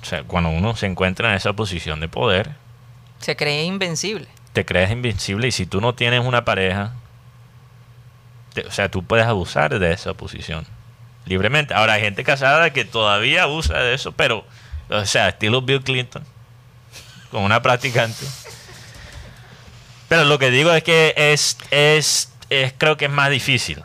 o 0.02 0.06
sea, 0.06 0.24
cuando 0.24 0.50
uno 0.50 0.76
se 0.76 0.86
encuentra 0.86 1.30
en 1.30 1.36
esa 1.36 1.54
posición 1.54 2.00
de 2.00 2.08
poder, 2.08 2.52
Se 3.20 3.36
cree 3.36 3.64
invencible. 3.66 4.28
te 4.54 4.66
crees 4.66 4.92
invencible 4.92 5.48
y 5.48 5.52
si 5.52 5.66
tú 5.66 5.82
no 5.82 5.94
tienes 5.96 6.24
una 6.26 6.46
pareja, 6.46 6.94
te- 8.54 8.66
o 8.66 8.72
sea, 8.72 8.90
tú 8.90 9.04
puedes 9.04 9.26
abusar 9.26 9.78
de 9.78 9.92
esa 9.92 10.14
posición 10.14 10.66
libremente. 11.26 11.74
Ahora 11.74 11.94
hay 11.94 12.02
gente 12.02 12.24
casada 12.24 12.72
que 12.72 12.86
todavía 12.86 13.44
abusa 13.44 13.78
de 13.80 13.94
eso, 13.94 14.12
pero, 14.14 14.46
o 14.90 15.06
sea, 15.06 15.30
estilo 15.30 15.62
Bill 15.62 15.82
Clinton, 15.84 16.24
con 17.32 17.44
una 17.44 17.62
practicante. 17.62 18.26
Pero 20.10 20.26
lo 20.26 20.38
que 20.40 20.50
digo 20.52 20.72
es 20.74 20.84
que 20.84 21.14
es, 21.16 21.58
es, 21.72 22.34
es 22.50 22.74
creo 22.78 22.98
que 22.98 23.06
es 23.06 23.12
más 23.12 23.30
difícil. 23.30 23.82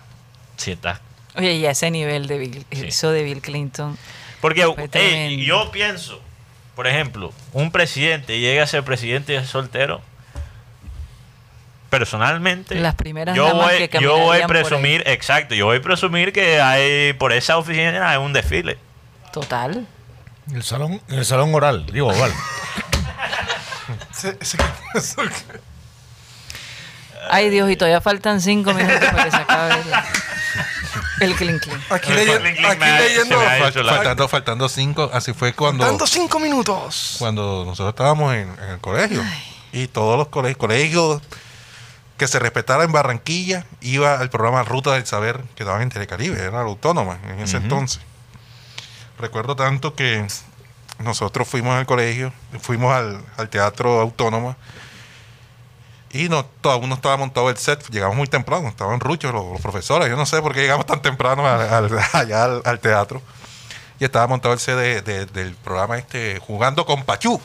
Si 0.56 0.72
estás 0.72 1.00
Oye, 1.36 1.52
y 1.54 1.66
a 1.66 1.70
ese 1.72 1.90
nivel 1.90 2.26
de 2.26 2.38
Bill, 2.38 2.66
Sí. 2.72 2.86
eso 2.86 3.10
de 3.10 3.22
Bill 3.24 3.40
Clinton. 3.42 3.96
Porque 4.40 4.66
hey, 4.92 5.44
yo 5.44 5.70
pienso, 5.72 6.20
por 6.76 6.86
ejemplo, 6.86 7.32
un 7.52 7.70
presidente 7.72 8.38
llega 8.40 8.62
a 8.62 8.66
ser 8.66 8.84
presidente 8.84 9.32
y 9.32 9.36
es 9.36 9.48
soltero. 9.48 10.00
Personalmente, 11.90 12.74
Las 12.76 12.94
primeras 12.96 13.36
yo 13.36 13.54
voy, 13.54 13.88
que 13.88 14.00
yo 14.00 14.16
voy 14.18 14.40
a 14.40 14.46
presumir, 14.48 15.02
exacto, 15.06 15.54
yo 15.54 15.66
voy 15.66 15.76
a 15.78 15.82
presumir 15.82 16.32
que 16.32 16.60
hay 16.60 17.12
por 17.12 17.32
esa 17.32 17.56
oficina 17.56 18.10
hay 18.10 18.16
un 18.18 18.32
desfile. 18.32 18.78
Total. 19.32 19.86
En 20.48 20.56
el 20.56 20.62
salón, 20.64 21.00
el 21.08 21.24
salón 21.24 21.54
oral, 21.54 21.86
digo 21.86 22.08
oval. 22.08 22.32
Ese, 24.12 24.36
ese- 24.40 24.58
eso 24.94 25.22
que- 25.22 25.60
Ay, 27.30 27.50
Dios, 27.50 27.70
y 27.70 27.76
todavía 27.76 28.00
faltan 28.00 28.40
cinco 28.40 28.72
minutos 28.74 29.00
para 29.10 29.24
que 29.24 29.30
se 29.30 29.36
acabe 29.36 29.74
el, 31.20 31.30
el 31.30 31.36
clink 31.36 31.62
clink. 31.62 31.92
Aquí, 31.92 32.10
El 32.10 32.16
leyendo, 32.16 32.40
clink, 32.42 32.64
aquí 32.64 32.84
leyendo. 33.02 33.40
Fal- 33.40 33.72
faltando, 33.88 34.28
faltando 34.28 34.68
cinco. 34.68 35.10
Así 35.12 35.32
fue 35.32 35.52
cuando, 35.52 35.84
Dando 35.84 36.06
cinco 36.06 36.38
minutos. 36.38 37.16
cuando 37.18 37.64
nosotros 37.64 37.90
estábamos 37.94 38.34
en, 38.34 38.48
en 38.62 38.70
el 38.70 38.78
colegio. 38.80 39.22
Y 39.72 39.88
todos 39.88 40.16
los 40.18 40.28
colegios, 40.28 40.58
colegios 40.58 41.20
que 42.16 42.28
se 42.28 42.38
respetara 42.38 42.84
en 42.84 42.92
Barranquilla, 42.92 43.64
iba 43.80 44.14
al 44.20 44.30
programa 44.30 44.62
Ruta 44.62 44.92
del 44.92 45.04
Saber 45.04 45.40
que 45.56 45.64
daban 45.64 45.82
en 45.82 45.88
Telecaribe, 45.90 46.38
era 46.40 46.52
la 46.52 46.60
autónoma 46.60 47.18
en 47.28 47.40
ese 47.40 47.56
entonces. 47.56 48.00
Recuerdo 49.18 49.56
tanto 49.56 49.94
que 49.96 50.24
nosotros 51.00 51.48
fuimos 51.48 51.76
al 51.76 51.86
colegio, 51.86 52.32
fuimos 52.60 52.92
al, 52.94 53.20
al 53.36 53.48
teatro 53.48 54.00
autónoma 54.00 54.56
y 56.14 56.28
no, 56.28 56.46
aún 56.62 56.88
no 56.88 56.94
estaba 56.94 57.16
montado 57.16 57.50
el 57.50 57.56
set, 57.58 57.86
llegamos 57.90 58.16
muy 58.16 58.26
temprano, 58.26 58.68
estaban 58.68 59.00
ruchos 59.00 59.32
los, 59.34 59.44
los 59.52 59.60
profesores, 59.60 60.08
yo 60.08 60.16
no 60.16 60.24
sé 60.26 60.40
por 60.40 60.54
qué 60.54 60.60
llegamos 60.62 60.86
tan 60.86 61.02
temprano 61.02 61.46
al- 61.46 61.68
al- 61.68 61.98
allá 62.12 62.44
al, 62.44 62.62
al 62.64 62.78
teatro. 62.80 63.20
Y 64.00 64.04
estaba 64.04 64.26
montado 64.26 64.54
el 64.54 64.60
set 64.60 64.76
de- 64.76 65.02
de- 65.02 65.26
del 65.26 65.54
programa 65.56 65.98
este, 65.98 66.38
jugando 66.40 66.86
con 66.86 67.04
Pachú. 67.04 67.40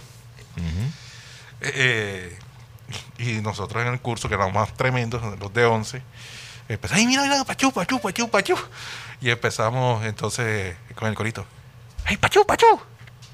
Eh, 1.62 2.38
y 3.18 3.34
nosotros 3.42 3.84
en 3.86 3.94
el 3.94 4.00
curso, 4.00 4.28
que 4.30 4.36
éramos 4.36 4.54
más 4.54 4.74
tremendos, 4.76 5.22
los 5.40 5.54
de 5.54 5.66
11, 5.66 6.02
empezamos, 6.70 7.00
¡ay, 7.00 7.08
mira, 7.08 7.24
mira, 7.24 7.44
Pachú, 7.44 7.72
Pachú, 7.72 8.00
Pachú, 8.00 8.30
Pachú! 8.30 8.56
Y 9.22 9.30
empezamos 9.30 10.04
entonces 10.06 10.76
con 10.96 11.08
el 11.10 11.16
corito, 11.16 11.46
¡ay, 12.06 12.18
Pachú, 12.18 12.46
Pachú! 12.46 12.66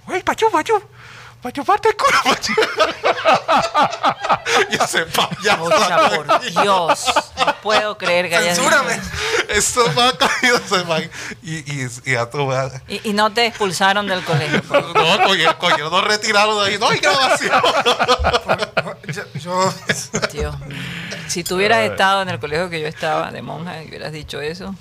¡ay, 0.07 0.23
Pachú, 0.23 0.49
Pachú! 0.51 0.81
¡Pachú, 1.45 1.63
parte 1.63 1.89
el 1.89 1.95
culo, 1.95 2.17
Pachú! 2.23 2.53
y 4.71 4.75
ese 4.84 5.05
payaso. 5.05 5.63
Ocha, 5.63 6.10
por 6.10 6.39
Dios. 6.41 7.05
No 7.38 7.55
puedo 7.62 7.95
creer 7.99 8.29
que 8.29 8.36
hayas 8.36 8.58
dicho 8.58 8.67
Censúrame. 8.67 8.99
me 9.95 10.01
ha 10.01 10.12
caído. 10.17 10.60
Y, 11.43 11.58
y, 11.84 11.88
y 12.05 12.15
a 12.15 12.27
tu 12.27 12.47
madre. 12.47 12.81
Y, 12.88 13.10
y 13.10 13.13
no 13.13 13.31
te 13.31 13.45
expulsaron 13.45 14.08
del 14.08 14.23
colegio. 14.23 14.60
No, 14.95 15.23
cogieron, 15.23 15.53
cogieron 15.60 15.91
dos 15.91 16.03
retirados 16.03 16.65
de 16.65 16.71
ahí. 16.71 16.79
No 16.79 16.89
hay 16.89 16.97
grabación. 16.97 17.62
Yo, 19.13 19.21
yo- 19.36 19.71
Dios 20.34 20.60
mío. 20.62 20.79
Si 21.27 21.43
tú 21.43 21.58
hubieras 21.58 21.88
estado 21.91 22.23
en 22.23 22.29
el 22.29 22.39
colegio 22.39 22.71
que 22.71 22.81
yo 22.81 22.88
estaba 22.88 23.29
de 23.29 23.43
monja 23.43 23.84
y 23.84 23.88
hubieras 23.89 24.12
dicho 24.12 24.41
eso, 24.41 24.73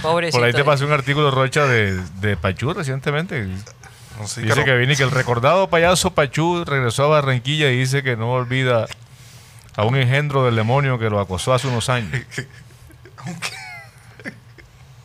pobrecito. 0.00 0.38
Por 0.38 0.46
ahí 0.46 0.54
te 0.54 0.64
pasé 0.64 0.86
un 0.86 0.92
artículo, 0.92 1.30
Rocha, 1.30 1.66
de, 1.66 2.00
de 2.20 2.36
Pachú 2.38 2.72
recientemente. 2.72 3.46
Dice 4.20 4.42
que 4.42 4.64
que 4.64 4.72
no. 4.72 4.78
vine 4.78 4.96
que 4.96 5.02
el 5.02 5.10
recordado 5.10 5.68
payaso 5.68 6.12
Pachú 6.12 6.64
regresó 6.64 7.04
a 7.04 7.08
Barranquilla 7.08 7.70
y 7.70 7.78
dice 7.78 8.02
que 8.02 8.16
no 8.16 8.32
olvida 8.32 8.86
a 9.74 9.84
un 9.84 9.96
engendro 9.96 10.44
del 10.44 10.56
demonio 10.56 10.98
que 10.98 11.10
lo 11.10 11.20
acosó 11.20 11.54
hace 11.54 11.68
unos 11.68 11.88
años. 11.88 12.10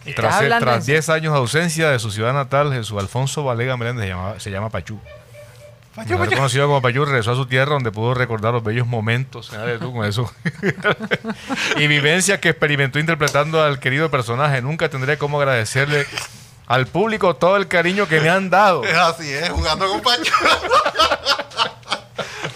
¿Estás 0.05 0.39
Tras, 0.39 0.59
tras 0.61 0.75
en 0.77 0.83
serio? 0.83 0.95
10 0.99 1.09
años 1.09 1.33
de 1.33 1.39
ausencia 1.39 1.89
de 1.89 1.99
su 1.99 2.11
ciudad 2.11 2.33
natal, 2.33 2.71
Jesús 2.71 2.97
Alfonso 2.99 3.43
Valega 3.43 3.75
Meléndez 3.75 4.05
se 4.05 4.09
llama, 4.09 4.39
se 4.39 4.51
llama 4.51 4.69
Pachú. 4.69 4.99
Mejor 5.97 6.33
conocido 6.33 6.67
como 6.67 6.81
Pachú, 6.81 7.05
regresó 7.05 7.31
a 7.31 7.35
su 7.35 7.47
tierra 7.47 7.73
donde 7.73 7.91
pudo 7.91 8.13
recordar 8.13 8.53
los 8.53 8.63
bellos 8.63 8.85
momentos 8.85 9.49
Fíjate 9.49 9.79
tú 9.79 9.91
con 9.91 10.05
eso. 10.05 10.31
y 11.77 11.87
vivencias 11.87 12.39
que 12.39 12.49
experimentó 12.49 12.99
interpretando 12.99 13.63
al 13.63 13.79
querido 13.79 14.11
personaje. 14.11 14.61
Nunca 14.61 14.89
tendré 14.89 15.17
cómo 15.17 15.39
agradecerle 15.39 16.05
al 16.67 16.85
público 16.87 17.35
todo 17.35 17.55
el 17.57 17.67
cariño 17.67 18.07
que 18.07 18.19
me 18.19 18.29
han 18.29 18.49
dado. 18.49 18.83
Es 18.83 18.95
así, 18.97 19.31
es 19.33 19.49
jugando 19.49 19.87
con 19.87 20.01
Pacho. 20.01 20.33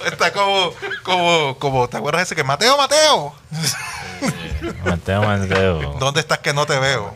Está 0.06 0.32
como, 0.34 0.74
como, 1.04 1.58
como, 1.60 1.88
¿te 1.88 1.98
acuerdas 1.98 2.24
ese 2.24 2.36
que 2.36 2.44
Mateo, 2.44 2.78
Mateo? 2.78 3.34
Mateo, 4.84 5.22
Mateo. 5.24 5.96
¿Dónde 6.00 6.20
estás 6.20 6.40
que 6.40 6.54
no 6.54 6.66
te 6.66 6.78
veo? 6.80 7.16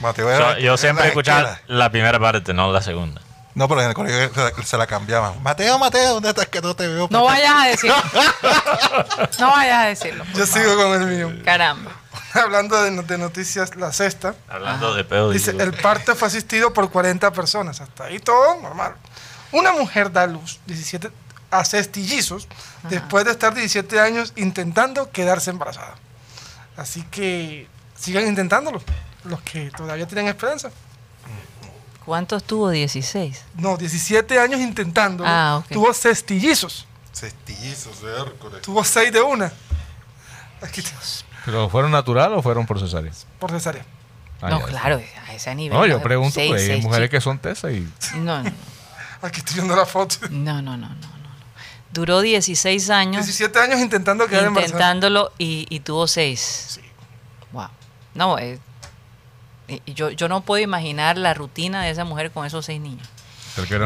Mateo 0.00 0.58
yo 0.58 0.76
siempre 0.76 1.08
escuchaba 1.08 1.52
esquina. 1.52 1.62
la 1.66 1.90
primera 1.90 2.18
parte, 2.18 2.54
no 2.54 2.72
la 2.72 2.82
segunda. 2.82 3.20
No, 3.54 3.68
pero 3.68 3.82
en 3.82 3.88
el 3.88 3.94
colegio 3.94 4.30
se, 4.32 4.62
se 4.64 4.78
la 4.78 4.86
cambiaban. 4.86 5.42
Mateo, 5.42 5.78
Mateo, 5.78 6.14
¿dónde 6.14 6.30
estás 6.30 6.46
que 6.48 6.60
no 6.60 6.74
te 6.74 6.86
veo? 6.86 7.08
No 7.10 7.24
vayas 7.24 7.54
a 7.54 7.66
decirlo. 7.66 7.96
No 9.38 9.50
vayas 9.50 9.78
a 9.78 9.86
decirlo. 9.86 10.24
yo 10.34 10.46
sigo 10.46 10.76
con 10.76 11.02
el 11.02 11.06
mío. 11.06 11.42
Caramba. 11.44 11.90
Hablando 12.34 12.82
de, 12.82 12.90
no- 12.90 13.02
de 13.02 13.18
noticias, 13.18 13.74
la 13.76 13.92
sexta. 13.92 14.34
Hablando 14.48 14.94
de 14.94 15.04
pedo. 15.04 15.30
Dice, 15.30 15.52
digo, 15.52 15.64
el 15.64 15.72
parto 15.74 16.14
fue 16.16 16.28
asistido 16.28 16.72
por 16.72 16.90
40 16.90 17.32
personas. 17.32 17.80
Hasta 17.80 18.04
ahí 18.04 18.18
todo 18.18 18.60
normal. 18.60 18.94
Una 19.52 19.72
mujer 19.72 20.12
da 20.12 20.26
luz 20.26 20.60
17 20.66 21.10
a 21.50 21.64
cestillizos 21.64 22.46
después 22.88 23.24
de 23.24 23.32
estar 23.32 23.52
17 23.52 23.98
años 23.98 24.32
intentando 24.36 25.10
quedarse 25.10 25.50
embarazada. 25.50 25.96
Así 26.76 27.02
que 27.10 27.66
sigan 27.98 28.26
intentándolo. 28.28 28.80
Los 29.24 29.40
que 29.42 29.70
todavía 29.76 30.06
tienen 30.06 30.28
esperanza. 30.28 30.70
¿Cuántos 32.04 32.44
tuvo? 32.44 32.70
16. 32.70 33.42
No, 33.56 33.76
17 33.76 34.38
años 34.38 34.60
intentando. 34.60 35.24
Ah, 35.26 35.58
ok. 35.62 35.72
Tuvo 35.72 35.92
cestillizos. 35.92 36.86
Cestillizos, 37.12 38.02
Hércules. 38.02 38.62
Tuvo 38.62 38.82
6 38.84 39.12
de 39.12 39.20
una. 39.20 39.52
Aquí 40.62 40.80
te- 40.82 40.90
¿Pero 41.44 41.68
fueron 41.68 41.90
natural 41.90 42.32
o 42.34 42.42
fueron 42.42 42.66
por 42.66 42.78
cesárea? 42.80 43.12
por 43.38 43.50
cesárea. 43.50 43.84
Ah, 44.42 44.48
no, 44.50 44.60
ya. 44.60 44.66
claro, 44.66 45.02
a 45.28 45.34
ese 45.34 45.54
nivel. 45.54 45.76
No, 45.78 45.84
yo 45.86 46.00
pregunto, 46.02 46.34
Seis, 46.34 46.50
pues, 46.50 46.62
hay 46.62 46.66
seis 46.68 46.82
mujeres 46.84 47.08
chicos. 47.10 47.18
que 47.18 47.20
son 47.24 47.38
tesas 47.38 47.72
y 47.72 47.86
No, 48.18 48.42
no, 48.42 48.50
Aquí 49.22 49.40
estoy 49.40 49.56
viendo 49.56 49.76
la 49.76 49.84
foto. 49.86 50.16
no, 50.30 50.62
no, 50.62 50.76
no, 50.76 50.88
no, 50.88 50.94
no. 50.94 51.10
Duró 51.92 52.20
16 52.20 52.88
años 52.90 53.26
17 53.26 53.58
años 53.58 53.80
intentando 53.80 54.26
quedar 54.28 54.44
embarazada. 54.44 54.76
intentándolo 54.78 55.32
y, 55.38 55.66
y 55.68 55.80
tuvo 55.80 56.06
6. 56.06 56.80
Wow. 57.52 57.68
No, 58.14 58.38
eh, 58.38 58.58
yo, 59.86 60.10
yo 60.10 60.28
no 60.28 60.40
puedo 60.42 60.62
imaginar 60.62 61.18
la 61.18 61.34
rutina 61.34 61.82
de 61.82 61.90
esa 61.90 62.04
mujer 62.04 62.30
con 62.30 62.46
esos 62.46 62.64
seis 62.66 62.80
niños. 62.80 63.06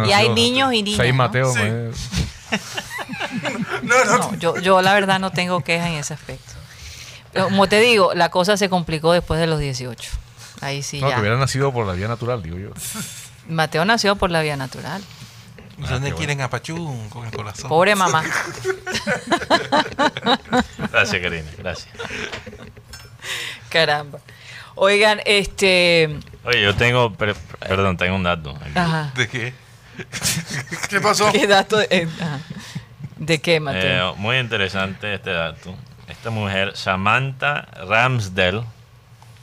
Y 0.06 0.12
hay 0.12 0.28
niños 0.30 0.72
y 0.72 0.82
niñas, 0.82 0.98
Seis 0.98 1.12
¿no? 1.12 1.18
Mateos. 1.18 1.54
Sí. 1.54 1.60
pues. 1.60 2.60
No, 3.82 4.04
no, 4.04 4.18
No, 4.18 4.34
yo, 4.36 4.56
yo 4.58 4.80
la 4.82 4.94
verdad 4.94 5.18
no 5.18 5.30
tengo 5.30 5.60
quejas 5.62 5.88
en 5.88 5.94
ese 5.94 6.14
aspecto. 6.14 6.53
Como 7.34 7.66
te 7.68 7.80
digo, 7.80 8.14
la 8.14 8.30
cosa 8.30 8.56
se 8.56 8.68
complicó 8.68 9.12
después 9.12 9.40
de 9.40 9.46
los 9.46 9.58
18. 9.60 10.10
Ahí 10.60 10.82
sí 10.82 11.00
No, 11.00 11.08
ya. 11.08 11.14
que 11.16 11.20
hubieran 11.20 11.40
nacido 11.40 11.72
por 11.72 11.86
la 11.86 11.92
vía 11.94 12.08
natural, 12.08 12.42
digo 12.42 12.58
yo. 12.58 12.70
Mateo 13.48 13.84
nació 13.84 14.16
por 14.16 14.30
la 14.30 14.40
vía 14.42 14.56
natural. 14.56 15.02
¿Dónde 15.76 16.12
quieren 16.14 16.40
a 16.40 16.48
Pachú 16.48 16.76
con 17.10 17.26
el 17.26 17.32
corazón? 17.32 17.68
Pobre 17.68 17.96
mamá. 17.96 18.22
Gracias, 20.92 21.22
Karina. 21.22 21.50
Gracias. 21.58 21.88
Caramba. 23.68 24.20
Oigan, 24.76 25.20
este. 25.24 26.18
Oye, 26.44 26.62
yo 26.62 26.74
tengo. 26.74 27.12
per- 27.14 27.34
perdón, 27.34 27.96
tengo 27.96 28.16
un 28.16 28.22
dato. 28.22 28.50
aquí. 28.60 28.70
Ajá. 28.78 29.12
¿De 29.16 29.28
qué? 29.28 29.54
¿Qué 30.88 31.00
pasó? 31.00 31.30
¿Qué 31.32 31.46
dato? 31.46 31.80
eh. 31.80 32.08
¿De 33.16 33.40
qué, 33.40 33.60
Mateo? 33.60 34.12
Eh, 34.12 34.14
muy 34.16 34.38
interesante 34.38 35.14
este 35.14 35.30
dato. 35.30 35.74
Esta 36.08 36.30
mujer, 36.30 36.76
Samantha 36.76 37.66
Ramsdell. 37.88 38.62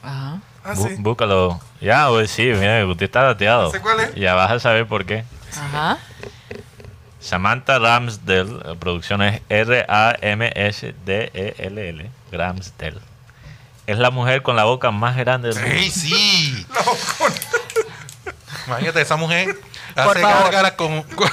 Ajá. 0.02 0.38
Ah, 0.64 0.74
bú- 0.74 0.88
sí. 0.88 0.94
Búscalo. 0.98 1.60
Ya, 1.80 2.08
pues 2.08 2.30
sí, 2.30 2.44
mira, 2.44 2.84
usted 2.86 3.06
está 3.06 3.22
dateado. 3.22 3.70
¿Sé 3.72 3.80
cuál 3.80 3.98
es? 4.00 4.14
Ya 4.14 4.34
vas 4.34 4.50
a 4.52 4.60
saber 4.60 4.86
por 4.86 5.04
qué. 5.04 5.24
Ajá. 5.56 5.98
Samantha 7.20 7.78
Ramsdell, 7.78 8.60
la 8.64 8.74
producción 8.76 9.22
es 9.22 9.40
R-A-M-S-D-E-L-L, 10.72 12.10
Ramsdell. 12.32 13.00
Es 13.86 13.98
la 13.98 14.10
mujer 14.10 14.42
con 14.42 14.56
la 14.56 14.64
boca 14.64 14.90
más 14.90 15.16
grande 15.16 15.48
del 15.48 15.58
mundo. 15.60 15.74
¡Ey, 15.76 15.90
sí! 15.90 16.66
Imagínate, 18.66 19.00
esa 19.00 19.16
mujer 19.16 19.56
hace 19.96 20.20
gárgaras 20.20 20.72
con, 20.72 21.02
con, 21.02 21.28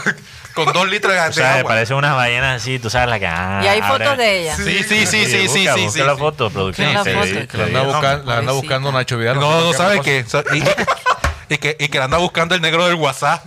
con 0.53 0.71
dos 0.73 0.87
litros 0.89 1.13
de, 1.13 1.19
O 1.19 1.23
de 1.25 1.33
sea, 1.33 1.55
agua. 1.55 1.69
parecen 1.69 1.95
unas 1.97 2.15
ballenas 2.15 2.61
así, 2.61 2.79
tú 2.79 2.89
sabes 2.89 3.09
la 3.09 3.19
que. 3.19 3.27
ah, 3.27 3.61
¿Y 3.63 3.67
hay 3.67 3.79
abre- 3.81 4.05
fotos 4.05 4.17
de 4.17 4.41
ella? 4.41 4.55
Sí, 4.55 4.83
sí, 4.83 5.05
sí, 5.05 5.05
sí, 5.05 5.25
sí, 5.25 5.47
busca, 5.47 5.73
sí, 5.75 5.85
busca 5.85 5.91
sí, 5.99 5.99
la 6.05 6.13
sí. 6.13 6.19
foto, 6.19 6.49
producción. 6.49 6.93
La 6.93 6.99
anda, 7.01 7.03
se 7.03 7.33
ve- 7.33 7.81
busca- 7.83 8.21
la 8.25 8.37
anda 8.37 8.51
buscando 8.53 8.91
Nacho 8.91 9.17
Vidal. 9.17 9.39
No, 9.39 9.59
no, 9.61 9.65
por 9.67 9.75
¿sabe 9.75 9.97
la 9.97 10.01
qué? 10.03 10.25
Y, 10.53 11.53
y 11.53 11.57
que, 11.57 11.77
y 11.79 11.87
que 11.87 11.97
la 11.99 12.05
anda 12.05 12.17
buscando 12.17 12.55
el 12.55 12.61
negro 12.61 12.85
del 12.85 12.95
WhatsApp. 12.95 13.43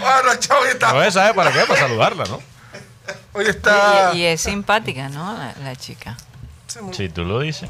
Bueno, 0.00 0.32
y 0.32 0.46
cosa. 0.46 0.70
está. 0.70 0.92
No, 0.92 1.02
ella 1.02 1.10
sabe 1.10 1.34
para 1.34 1.52
qué, 1.52 1.60
para 1.60 1.80
saludarla, 1.80 2.24
¿no? 2.24 2.40
Hoy 3.32 3.46
está. 3.46 4.10
Y, 4.14 4.18
y 4.18 4.24
es 4.26 4.40
simpática, 4.40 5.08
¿no? 5.08 5.36
La, 5.36 5.54
la 5.62 5.76
chica. 5.76 6.16
Si 6.92 7.08
tú 7.08 7.24
lo 7.24 7.40
dices. 7.40 7.68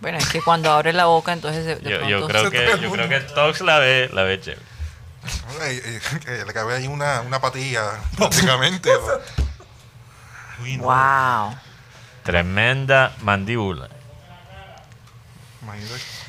Bueno, 0.00 0.18
es 0.18 0.28
que 0.28 0.40
cuando 0.40 0.70
abre 0.72 0.92
la 0.92 1.06
boca, 1.06 1.32
entonces 1.32 1.64
de, 1.66 1.76
de 1.76 1.90
Yo, 1.90 2.00
yo 2.08 2.26
pronto- 2.26 2.28
creo 2.28 2.44
Se 2.44 2.50
que, 2.78 2.82
yo 2.82 2.90
creo 2.90 3.08
que 3.08 3.20
Tox 3.20 3.60
la 3.60 3.78
ve, 3.78 4.08
la 4.12 4.22
ve 4.22 4.40
chévere. 4.40 4.62
Que 6.24 6.44
le 6.44 6.52
cabe 6.52 6.74
ahí 6.74 6.86
una, 6.86 7.20
una 7.20 7.40
patilla, 7.40 8.00
prácticamente. 8.16 8.90
Uy, 10.62 10.76
no. 10.76 10.84
Wow. 10.84 11.56
Tremenda 12.22 13.14
mandíbula. 13.22 13.88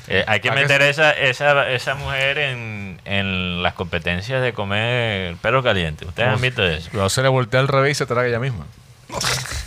Eh, 0.08 0.24
hay 0.26 0.40
que 0.40 0.50
¿A 0.50 0.54
qué 0.54 0.60
meter 0.60 0.82
esa, 0.82 1.12
esa, 1.12 1.68
esa 1.70 1.94
mujer 1.94 2.38
en, 2.38 3.00
en 3.04 3.62
las 3.62 3.74
competencias 3.74 4.42
de 4.42 4.52
comer 4.52 5.36
perro 5.36 5.62
caliente. 5.62 6.04
¿Ustedes 6.06 6.28
han 6.28 6.40
visto 6.40 6.64
eso? 6.64 6.90
Luego 6.92 7.08
se 7.08 7.22
le 7.22 7.28
voltea 7.28 7.60
al 7.60 7.68
revés 7.68 7.92
y 7.92 7.94
se 7.96 8.06
traga 8.06 8.28
ella 8.28 8.40
misma. 8.40 8.66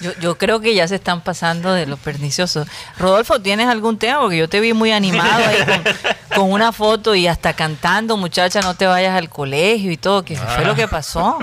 Yo, 0.00 0.12
yo 0.20 0.38
creo 0.38 0.60
que 0.60 0.74
ya 0.74 0.86
se 0.86 0.94
están 0.94 1.20
pasando 1.22 1.72
de 1.72 1.86
los 1.86 1.98
perniciosos. 1.98 2.68
Rodolfo, 2.98 3.40
¿tienes 3.40 3.66
algún 3.68 3.98
tema? 3.98 4.20
Porque 4.20 4.36
yo 4.38 4.48
te 4.48 4.60
vi 4.60 4.72
muy 4.72 4.92
animado 4.92 5.44
ahí 5.44 5.56
con, 5.64 5.94
con 6.42 6.52
una 6.52 6.72
foto 6.72 7.14
y 7.14 7.26
hasta 7.26 7.52
cantando, 7.54 8.16
muchacha, 8.16 8.60
no 8.60 8.74
te 8.74 8.86
vayas 8.86 9.16
al 9.16 9.28
colegio 9.28 9.90
y 9.90 9.96
todo. 9.96 10.24
¿Qué 10.24 10.36
fue 10.36 10.64
lo 10.64 10.74
que 10.74 10.86
pasó? 10.88 11.38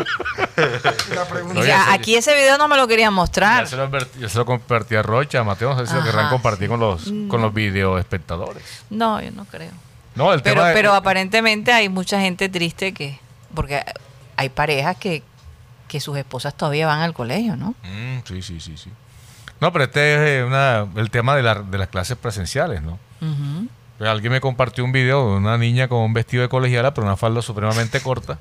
La 0.55 1.25
Ya, 1.55 1.61
serio. 1.61 1.75
aquí 1.91 2.15
ese 2.15 2.35
video 2.35 2.57
no 2.57 2.67
me 2.67 2.77
lo 2.77 2.87
querían 2.87 3.13
mostrar. 3.13 3.63
Ya 3.63 3.69
se, 3.69 3.75
lo 3.77 3.89
advertí- 3.89 4.19
ya 4.19 4.29
se 4.29 4.37
lo 4.37 4.45
compartí 4.45 4.95
a 4.95 5.01
Rocha, 5.01 5.39
a 5.39 5.43
Mateo, 5.43 5.73
no 5.73 5.79
sé 5.79 5.87
si 5.87 5.93
lo 5.93 5.99
Ajá. 5.99 6.09
querrán 6.11 6.29
compartir 6.29 6.69
con 6.69 6.79
los, 6.79 7.03
con 7.27 7.41
los 7.41 7.53
video 7.53 7.97
espectadores. 7.97 8.63
No, 8.89 9.21
yo 9.21 9.31
no 9.31 9.45
creo. 9.45 9.71
No, 10.15 10.31
el 10.33 10.41
Pero, 10.41 10.55
tema 10.55 10.67
de- 10.69 10.73
pero 10.75 10.93
aparentemente 10.93 11.73
hay 11.73 11.89
mucha 11.89 12.19
gente 12.21 12.47
triste 12.49 12.93
que... 12.93 13.19
Porque 13.53 13.83
hay 14.37 14.49
parejas 14.49 14.95
que, 14.97 15.23
que 15.87 15.99
sus 15.99 16.17
esposas 16.17 16.55
todavía 16.55 16.87
van 16.87 17.01
al 17.01 17.13
colegio, 17.13 17.55
¿no? 17.55 17.75
Mm, 17.83 18.19
sí, 18.25 18.41
sí, 18.41 18.59
sí, 18.59 18.77
sí. 18.77 18.89
No, 19.61 19.71
pero 19.71 19.85
este 19.85 20.13
es 20.15 20.19
eh, 20.41 20.43
una, 20.43 20.85
el 20.99 21.09
tema 21.09 21.35
de, 21.35 21.43
la- 21.43 21.55
de 21.61 21.77
las 21.77 21.87
clases 21.89 22.17
presenciales, 22.17 22.81
¿no? 22.81 22.99
Pues 23.97 24.09
alguien 24.09 24.31
me 24.33 24.41
compartió 24.41 24.83
un 24.83 24.91
video 24.91 25.31
de 25.31 25.37
una 25.37 25.57
niña 25.57 25.87
con 25.87 25.99
un 25.99 26.13
vestido 26.13 26.43
de 26.43 26.49
colegiala, 26.49 26.93
pero 26.93 27.07
una 27.07 27.15
falda 27.15 27.41
supremamente 27.41 28.01
corta. 28.01 28.37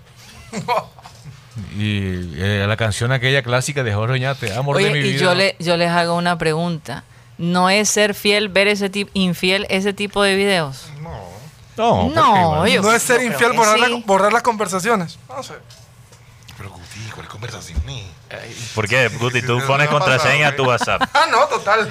y 1.78 2.33
eh, 2.37 2.64
la 2.66 2.76
canción 2.76 3.12
aquella 3.12 3.42
clásica 3.42 3.83
de 3.85 3.94
Jorge 3.94 4.14
Oñate, 4.14 4.52
Amor 4.57 4.76
de 4.78 4.85
mi 4.85 4.90
Oye, 4.90 4.98
y 5.00 5.12
vida. 5.12 5.20
yo, 5.20 5.35
le, 5.35 5.57
yo 5.61 5.76
les 5.76 5.90
hago 5.90 6.16
una 6.16 6.37
pregunta. 6.38 7.04
¿No 7.38 7.68
es 7.70 7.88
ser 7.88 8.14
fiel 8.14 8.48
ver 8.48 8.68
ese 8.68 8.90
tipo, 8.90 9.11
infiel 9.14 9.66
ese 9.68 9.92
tipo 9.92 10.22
de 10.22 10.37
videos? 10.37 10.88
No. 11.00 11.35
No, 11.76 12.11
No, 12.11 12.66
yo- 12.68 12.83
no 12.83 12.92
es 12.92 13.02
ser 13.02 13.22
infiel 13.22 13.52
borrar, 13.52 13.78
la- 13.78 13.88
borrar 14.07 14.33
las 14.33 14.42
conversaciones. 14.42 15.18
No 15.28 15.42
sé. 15.42 15.54
¿Por 18.74 18.88
qué, 18.88 19.09
Guti? 19.20 19.42
Tú 19.42 19.61
pones 19.66 19.88
contraseña 19.88 20.48
a 20.48 20.50
pasado, 20.50 20.57
tu 20.64 20.68
WhatsApp. 20.68 21.02
Ah, 21.14 21.26
no, 21.30 21.46
total. 21.46 21.90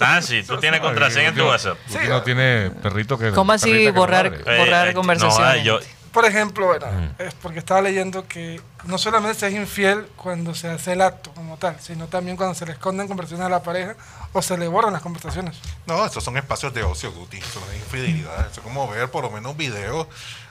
Nancy, 0.00 0.42
tú 0.42 0.58
tienes 0.58 0.80
contraseña 0.80 1.28
en 1.28 1.34
tu 1.34 1.44
WhatsApp. 1.46 1.76
Guti 1.88 2.08
no 2.08 2.22
tiene 2.22 2.70
perrito 2.82 3.18
que. 3.18 3.30
¿Cómo 3.32 3.52
así 3.52 3.86
borrar- 3.88 4.94
conversaciones. 4.94 5.64
yo- 5.64 5.78
Por 6.12 6.26
ejemplo, 6.26 6.66
bueno, 6.66 6.86
es 7.18 7.32
porque 7.34 7.58
estaba 7.58 7.80
leyendo 7.80 8.28
que 8.28 8.60
no 8.84 8.98
solamente 8.98 9.38
se 9.40 9.48
es 9.48 9.54
infiel 9.54 10.06
cuando 10.16 10.54
se 10.54 10.68
hace 10.68 10.92
el 10.92 11.00
acto 11.00 11.32
como 11.32 11.56
tal, 11.56 11.76
sino 11.80 12.06
también 12.06 12.36
cuando 12.36 12.54
se 12.54 12.66
le 12.66 12.72
esconden 12.72 13.08
conversaciones 13.08 13.46
a 13.46 13.48
la 13.48 13.62
pareja 13.62 13.96
o 14.34 14.42
se 14.42 14.58
le 14.58 14.68
borran 14.68 14.92
las 14.92 15.00
conversaciones. 15.00 15.56
No, 15.86 16.04
estos 16.04 16.22
son 16.22 16.36
espacios 16.36 16.74
de 16.74 16.82
ocio, 16.82 17.12
Guti. 17.12 17.38
Eso 17.38 17.60
no 17.60 17.72
es 17.72 17.78
infidelidad. 17.78 18.40
Eso 18.50 18.60
es 18.60 18.64
como 18.64 18.86
ver 18.88 19.10
por 19.10 19.24
lo 19.24 19.30
menos 19.30 19.56
videos 19.56 20.06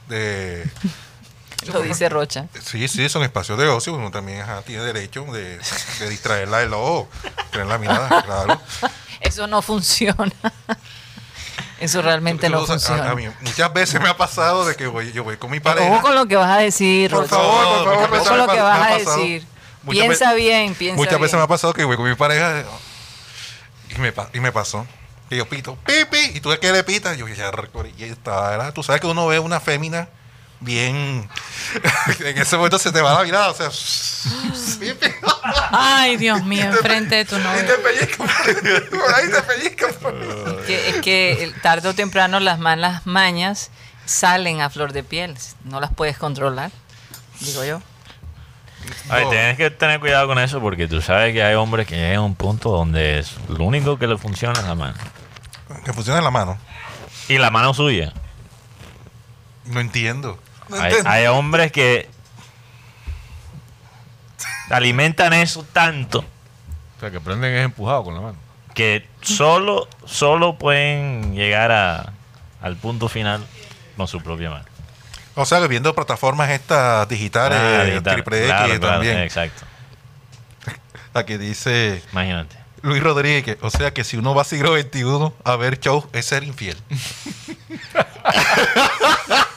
de... 0.08 0.68
Lo 1.68 1.82
dice 1.82 2.10
Rocha. 2.10 2.48
Sí, 2.64 2.88
sí, 2.88 3.08
son 3.10 3.24
espacios 3.24 3.58
de 3.58 3.68
ocio. 3.68 3.94
Uno 3.94 4.10
también 4.12 4.42
ajá, 4.42 4.62
tiene 4.64 4.84
derecho 4.84 5.24
de, 5.26 5.60
de 6.00 6.10
distraerla 6.10 6.60
del 6.60 6.74
ojo, 6.74 7.08
tener 7.52 7.68
la 7.68 7.78
mirada, 7.78 8.22
claro. 8.26 8.60
Eso 9.20 9.46
no 9.48 9.62
funciona. 9.62 10.32
Eso 11.80 12.02
realmente 12.02 12.48
no 12.50 12.62
Incluso, 12.62 12.74
a- 12.74 12.80
funciona. 12.80 13.12
a 13.12 13.16
mí 13.16 13.28
muchas 13.42 13.74
veces 13.74 14.00
me 14.02 14.08
ha 14.10 14.16
pasado 14.18 14.66
de 14.66 14.76
que 14.76 14.86
voy, 14.88 15.12
yo 15.14 15.24
voy 15.24 15.38
con 15.38 15.50
mi 15.50 15.60
pareja. 15.60 15.92
Ojo 15.92 16.02
con 16.02 16.16
lo 16.16 16.28
que 16.28 16.36
vas 16.36 16.50
a 16.52 16.58
decir, 16.58 17.10
Por 17.10 17.22
Rocha. 17.22 17.36
favor, 17.36 17.84
por 17.84 17.94
favor, 17.94 18.18
Ojo 18.20 18.30
con 18.30 18.38
lo 18.38 18.48
que 18.48 18.62
vas 18.62 18.92
a 18.92 18.96
decir. 18.98 19.46
muchas 19.84 20.06
Piensa 20.06 20.34
bien, 20.34 20.76
piensa 20.76 20.98
Muchas 20.98 21.20
veces 21.20 21.36
me 21.38 21.44
ha 21.44 21.48
pasado 21.48 21.74
que 21.74 21.84
voy 21.84 21.98
con 21.98 22.08
mi 22.08 22.16
pareja 22.16 22.64
y 23.96 24.00
me, 24.00 24.14
y 24.34 24.40
me 24.40 24.52
pasó. 24.52 24.86
Que 25.30 25.38
yo 25.38 25.48
pito, 25.48 25.76
pipi, 25.86 26.38
y 26.38 26.40
tú 26.42 26.50
ves 26.50 26.60
que 26.60 26.72
le 26.72 26.84
pitas, 26.84 27.18
yo 27.18 27.28
ya 27.28 27.52
y 27.98 28.04
está, 28.04 28.50
¿verdad? 28.50 28.74
Tú 28.74 28.84
sabes 28.84 29.00
que 29.02 29.08
uno 29.08 29.26
ve 29.28 29.40
una 29.40 29.60
fémina 29.60 30.10
bien. 30.62 31.30
en 32.20 32.38
ese 32.38 32.56
momento 32.56 32.80
se 32.80 32.92
te 32.92 33.02
va 33.02 33.14
la 33.14 33.24
mirada, 33.24 33.50
o 33.50 33.54
sea. 33.54 33.70
Ay, 35.72 36.18
Dios 36.18 36.44
mío, 36.44 36.64
enfrente 36.66 37.16
de 37.16 37.26
tu 37.26 37.36
Y 37.36 37.40
te 37.40 37.44
novio. 37.44 37.84
pellizcan, 37.84 38.28
por 38.90 39.14
ahí 39.16 39.30
te 39.30 39.42
pellizcan. 39.42 39.90
Es 39.90 40.66
que, 40.66 40.90
es 40.90 40.96
que 41.02 41.54
tarde 41.62 41.90
o 41.90 41.94
temprano 41.94 42.40
las 42.40 42.60
malas 42.60 43.06
mañas 43.06 43.72
salen 44.06 44.62
a 44.62 44.70
flor 44.70 44.94
de 44.94 45.04
piel. 45.04 45.36
No 45.66 45.80
las 45.80 45.94
puedes 45.94 46.18
controlar, 46.18 46.72
digo 47.40 47.66
yo. 47.66 47.82
Ay, 49.10 49.26
tienes 49.30 49.58
que 49.58 49.70
tener 49.70 50.00
cuidado 50.00 50.28
con 50.28 50.40
eso 50.40 50.60
porque 50.60 50.88
tú 50.88 51.02
sabes 51.02 51.34
que 51.34 51.44
hay 51.44 51.54
hombres 51.56 51.86
que 51.88 51.96
llegan 51.96 52.16
a 52.18 52.22
un 52.22 52.36
punto 52.36 52.72
donde 52.72 53.20
es 53.20 53.34
lo 53.48 53.64
único 53.64 54.00
que 54.00 54.08
le 54.08 54.18
funciona 54.18 54.60
es 54.60 54.66
la 54.66 54.76
mano. 54.76 54.96
Que 55.86 55.94
funciona 55.94 56.18
en 56.20 56.24
la 56.26 56.32
mano. 56.32 56.58
Y 57.28 57.38
la 57.38 57.52
mano 57.52 57.74
suya. 57.74 58.12
No 59.66 59.80
entiendo. 59.80 60.40
No 60.72 61.10
Hay, 61.10 61.26
hombres 61.28 61.72
que 61.72 62.08
alimentan 64.70 65.34
eso 65.34 65.66
tanto 65.74 66.20
O 66.20 67.00
sea, 67.00 67.12
que 67.12 67.20
prenden 67.20 67.54
es 67.54 67.66
empujado 67.66 68.04
con 68.06 68.14
la 68.16 68.22
mano. 68.22 68.38
que 68.74 69.08
solo, 69.22 69.88
solo 70.06 70.58
pueden 70.58 71.36
llegar 71.36 71.72
a, 71.72 72.14
al 72.62 72.76
punto 72.78 73.08
final 73.10 73.46
con 73.98 74.08
su 74.08 74.22
propia 74.22 74.50
mano. 74.50 74.66
O 75.36 75.46
sea, 75.46 75.60
que 75.62 75.68
viendo 75.68 75.94
plataformas 75.96 76.50
estas 76.50 77.08
digitales, 77.08 77.58
Ah, 77.62 77.84
digital. 77.84 78.14
triple 78.16 78.38
X 78.40 78.48
Claro, 78.48 78.68
claro, 78.80 78.94
también. 78.96 79.18
Exacto. 79.20 79.64
Aquí 81.14 81.38
dice 81.38 82.02
Imagínate. 82.12 82.56
Luis 82.84 83.04
Rodríguez, 83.04 83.58
o 83.62 83.70
sea 83.70 83.94
que 83.94 84.04
si 84.04 84.18
uno 84.18 84.34
va 84.34 84.42
a 84.42 84.46
siglo 84.46 84.76
XXI 84.76 85.32
a 85.44 85.56
ver 85.56 85.80
show 85.80 86.10
es 86.14 86.26
ser 86.26 86.44
infiel. 86.44 86.76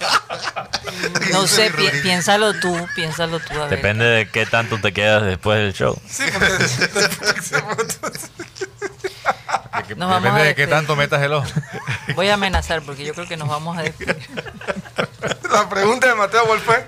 No 1.33 1.47
sé, 1.47 1.71
pi- 1.71 1.91
piénsalo 2.03 2.55
tú, 2.61 2.87
piénsalo 2.95 3.41
tú. 3.41 3.55
A 3.55 3.67
ver. 3.67 3.71
Depende 3.71 4.05
de 4.05 4.29
qué 4.29 4.47
tanto 4.47 4.79
te 4.81 4.93
quedas 4.93 5.25
después 5.25 5.59
del 5.59 5.73
show. 5.75 6.01
Sí, 6.09 6.25
porque 6.33 6.51
Nos 9.97 10.23
depende 10.23 10.41
a 10.41 10.45
de 10.45 10.55
qué 10.55 10.67
tanto 10.67 10.97
metas 10.97 11.23
el 11.23 11.33
ojo. 11.33 11.47
Voy 12.15 12.29
a 12.29 12.35
amenazar 12.35 12.83
porque 12.83 13.05
yo 13.05 13.15
creo 13.15 13.27
que 13.27 13.37
nos 13.37 13.49
vamos 13.49 13.77
a 13.77 13.83
despedir. 13.83 14.17
la 15.53 15.69
pregunta 15.69 16.09
de 16.09 16.15
Mateo 16.15 16.47
Wolf 16.47 16.63
fue, 16.65 16.87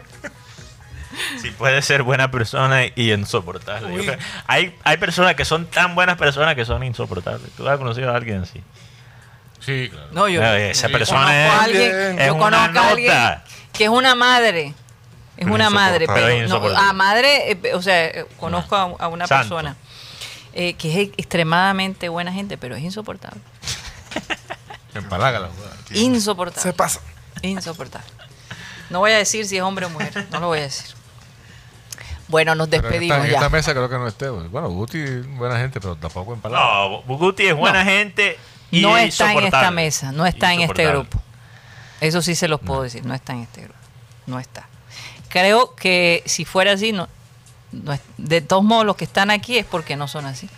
Si 1.43 1.51
puede 1.51 1.83
ser 1.83 2.03
buena 2.03 2.31
persona 2.31 2.85
y 2.87 3.13
insoportable. 3.13 4.05
Creo- 4.05 4.19
Hay, 4.47 4.77
hay 4.85 4.97
personas 4.99 5.35
que 5.35 5.45
son 5.45 5.67
tan 5.67 5.95
buenas 5.95 6.17
personas 6.17 6.55
que 6.55 6.65
son 6.65 6.83
insoportables. 6.85 7.51
¿Tú 7.57 7.69
has 7.69 7.79
conocido 7.79 8.13
a 8.13 8.17
alguien 8.17 8.43
así? 8.43 8.63
Sí, 9.61 9.89
claro. 9.91 10.09
No, 10.13 10.29
yo 10.29 10.43
Esa 10.45 10.87
Sí. 10.87 10.93
persona 10.93 11.27
conozco 11.27 11.33
a 11.33 11.57
es, 11.57 11.63
alguien, 11.65 12.19
es 12.21 12.27
yo 12.29 12.35
una 12.35 12.45
conozco 12.45 12.79
a 12.79 12.89
alguien 12.91 13.13
nota. 13.13 13.45
Que 13.77 13.85
es 13.85 13.91
una 13.91 14.15
madre. 14.15 14.75
Es 15.37 15.45
Pero 15.45 15.55
una 15.55 15.69
madre, 15.71 16.07
pero 16.07 16.27
Pero 16.27 16.49
no, 16.49 16.79
a 16.79 16.93
madre, 16.95 17.53
eh, 17.53 17.75
o 17.75 17.83
sea, 17.83 18.07
eh, 18.07 18.27
conozco 18.39 18.75
a, 18.75 18.83
a 18.99 19.09
una 19.09 19.27
Santo. 19.27 19.55
persona 19.57 19.77
eh, 20.55 20.73
que 20.75 20.89
es 21.03 21.11
extremadamente 21.19 22.09
buena 22.09 22.33
gente, 22.33 22.57
pero 22.57 22.75
es 22.75 22.83
insoportable. 22.83 23.41
Se 24.93 24.99
empalaga 24.99 25.39
la 25.41 25.49
jugada. 25.49 25.77
Insoportable. 25.91 26.63
se 26.63 26.73
pasa. 26.73 27.01
Insoportable. 27.43 28.09
No 28.89 29.01
voy 29.01 29.13
a 29.13 29.19
decir 29.19 29.45
si 29.47 29.59
es 29.59 29.63
hombre 29.63 29.85
o 29.85 29.91
mujer, 29.91 30.27
no 30.31 30.41
lo 30.41 30.47
voy 30.47 30.61
a 30.61 30.63
decir. 30.63 30.87
Bueno, 32.29 32.55
nos 32.55 32.69
Pero 32.69 32.83
en 32.85 32.91
despedimos 32.91 33.17
esta, 33.19 33.27
en 33.27 33.33
ya. 33.33 33.39
esta 33.39 33.51
mesa 33.51 33.73
creo 33.73 33.89
que 33.91 33.99
no 33.99 34.09
esté. 34.09 34.29
Bueno, 34.31 34.71
Guti, 34.71 35.05
buena 35.37 35.59
gente, 35.59 35.81
pero 35.81 35.97
tampoco 35.97 36.33
empalaga. 36.33 36.65
No, 36.65 37.03
Buguti 37.03 37.47
es 37.47 37.55
buena 37.55 37.85
gente 37.85 38.39
y 38.71 38.81
no 38.81 38.97
está 38.97 39.33
en 39.33 39.45
esta 39.45 39.71
mesa, 39.71 40.13
no 40.13 40.25
está 40.27 40.53
en 40.55 40.63
este 40.63 40.87
grupo. 40.87 41.21
Eso 42.01 42.23
sí 42.23 42.35
se 42.35 42.49
los 42.49 42.61
puedo 42.61 42.83
decir, 42.83 43.05
no 43.05 43.15
está 43.15 43.33
en 43.33 43.43
este 43.43 43.63
grupo. 43.63 43.79
No 44.27 44.39
está. 44.39 44.69
Creo 45.29 45.75
que 45.75 46.23
si 46.27 46.45
fuera 46.45 46.73
así, 46.73 46.93
no, 46.93 47.09
de 48.17 48.41
todos 48.41 48.65
modos 48.65 48.87
los 48.87 48.97
que 48.97 49.05
están 49.05 49.31
aquí 49.31 49.59
es 49.59 49.67
porque 49.67 49.97
no 49.97 50.09
son 50.09 50.27
así. 50.27 50.49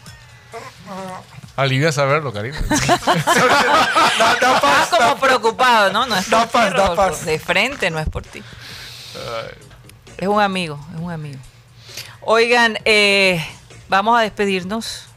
Alivia 1.56 1.92
saberlo, 1.92 2.30
da 2.30 2.46
Estás 2.46 2.68
como 4.96 5.16
preocupado, 5.16 5.92
¿no? 5.92 6.06
No 6.06 6.16
es 6.16 6.26
por 6.26 6.96
paz. 6.96 7.24
De 7.24 7.38
frente 7.38 7.90
no 7.90 7.98
es 7.98 8.08
por 8.08 8.22
ti. 8.22 8.42
Es 10.16 10.28
un 10.28 10.40
amigo, 10.40 10.78
es 10.94 11.00
un 11.00 11.10
amigo. 11.10 11.38
Oigan, 12.20 12.78
eh, 12.84 13.44
vamos 13.88 14.18
a 14.18 14.22
despedirnos. 14.22 15.07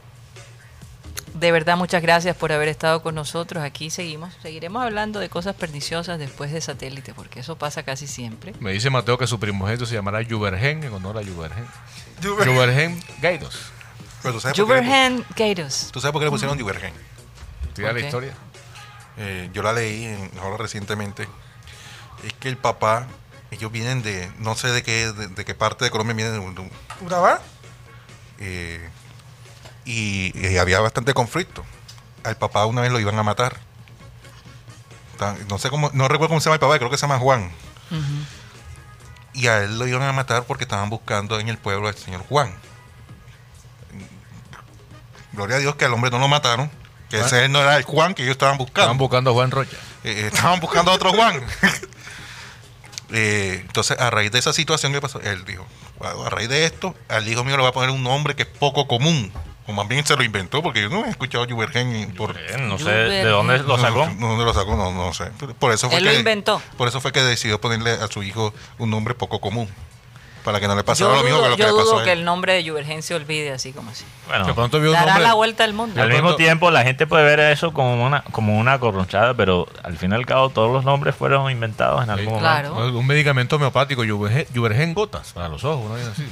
De 1.42 1.50
verdad, 1.50 1.76
muchas 1.76 2.00
gracias 2.00 2.36
por 2.36 2.52
haber 2.52 2.68
estado 2.68 3.02
con 3.02 3.16
nosotros. 3.16 3.64
Aquí 3.64 3.90
seguimos, 3.90 4.32
seguiremos 4.42 4.80
hablando 4.80 5.18
de 5.18 5.28
cosas 5.28 5.56
perniciosas 5.56 6.16
después 6.16 6.52
de 6.52 6.60
satélite, 6.60 7.14
porque 7.14 7.40
eso 7.40 7.56
pasa 7.58 7.82
casi 7.82 8.06
siempre. 8.06 8.54
Me 8.60 8.70
dice 8.70 8.90
Mateo 8.90 9.18
que 9.18 9.26
su 9.26 9.40
primogénito 9.40 9.84
se 9.84 9.94
llamará 9.94 10.20
Juvergen 10.24 10.84
en 10.84 10.92
honor 10.94 11.18
a 11.18 11.24
Juvergen. 11.24 11.66
Juve- 12.22 12.46
Juvergen 12.46 13.02
Gaidos. 13.20 13.58
Pero 14.22 14.34
¿tú 14.34 14.40
sabes, 14.40 14.56
por 14.56 14.68
qué 14.68 14.74
le, 14.74 14.86
Juvergen 14.86 15.24
Gators. 15.36 15.90
¿Tú 15.92 16.00
sabes 16.00 16.12
por 16.12 16.20
qué 16.20 16.26
le 16.26 16.30
pusieron 16.30 16.56
Divergen? 16.56 16.94
¿Tira 17.74 17.88
Ok. 17.90 17.94
la 17.94 18.00
historia? 18.00 18.34
Eh, 19.16 19.50
yo 19.52 19.64
la 19.64 19.72
leí 19.72 20.04
en, 20.04 20.30
ahora 20.40 20.58
recientemente. 20.58 21.26
Es 22.24 22.32
que 22.34 22.50
el 22.50 22.56
papá, 22.56 23.08
ellos 23.50 23.72
vienen 23.72 24.02
de, 24.02 24.30
no 24.38 24.54
sé 24.54 24.68
de 24.68 24.84
qué, 24.84 25.10
de, 25.10 25.26
de 25.26 25.44
qué 25.44 25.56
parte 25.56 25.84
de 25.84 25.90
Colombia 25.90 26.14
vienen, 26.14 26.54
de 26.54 26.70
¿Urabá? 27.04 27.40
eh, 28.38 28.88
y, 29.84 30.32
y 30.38 30.58
había 30.58 30.80
bastante 30.80 31.14
conflicto. 31.14 31.64
Al 32.24 32.36
papá 32.36 32.66
una 32.66 32.82
vez 32.82 32.92
lo 32.92 33.00
iban 33.00 33.18
a 33.18 33.22
matar 33.22 33.56
ta- 35.18 35.36
no 35.48 35.58
sé 35.58 35.70
cómo, 35.70 35.90
no 35.92 36.08
recuerdo 36.08 36.28
cómo 36.30 36.40
se 36.40 36.46
llama 36.46 36.54
el 36.54 36.60
papá, 36.60 36.78
creo 36.78 36.90
que 36.90 36.96
se 36.96 37.02
llama 37.02 37.18
Juan. 37.18 37.50
Y 39.34 39.46
a 39.48 39.58
él 39.62 39.78
lo 39.78 39.86
iban 39.86 40.02
a 40.02 40.12
matar 40.12 40.44
porque 40.44 40.64
estaban 40.64 40.88
buscando 40.90 41.38
en 41.40 41.48
el 41.48 41.58
pueblo 41.58 41.88
al 41.88 41.96
señor 41.96 42.22
Juan. 42.28 42.54
Gloria 45.32 45.56
a 45.56 45.58
Dios 45.60 45.76
que 45.76 45.84
al 45.86 45.92
hombre 45.94 46.10
no 46.10 46.18
lo 46.18 46.28
mataron, 46.28 46.70
que 47.08 47.18
ese 47.20 47.48
no 47.48 47.60
era 47.60 47.76
el 47.76 47.84
Juan 47.84 48.14
que 48.14 48.22
ellos 48.22 48.32
estaban 48.32 48.58
buscando. 48.58 48.80
Estaban 48.82 48.98
buscando 48.98 49.30
a 49.30 49.32
Juan 49.34 49.50
Rocha. 49.50 49.76
Eh, 50.04 50.28
estaban 50.32 50.60
buscando 50.60 50.90
a 50.90 50.94
otro 50.94 51.12
Juan. 51.12 51.40
Eh, 53.14 53.58
entonces, 53.66 53.98
a 54.00 54.08
raíz 54.08 54.32
de 54.32 54.38
esa 54.38 54.54
situación 54.54 54.90
que 54.90 55.00
pasó, 55.02 55.20
él 55.20 55.44
dijo, 55.44 55.66
"Bueno, 55.98 56.24
a 56.24 56.30
raíz 56.30 56.48
de 56.48 56.64
esto, 56.64 56.94
al 57.10 57.28
hijo 57.28 57.44
mío 57.44 57.56
le 57.58 57.60
voy 57.62 57.68
a 57.68 57.72
poner 57.74 57.90
un 57.90 58.02
nombre 58.02 58.34
que 58.34 58.44
es 58.44 58.48
poco 58.48 58.88
común. 58.88 59.30
O 59.66 59.72
más 59.72 59.86
bien 59.86 60.04
se 60.04 60.16
lo 60.16 60.24
inventó, 60.24 60.62
porque 60.62 60.82
yo 60.82 60.88
no 60.88 61.04
he 61.04 61.10
escuchado 61.10 61.46
Jubergen 61.48 62.14
por... 62.16 62.36
Eh, 62.36 62.56
No 62.58 62.78
sé 62.78 62.90
de 62.90 63.24
dónde 63.24 63.58
lo 63.58 63.78
sacó. 63.78 64.08
No, 64.18 64.28
¿Dónde 64.28 64.44
lo 64.44 64.52
sacó? 64.52 64.76
No, 64.76 64.92
no 64.92 65.14
sé. 65.14 65.26
Por 65.58 65.72
eso 65.72 65.88
fue 65.88 65.98
Él 65.98 66.04
que, 66.04 66.12
lo 66.12 66.18
inventó. 66.18 66.60
Por 66.76 66.88
eso 66.88 67.00
fue 67.00 67.12
que 67.12 67.20
decidió 67.20 67.60
ponerle 67.60 67.92
a 67.92 68.08
su 68.08 68.22
hijo 68.22 68.52
un 68.78 68.90
nombre 68.90 69.14
poco 69.14 69.40
común. 69.40 69.68
Para 70.44 70.58
que 70.58 70.66
no 70.66 70.74
le 70.74 70.80
Yo 70.80 70.84
pasara 70.84 71.10
lo 71.14 71.22
mismo 71.22 71.36
que 71.38 71.42
dudo, 71.42 71.48
lo 71.50 71.56
que 71.56 71.62
yo 71.62 71.68
le 71.68 71.72
pasó 71.74 71.84
dudo 71.92 72.00
a 72.00 72.04
que 72.04 72.12
el 72.12 72.24
nombre 72.24 72.52
de 72.54 72.68
Juvergen 72.68 73.02
se 73.02 73.14
olvide 73.14 73.52
así 73.52 73.72
como 73.72 73.90
así. 73.90 74.04
Bueno, 74.26 74.46
De 74.46 74.54
pronto 74.54 74.80
vio 74.80 74.90
un 74.90 74.94
Dará 74.94 75.06
nombre. 75.12 75.22
la 75.28 75.34
vuelta 75.34 75.62
al 75.64 75.72
mundo. 75.72 76.02
al 76.02 76.08
mismo 76.08 76.34
tiempo 76.36 76.70
la 76.70 76.82
gente 76.82 77.06
puede 77.06 77.24
ver 77.24 77.38
eso 77.40 77.72
como 77.72 78.04
una 78.04 78.22
como 78.32 78.58
una 78.58 78.78
corronchada, 78.80 79.34
pero 79.34 79.68
al 79.84 79.96
fin 79.96 80.10
y 80.10 80.14
al 80.16 80.26
cabo 80.26 80.50
todos 80.50 80.72
los 80.72 80.84
nombres 80.84 81.14
fueron 81.14 81.50
inventados 81.50 82.02
en 82.02 82.10
algún 82.10 82.38
Claro. 82.40 82.74
momento. 82.74 82.98
Un 82.98 83.06
medicamento 83.06 83.56
homeopático, 83.56 84.02
Juvergen 84.04 84.94
gotas 84.94 85.32
para 85.32 85.48
los 85.48 85.62
ojos, 85.64 85.90
vaina 85.90 86.10
así. 86.10 86.26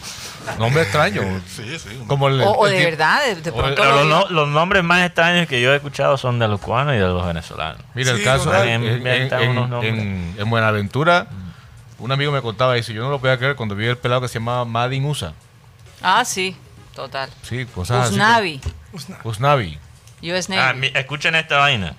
Nombre 0.59 0.83
extraño. 0.83 1.23
Sí, 1.47 1.79
sí. 1.79 2.03
Como 2.07 2.29
el, 2.29 2.41
O, 2.41 2.51
o 2.53 2.67
el 2.67 2.73
de 2.73 2.85
verdad, 2.85 3.23
de, 3.25 3.37
de 3.37 3.51
o 3.51 3.55
pronto 3.55 3.81
Pero 3.83 3.97
lo 3.97 4.05
los, 4.05 4.31
no- 4.31 4.47
nombres 4.47 4.83
más 4.83 5.05
extraños 5.07 5.47
que 5.47 5.61
yo 5.61 5.73
he 5.73 5.77
escuchado 5.77 6.17
son 6.17 6.39
de 6.39 6.49
los 6.49 6.61
cubanos 6.61 6.95
y 6.95 6.99
de 6.99 7.07
los 7.07 7.25
venezolanos. 7.27 7.81
Mira, 7.95 8.11
el 8.13 8.23
caso 8.25 8.53
en 8.65 10.51
Buenaventura, 10.51 11.27
un 12.01 12.13
amigo 12.13 12.33
me 12.33 12.43
contaba, 12.43 12.75
dice, 12.75 12.93
yo 12.93 13.03
no 13.03 13.11
lo 13.11 13.21
podía 13.21 13.39
creer 13.39 13.57
cuando 13.57 13.75
vi 13.75 13.87
el 13.87 13.97
pelado 13.99 14.23
que 14.23 14.29
se 14.29 14.35
llamaba 14.39 14.65
Madin 14.65 15.05
Usa. 15.05 15.35
Ah, 16.03 16.25
sí, 16.25 16.57
total. 16.95 17.31
Sí, 17.43 17.67
cosas 17.67 18.07
así. 18.07 18.15
Usnavi, 18.15 18.59
como- 18.59 19.21
Usnavi. 19.31 19.79
US 20.23 20.49
Navy. 20.49 20.61
Ah, 20.63 20.73
mi- 20.75 20.91
escuchen 20.95 21.35
esta 21.35 21.59
vaina. 21.59 21.95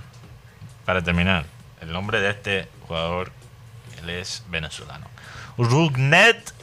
Para 0.86 1.02
terminar, 1.04 1.46
el 1.80 1.92
nombre 1.92 2.20
de 2.20 2.30
este 2.32 2.68
jugador, 2.88 3.32
él 4.02 4.10
es 4.10 4.44
venezolano. 4.50 5.08
Rugnet 5.58 6.54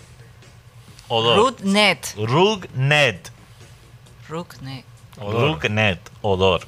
Odor. 1.08 1.36
Rootnet. 1.36 2.14
Rugnet. 2.16 3.32
Rootnet. 4.28 4.84
Rugnet 5.16 6.10
Odor. 6.22 6.60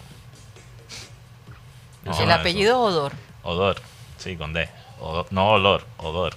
No, 2.05 2.19
El 2.19 2.31
apellido 2.33 2.81
Odor. 2.81 3.13
eso. 3.13 3.49
Odor. 3.49 3.77
Sí, 4.19 4.37
con 4.37 4.53
D. 4.53 4.69
Odor. 5.01 5.27
No 5.31 5.51
olor, 5.51 5.87
odor. 5.99 6.37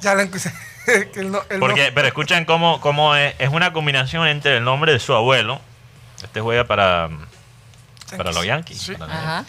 Ya 0.00 0.14
le 0.14 0.30
que 0.30 1.20
el 1.20 1.30
no- 1.32 1.42
el 1.50 1.58
Porque, 1.60 1.88
no- 1.88 1.94
pero 1.94 2.06
escuchen 2.08 2.44
cómo, 2.44 2.80
cómo 2.80 3.14
es, 3.16 3.34
es 3.38 3.48
una 3.50 3.72
combinación 3.72 4.26
entre 4.28 4.56
el 4.58 4.64
nombre 4.64 4.92
de 4.92 4.98
su 5.00 5.14
abuelo. 5.14 5.60
Este 6.22 6.40
juega 6.40 6.64
para, 6.64 7.08
para 8.16 8.32
los 8.32 8.44
Yankees. 8.44 8.80
Sí. 8.80 8.92
para 8.94 9.06
los 9.14 9.22
Ajá. 9.24 9.44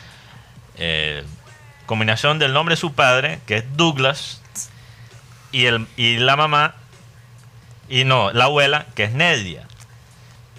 eh, 0.78 1.24
combinación 1.86 2.40
del 2.40 2.54
nombre 2.54 2.74
de 2.76 2.82
su 2.82 2.94
padre, 2.94 3.40
que 3.46 3.58
es 3.58 3.78
Douglas, 3.78 4.42
y, 5.52 5.66
el, 5.66 5.88
y 5.96 6.18
la 6.18 6.36
mamá, 6.36 6.76
y 7.88 8.04
no, 8.04 8.32
la 8.34 8.46
abuela, 8.46 8.86
que 8.96 9.06
es 9.06 9.12
Nedia. 9.12 9.64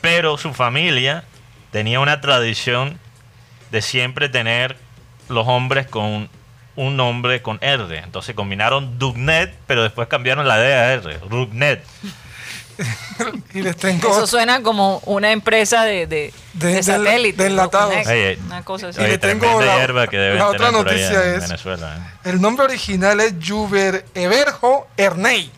Pero 0.00 0.38
su 0.38 0.54
familia 0.54 1.24
tenía 1.72 2.00
una 2.00 2.20
tradición 2.20 2.98
de 3.70 3.82
siempre 3.82 4.28
tener 4.28 4.76
los 5.28 5.46
hombres 5.46 5.86
con 5.86 6.30
un 6.78 6.96
nombre 6.96 7.42
con 7.42 7.58
R. 7.60 7.98
Entonces 7.98 8.34
combinaron 8.34 8.98
Dugnet, 8.98 9.52
pero 9.66 9.82
después 9.82 10.08
cambiaron 10.08 10.46
la 10.48 10.56
D 10.58 10.72
a 10.74 10.92
R. 10.94 11.18
Rugnet. 11.28 11.84
y 13.54 13.62
les 13.62 13.76
tengo 13.76 14.08
Eso 14.08 14.26
suena 14.28 14.62
como 14.62 14.98
una 15.04 15.32
empresa 15.32 15.82
de, 15.84 16.06
de, 16.06 16.32
De- 16.54 16.68
de 16.68 16.74
de- 16.74 16.82
satélite. 16.84 17.42
de 17.42 17.48
enlatados. 17.48 18.06
Oye, 18.06 18.38
Una 18.46 18.64
cosa 18.64 18.88
así. 18.88 19.00
Y 19.02 19.06
le 19.08 19.18
tengo 19.18 19.60
la- 19.60 19.76
hierba 19.78 20.06
que 20.06 20.16
deben 20.16 20.38
la 20.38 20.52
tener 20.52 20.60
otra 20.68 20.70
por 20.78 20.88
allá 20.88 20.94
noticia 21.10 21.24
en 21.34 21.34
es- 21.42 21.48
Venezuela. 21.48 21.96
¿eh? 21.96 22.30
El 22.30 22.40
nombre 22.40 22.66
original 22.66 23.18
es 23.20 23.34
Juber 23.44 24.04
Everjo 24.14 24.86
Erney. 24.96 25.50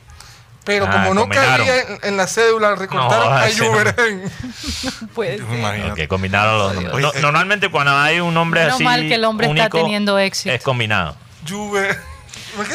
Pero 0.65 0.87
Ah, 0.87 0.91
como 0.93 1.15
no 1.15 1.21
combinaron. 1.23 1.67
cabía 1.67 1.81
en, 1.83 1.99
en 2.03 2.17
la 2.17 2.27
cédula, 2.27 2.75
recortaron 2.75 3.31
No, 3.31 3.37
a 3.37 3.49
ese 3.49 3.65
no. 3.65 5.09
Puede 5.15 5.39
ser. 5.39 6.09
Combinaron 6.09 6.59
los 6.59 6.75
nombres. 6.75 7.01
No- 7.15 7.21
normalmente 7.21 7.71
cuando 7.71 7.97
hay 7.97 8.21
un 8.21 8.35
Menos 8.35 8.75
así 8.75 8.85
mal 8.85 9.01
que 9.01 9.15
el 9.15 9.25
hombre 9.25 9.47
está 9.47 9.63
único, 9.63 9.79
teniendo 9.79 10.19
éxito. 10.19 10.55
Es 10.55 10.63
combinado. 10.63 11.17
Juber. 11.49 11.99
¿Por 12.57 12.69
qué? 12.69 12.75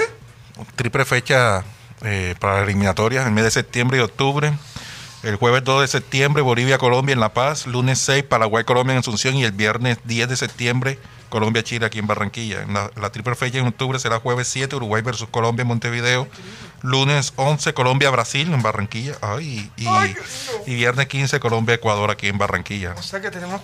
Triple 0.75 1.05
fecha 1.05 1.63
eh, 2.01 2.35
para 2.39 2.55
las 2.55 2.63
eliminatorias, 2.63 3.25
el 3.25 3.31
mes 3.31 3.43
de 3.43 3.51
septiembre 3.51 3.97
y 3.97 4.01
octubre. 4.01 4.53
El 5.25 5.37
jueves 5.37 5.63
2 5.63 5.81
de 5.81 5.87
septiembre, 5.87 6.43
Bolivia, 6.43 6.77
Colombia 6.77 7.13
en 7.13 7.19
La 7.19 7.33
Paz. 7.33 7.65
Lunes 7.65 7.97
6, 7.97 8.25
Paraguay, 8.25 8.63
Colombia 8.63 8.93
en 8.93 8.99
Asunción. 8.99 9.35
Y 9.35 9.43
el 9.43 9.53
viernes 9.53 9.97
10 10.03 10.29
de 10.29 10.37
septiembre, 10.37 10.99
Colombia, 11.29 11.63
Chile 11.63 11.83
aquí 11.87 11.97
en 11.97 12.05
Barranquilla. 12.05 12.61
En 12.61 12.75
la, 12.75 12.91
la 12.95 13.11
triple 13.11 13.33
fecha 13.33 13.57
en 13.57 13.65
octubre 13.65 13.97
será 13.97 14.19
jueves 14.19 14.47
7, 14.49 14.75
Uruguay 14.75 15.01
versus 15.01 15.27
Colombia 15.29 15.63
en 15.63 15.67
Montevideo. 15.69 16.27
Lunes 16.83 17.33
11, 17.37 17.73
Colombia, 17.73 18.11
Brasil 18.11 18.53
en 18.53 18.61
Barranquilla. 18.61 19.15
Ay, 19.21 19.71
y, 19.77 19.87
Ay, 19.87 20.13
qué 20.13 20.19
lindo. 20.19 20.63
y 20.67 20.75
viernes 20.75 21.07
15, 21.07 21.39
Colombia, 21.39 21.73
Ecuador 21.73 22.11
aquí 22.11 22.27
en 22.27 22.37
Barranquilla. 22.37 22.93
O 22.95 23.01
sea 23.01 23.19
que 23.19 23.31
tenemos, 23.31 23.61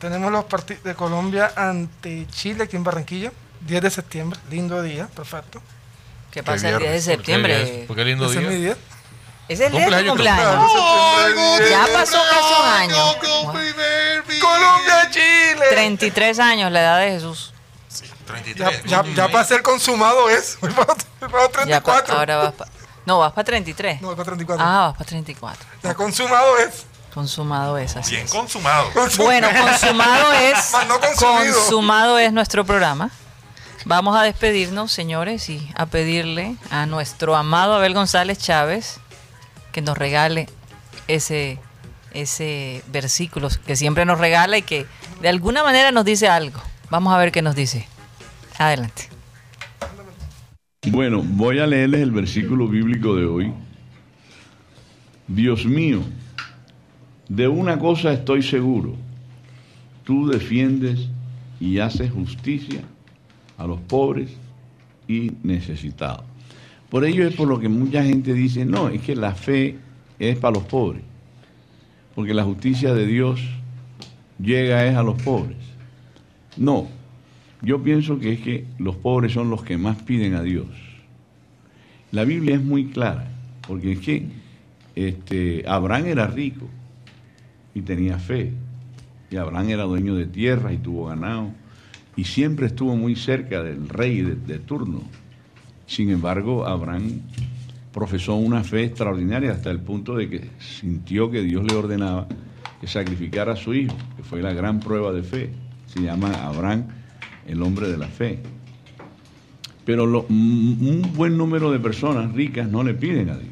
tenemos 0.00 0.32
los 0.32 0.46
partidos 0.46 0.82
de 0.82 0.96
Colombia 0.96 1.52
ante 1.54 2.26
Chile 2.32 2.64
aquí 2.64 2.74
en 2.74 2.82
Barranquilla. 2.82 3.30
10 3.60 3.80
de 3.80 3.90
septiembre. 3.90 4.40
Lindo 4.50 4.82
día. 4.82 5.06
Perfecto. 5.06 5.62
¿Qué 6.32 6.42
pasa 6.42 6.70
el 6.70 6.78
10 6.80 6.90
de 6.90 7.00
septiembre? 7.00 7.84
Porque 7.86 8.04
lindo 8.04 8.28
Ese 8.28 8.42
es 8.42 8.48
mi 8.48 8.56
día. 8.56 8.76
Día. 9.58 9.66
Es 9.66 9.72
el 9.72 9.88
día 9.88 9.96
de 9.96 10.02
tu 10.02 10.08
Cumpleaños, 10.10 10.70
cumpleaños. 10.72 11.70
Ya 11.70 11.86
pasó 11.92 12.18
casi 12.30 12.54
un 12.62 12.68
año. 12.68 13.14
Colombia, 14.40 15.10
Chile. 15.10 15.66
33 15.70 16.38
años 16.38 16.72
la 16.72 16.80
edad 16.80 16.98
de 17.00 17.10
Jesús. 17.10 17.52
Ya, 18.56 18.70
ya, 18.84 19.04
ya 19.14 19.28
para 19.28 19.44
ser 19.44 19.62
consumado 19.62 20.28
es. 20.30 20.56
Voy 20.60 20.70
para, 20.70 20.94
voy 21.20 21.48
para 21.50 21.64
Ya 21.66 21.80
pa- 21.82 22.02
34. 22.04 22.14
ahora 22.16 22.36
vas 22.36 22.52
para... 22.52 22.70
No, 23.04 23.18
vas 23.18 23.32
para 23.32 23.44
33. 23.44 24.00
No, 24.00 24.08
voy 24.08 24.16
para 24.16 24.26
34. 24.26 24.64
Ah, 24.64 24.86
vas 24.88 24.96
para 24.98 25.08
34. 25.08 25.66
Ya 25.82 25.94
consumado 25.94 26.58
es. 26.58 26.86
Consumado 27.12 27.76
es 27.76 27.96
así. 27.96 28.12
Bien 28.14 28.26
es. 28.26 28.30
consumado. 28.30 28.88
Bueno, 29.16 29.48
consumado 29.60 30.32
es. 30.32 30.72
Más 30.72 30.86
no. 30.86 31.00
Consumado 31.00 32.18
es 32.20 32.32
nuestro 32.32 32.64
programa. 32.64 33.10
Vamos 33.84 34.16
a 34.16 34.22
despedirnos, 34.22 34.92
señores, 34.92 35.48
y 35.48 35.72
a 35.74 35.86
pedirle 35.86 36.54
a 36.70 36.86
nuestro 36.86 37.34
amado 37.34 37.74
Abel 37.74 37.94
González 37.94 38.38
Chávez 38.38 39.00
que 39.72 39.82
nos 39.82 39.96
regale 39.96 40.48
ese, 41.08 41.58
ese 42.12 42.82
versículo 42.92 43.48
que 43.66 43.76
siempre 43.76 44.04
nos 44.04 44.18
regala 44.18 44.58
y 44.58 44.62
que 44.62 44.86
de 45.20 45.28
alguna 45.28 45.62
manera 45.62 45.92
nos 45.92 46.04
dice 46.04 46.28
algo. 46.28 46.60
Vamos 46.90 47.12
a 47.12 47.18
ver 47.18 47.32
qué 47.32 47.42
nos 47.42 47.54
dice. 47.54 47.86
Adelante. 48.58 49.08
Bueno, 50.88 51.22
voy 51.22 51.58
a 51.58 51.66
leerles 51.66 52.00
el 52.00 52.10
versículo 52.10 52.66
bíblico 52.66 53.14
de 53.14 53.26
hoy. 53.26 53.52
Dios 55.28 55.64
mío, 55.64 56.00
de 57.28 57.46
una 57.46 57.78
cosa 57.78 58.12
estoy 58.12 58.42
seguro, 58.42 58.96
tú 60.04 60.26
defiendes 60.26 61.08
y 61.60 61.78
haces 61.78 62.10
justicia 62.10 62.80
a 63.58 63.66
los 63.66 63.78
pobres 63.80 64.30
y 65.06 65.32
necesitados. 65.42 66.29
Por 66.90 67.04
ello 67.04 67.26
es 67.26 67.34
por 67.36 67.46
lo 67.46 67.60
que 67.60 67.68
mucha 67.68 68.02
gente 68.02 68.34
dice, 68.34 68.64
no, 68.64 68.88
es 68.88 69.00
que 69.02 69.14
la 69.14 69.34
fe 69.34 69.76
es 70.18 70.36
para 70.38 70.54
los 70.54 70.64
pobres, 70.64 71.02
porque 72.16 72.34
la 72.34 72.42
justicia 72.42 72.92
de 72.92 73.06
Dios 73.06 73.40
llega 74.40 74.84
es 74.86 74.96
a 74.96 75.04
los 75.04 75.22
pobres. 75.22 75.56
No, 76.56 76.88
yo 77.62 77.80
pienso 77.80 78.18
que 78.18 78.32
es 78.32 78.40
que 78.40 78.66
los 78.78 78.96
pobres 78.96 79.32
son 79.32 79.50
los 79.50 79.62
que 79.62 79.78
más 79.78 80.02
piden 80.02 80.34
a 80.34 80.42
Dios. 80.42 80.66
La 82.10 82.24
Biblia 82.24 82.56
es 82.56 82.62
muy 82.62 82.86
clara, 82.86 83.30
porque 83.68 83.92
es 83.92 84.00
que 84.00 84.26
este, 84.96 85.62
Abraham 85.68 86.06
era 86.06 86.26
rico 86.26 86.68
y 87.72 87.82
tenía 87.82 88.18
fe. 88.18 88.52
Y 89.30 89.36
Abraham 89.36 89.68
era 89.68 89.84
dueño 89.84 90.16
de 90.16 90.26
tierras 90.26 90.72
y 90.72 90.78
tuvo 90.78 91.06
ganado. 91.06 91.52
Y 92.16 92.24
siempre 92.24 92.66
estuvo 92.66 92.96
muy 92.96 93.14
cerca 93.14 93.62
del 93.62 93.88
rey 93.88 94.22
de 94.22 94.58
turno. 94.58 95.02
Sin 95.90 96.08
embargo, 96.10 96.64
Abraham 96.68 97.20
profesó 97.92 98.36
una 98.36 98.62
fe 98.62 98.84
extraordinaria 98.84 99.50
hasta 99.50 99.72
el 99.72 99.80
punto 99.80 100.14
de 100.14 100.30
que 100.30 100.48
sintió 100.60 101.28
que 101.32 101.42
Dios 101.42 101.64
le 101.64 101.74
ordenaba 101.74 102.28
que 102.80 102.86
sacrificara 102.86 103.54
a 103.54 103.56
su 103.56 103.74
hijo, 103.74 103.96
que 104.16 104.22
fue 104.22 104.40
la 104.40 104.52
gran 104.52 104.78
prueba 104.78 105.10
de 105.12 105.24
fe. 105.24 105.50
Se 105.86 106.00
llama 106.00 106.30
Abraham 106.46 106.84
el 107.48 107.60
hombre 107.60 107.88
de 107.88 107.98
la 107.98 108.06
fe. 108.06 108.38
Pero 109.84 110.06
lo- 110.06 110.26
un 110.28 111.10
buen 111.16 111.36
número 111.36 111.72
de 111.72 111.80
personas 111.80 112.32
ricas 112.34 112.68
no 112.68 112.84
le 112.84 112.94
piden 112.94 113.28
a 113.28 113.36
Dios. 113.36 113.50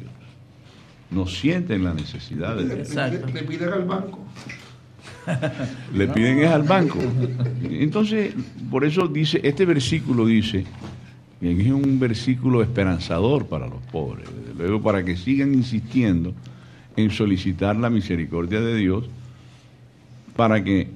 No 1.11 1.27
sienten 1.27 1.83
la 1.83 1.93
necesidad 1.93 2.55
de 2.55 2.63
Dios. 2.73 2.87
Exacto. 2.87 3.27
Le 3.33 3.43
piden 3.43 3.73
al 3.73 3.83
banco. 3.83 4.19
Le 5.93 6.07
piden 6.07 6.39
es 6.39 6.49
al 6.51 6.63
banco. 6.63 6.99
Entonces, 7.69 8.33
por 8.71 8.85
eso 8.85 9.09
dice, 9.09 9.41
este 9.43 9.65
versículo 9.65 10.25
dice, 10.25 10.63
que 11.39 11.61
es 11.61 11.71
un 11.71 11.99
versículo 11.99 12.61
esperanzador 12.61 13.45
para 13.45 13.67
los 13.67 13.81
pobres, 13.91 14.27
desde 14.47 14.53
luego 14.57 14.81
para 14.81 15.03
que 15.05 15.15
sigan 15.15 15.53
insistiendo 15.53 16.33
en 16.97 17.11
solicitar 17.11 17.75
la 17.77 17.89
misericordia 17.89 18.59
de 18.59 18.75
Dios, 18.75 19.05
para 20.35 20.63
que 20.63 20.89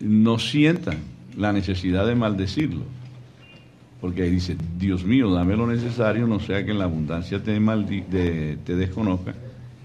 no 0.00 0.38
sientan 0.38 0.98
la 1.36 1.52
necesidad 1.52 2.06
de 2.06 2.14
maldecirlo. 2.14 2.82
Porque 4.00 4.22
ahí 4.22 4.30
dice, 4.30 4.56
Dios 4.78 5.04
mío, 5.04 5.30
dame 5.30 5.56
lo 5.56 5.66
necesario, 5.66 6.26
no 6.26 6.40
sea 6.40 6.64
que 6.64 6.72
en 6.72 6.78
la 6.78 6.84
abundancia 6.84 7.42
te, 7.42 7.58
te 8.64 8.76
desconozca 8.76 9.34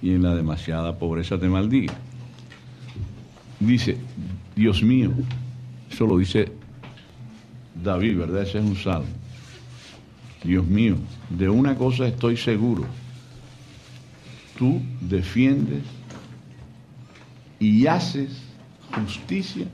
y 0.02 0.12
en 0.12 0.24
la 0.24 0.36
demasiada 0.36 0.98
pobreza 0.98 1.38
te 1.38 1.48
maldiga. 1.48 1.94
Dice, 3.60 3.98
Dios 4.56 4.84
mío, 4.84 5.12
eso 5.92 6.06
lo 6.06 6.18
dice 6.18 6.52
David, 7.82 8.18
¿verdad? 8.18 8.44
Ese 8.44 8.60
es 8.60 8.66
un 8.66 8.76
salmo. 8.76 9.25
Dios 10.46 10.66
mío, 10.68 10.96
de 11.30 11.50
una 11.50 11.76
cosa 11.76 12.08
estoy 12.08 12.38
seguro, 12.38 12.86
tú 14.58 14.80
defiendes 15.02 15.84
y 17.60 17.88
haces 17.88 18.30
justicia 18.94 19.66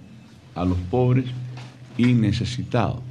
a 0.55 0.63
los 0.63 0.77
pobres 0.89 1.25
y 1.97 2.13
necesitados. 2.13 3.01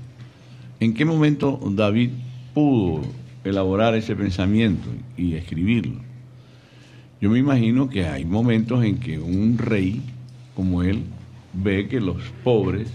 ¿En 0.80 0.94
qué 0.94 1.04
momento 1.04 1.60
David 1.72 2.10
pudo 2.54 3.02
elaborar 3.44 3.94
ese 3.94 4.16
pensamiento 4.16 4.88
y 5.16 5.34
escribirlo? 5.34 6.00
Yo 7.20 7.28
me 7.28 7.38
imagino 7.38 7.90
que 7.90 8.06
hay 8.06 8.24
momentos 8.24 8.82
en 8.82 8.98
que 8.98 9.18
un 9.18 9.58
rey 9.58 10.00
como 10.56 10.82
él 10.82 11.02
ve 11.52 11.88
que 11.88 12.00
los 12.00 12.22
pobres 12.42 12.88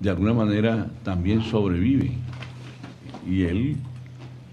de 0.00 0.10
alguna 0.10 0.34
manera 0.34 0.90
también 1.02 1.42
sobreviven. 1.42 2.29
Y 3.28 3.42
él, 3.42 3.76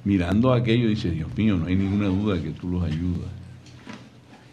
mirando 0.03 0.53
aquello, 0.53 0.87
dice, 0.87 1.11
Dios 1.11 1.29
mío, 1.37 1.57
no 1.57 1.65
hay 1.65 1.75
ninguna 1.75 2.07
duda 2.07 2.41
que 2.41 2.51
tú 2.51 2.69
los 2.69 2.83
ayudas. 2.83 3.29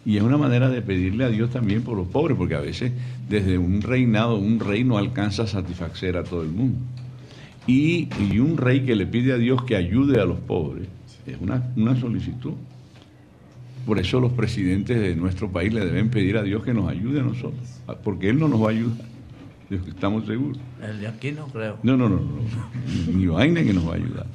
Y 0.05 0.17
es 0.17 0.23
una 0.23 0.37
manera 0.37 0.69
de 0.69 0.81
pedirle 0.81 1.25
a 1.25 1.29
Dios 1.29 1.49
también 1.49 1.81
por 1.81 1.97
los 1.97 2.07
pobres, 2.07 2.37
porque 2.37 2.55
a 2.55 2.59
veces 2.59 2.91
desde 3.27 3.57
un 3.57 3.81
reinado, 3.81 4.37
un 4.37 4.59
rey 4.59 4.83
no 4.83 4.97
alcanza 4.97 5.43
a 5.43 5.47
satisfacer 5.47 6.15
a 6.15 6.23
todo 6.23 6.43
el 6.43 6.49
mundo. 6.49 6.77
Y, 7.65 8.07
y 8.31 8.39
un 8.39 8.57
rey 8.57 8.85
que 8.85 8.95
le 8.95 9.07
pide 9.07 9.33
a 9.33 9.37
Dios 9.37 9.63
que 9.63 9.75
ayude 9.75 10.21
a 10.21 10.25
los 10.25 10.39
pobres 10.39 10.87
es 11.25 11.37
una, 11.41 11.71
una 11.75 11.99
solicitud. 11.99 12.53
Por 13.85 13.99
eso 13.99 14.19
los 14.19 14.33
presidentes 14.33 14.99
de 14.99 15.15
nuestro 15.15 15.51
país 15.51 15.73
le 15.73 15.85
deben 15.85 16.09
pedir 16.09 16.37
a 16.37 16.43
Dios 16.43 16.63
que 16.63 16.73
nos 16.73 16.89
ayude 16.89 17.19
a 17.19 17.23
nosotros, 17.23 17.81
porque 18.03 18.29
Él 18.29 18.39
no 18.39 18.47
nos 18.47 18.61
va 18.61 18.67
a 18.67 18.71
ayudar, 18.71 19.05
estamos 19.69 20.25
seguros. 20.25 20.57
El 20.81 20.99
de 20.99 21.07
aquí 21.07 21.31
no 21.31 21.47
creo. 21.47 21.77
No, 21.83 21.97
no, 21.97 22.09
no, 22.09 22.17
no, 22.17 23.13
ni 23.13 23.25
vaina 23.27 23.63
que 23.63 23.73
nos 23.73 23.87
va 23.87 23.93
a 23.93 23.95
ayudar. 23.95 24.25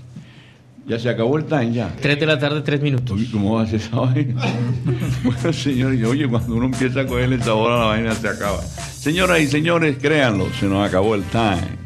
Ya 0.87 0.99
se 0.99 1.09
acabó 1.09 1.39
el 1.39 1.45
time, 1.45 1.73
ya. 1.73 1.95
Tres 2.01 2.19
de 2.19 2.27
la 2.27 2.39
tarde, 2.39 2.63
tres 2.63 2.81
minutos. 2.81 3.17
Oye, 3.17 3.29
¿Cómo 3.31 3.55
va 3.55 3.63
a 3.63 3.67
ser 3.67 3.81
esa 3.81 3.97
vaina? 3.97 4.43
bueno, 5.25 5.53
señores, 5.53 6.03
oye, 6.05 6.27
cuando 6.27 6.55
uno 6.57 6.67
empieza 6.67 7.03
a 7.03 7.07
cogerle 7.07 7.37
el 7.37 7.43
sabor 7.43 7.73
a 7.73 7.79
la 7.79 7.85
vaina 7.85 8.15
se 8.15 8.29
acaba. 8.29 8.61
Señoras 8.63 9.41
y 9.41 9.47
señores, 9.47 9.99
créanlo, 10.01 10.53
se 10.59 10.67
nos 10.67 10.87
acabó 10.87 11.15
el 11.15 11.23
time. 11.25 11.79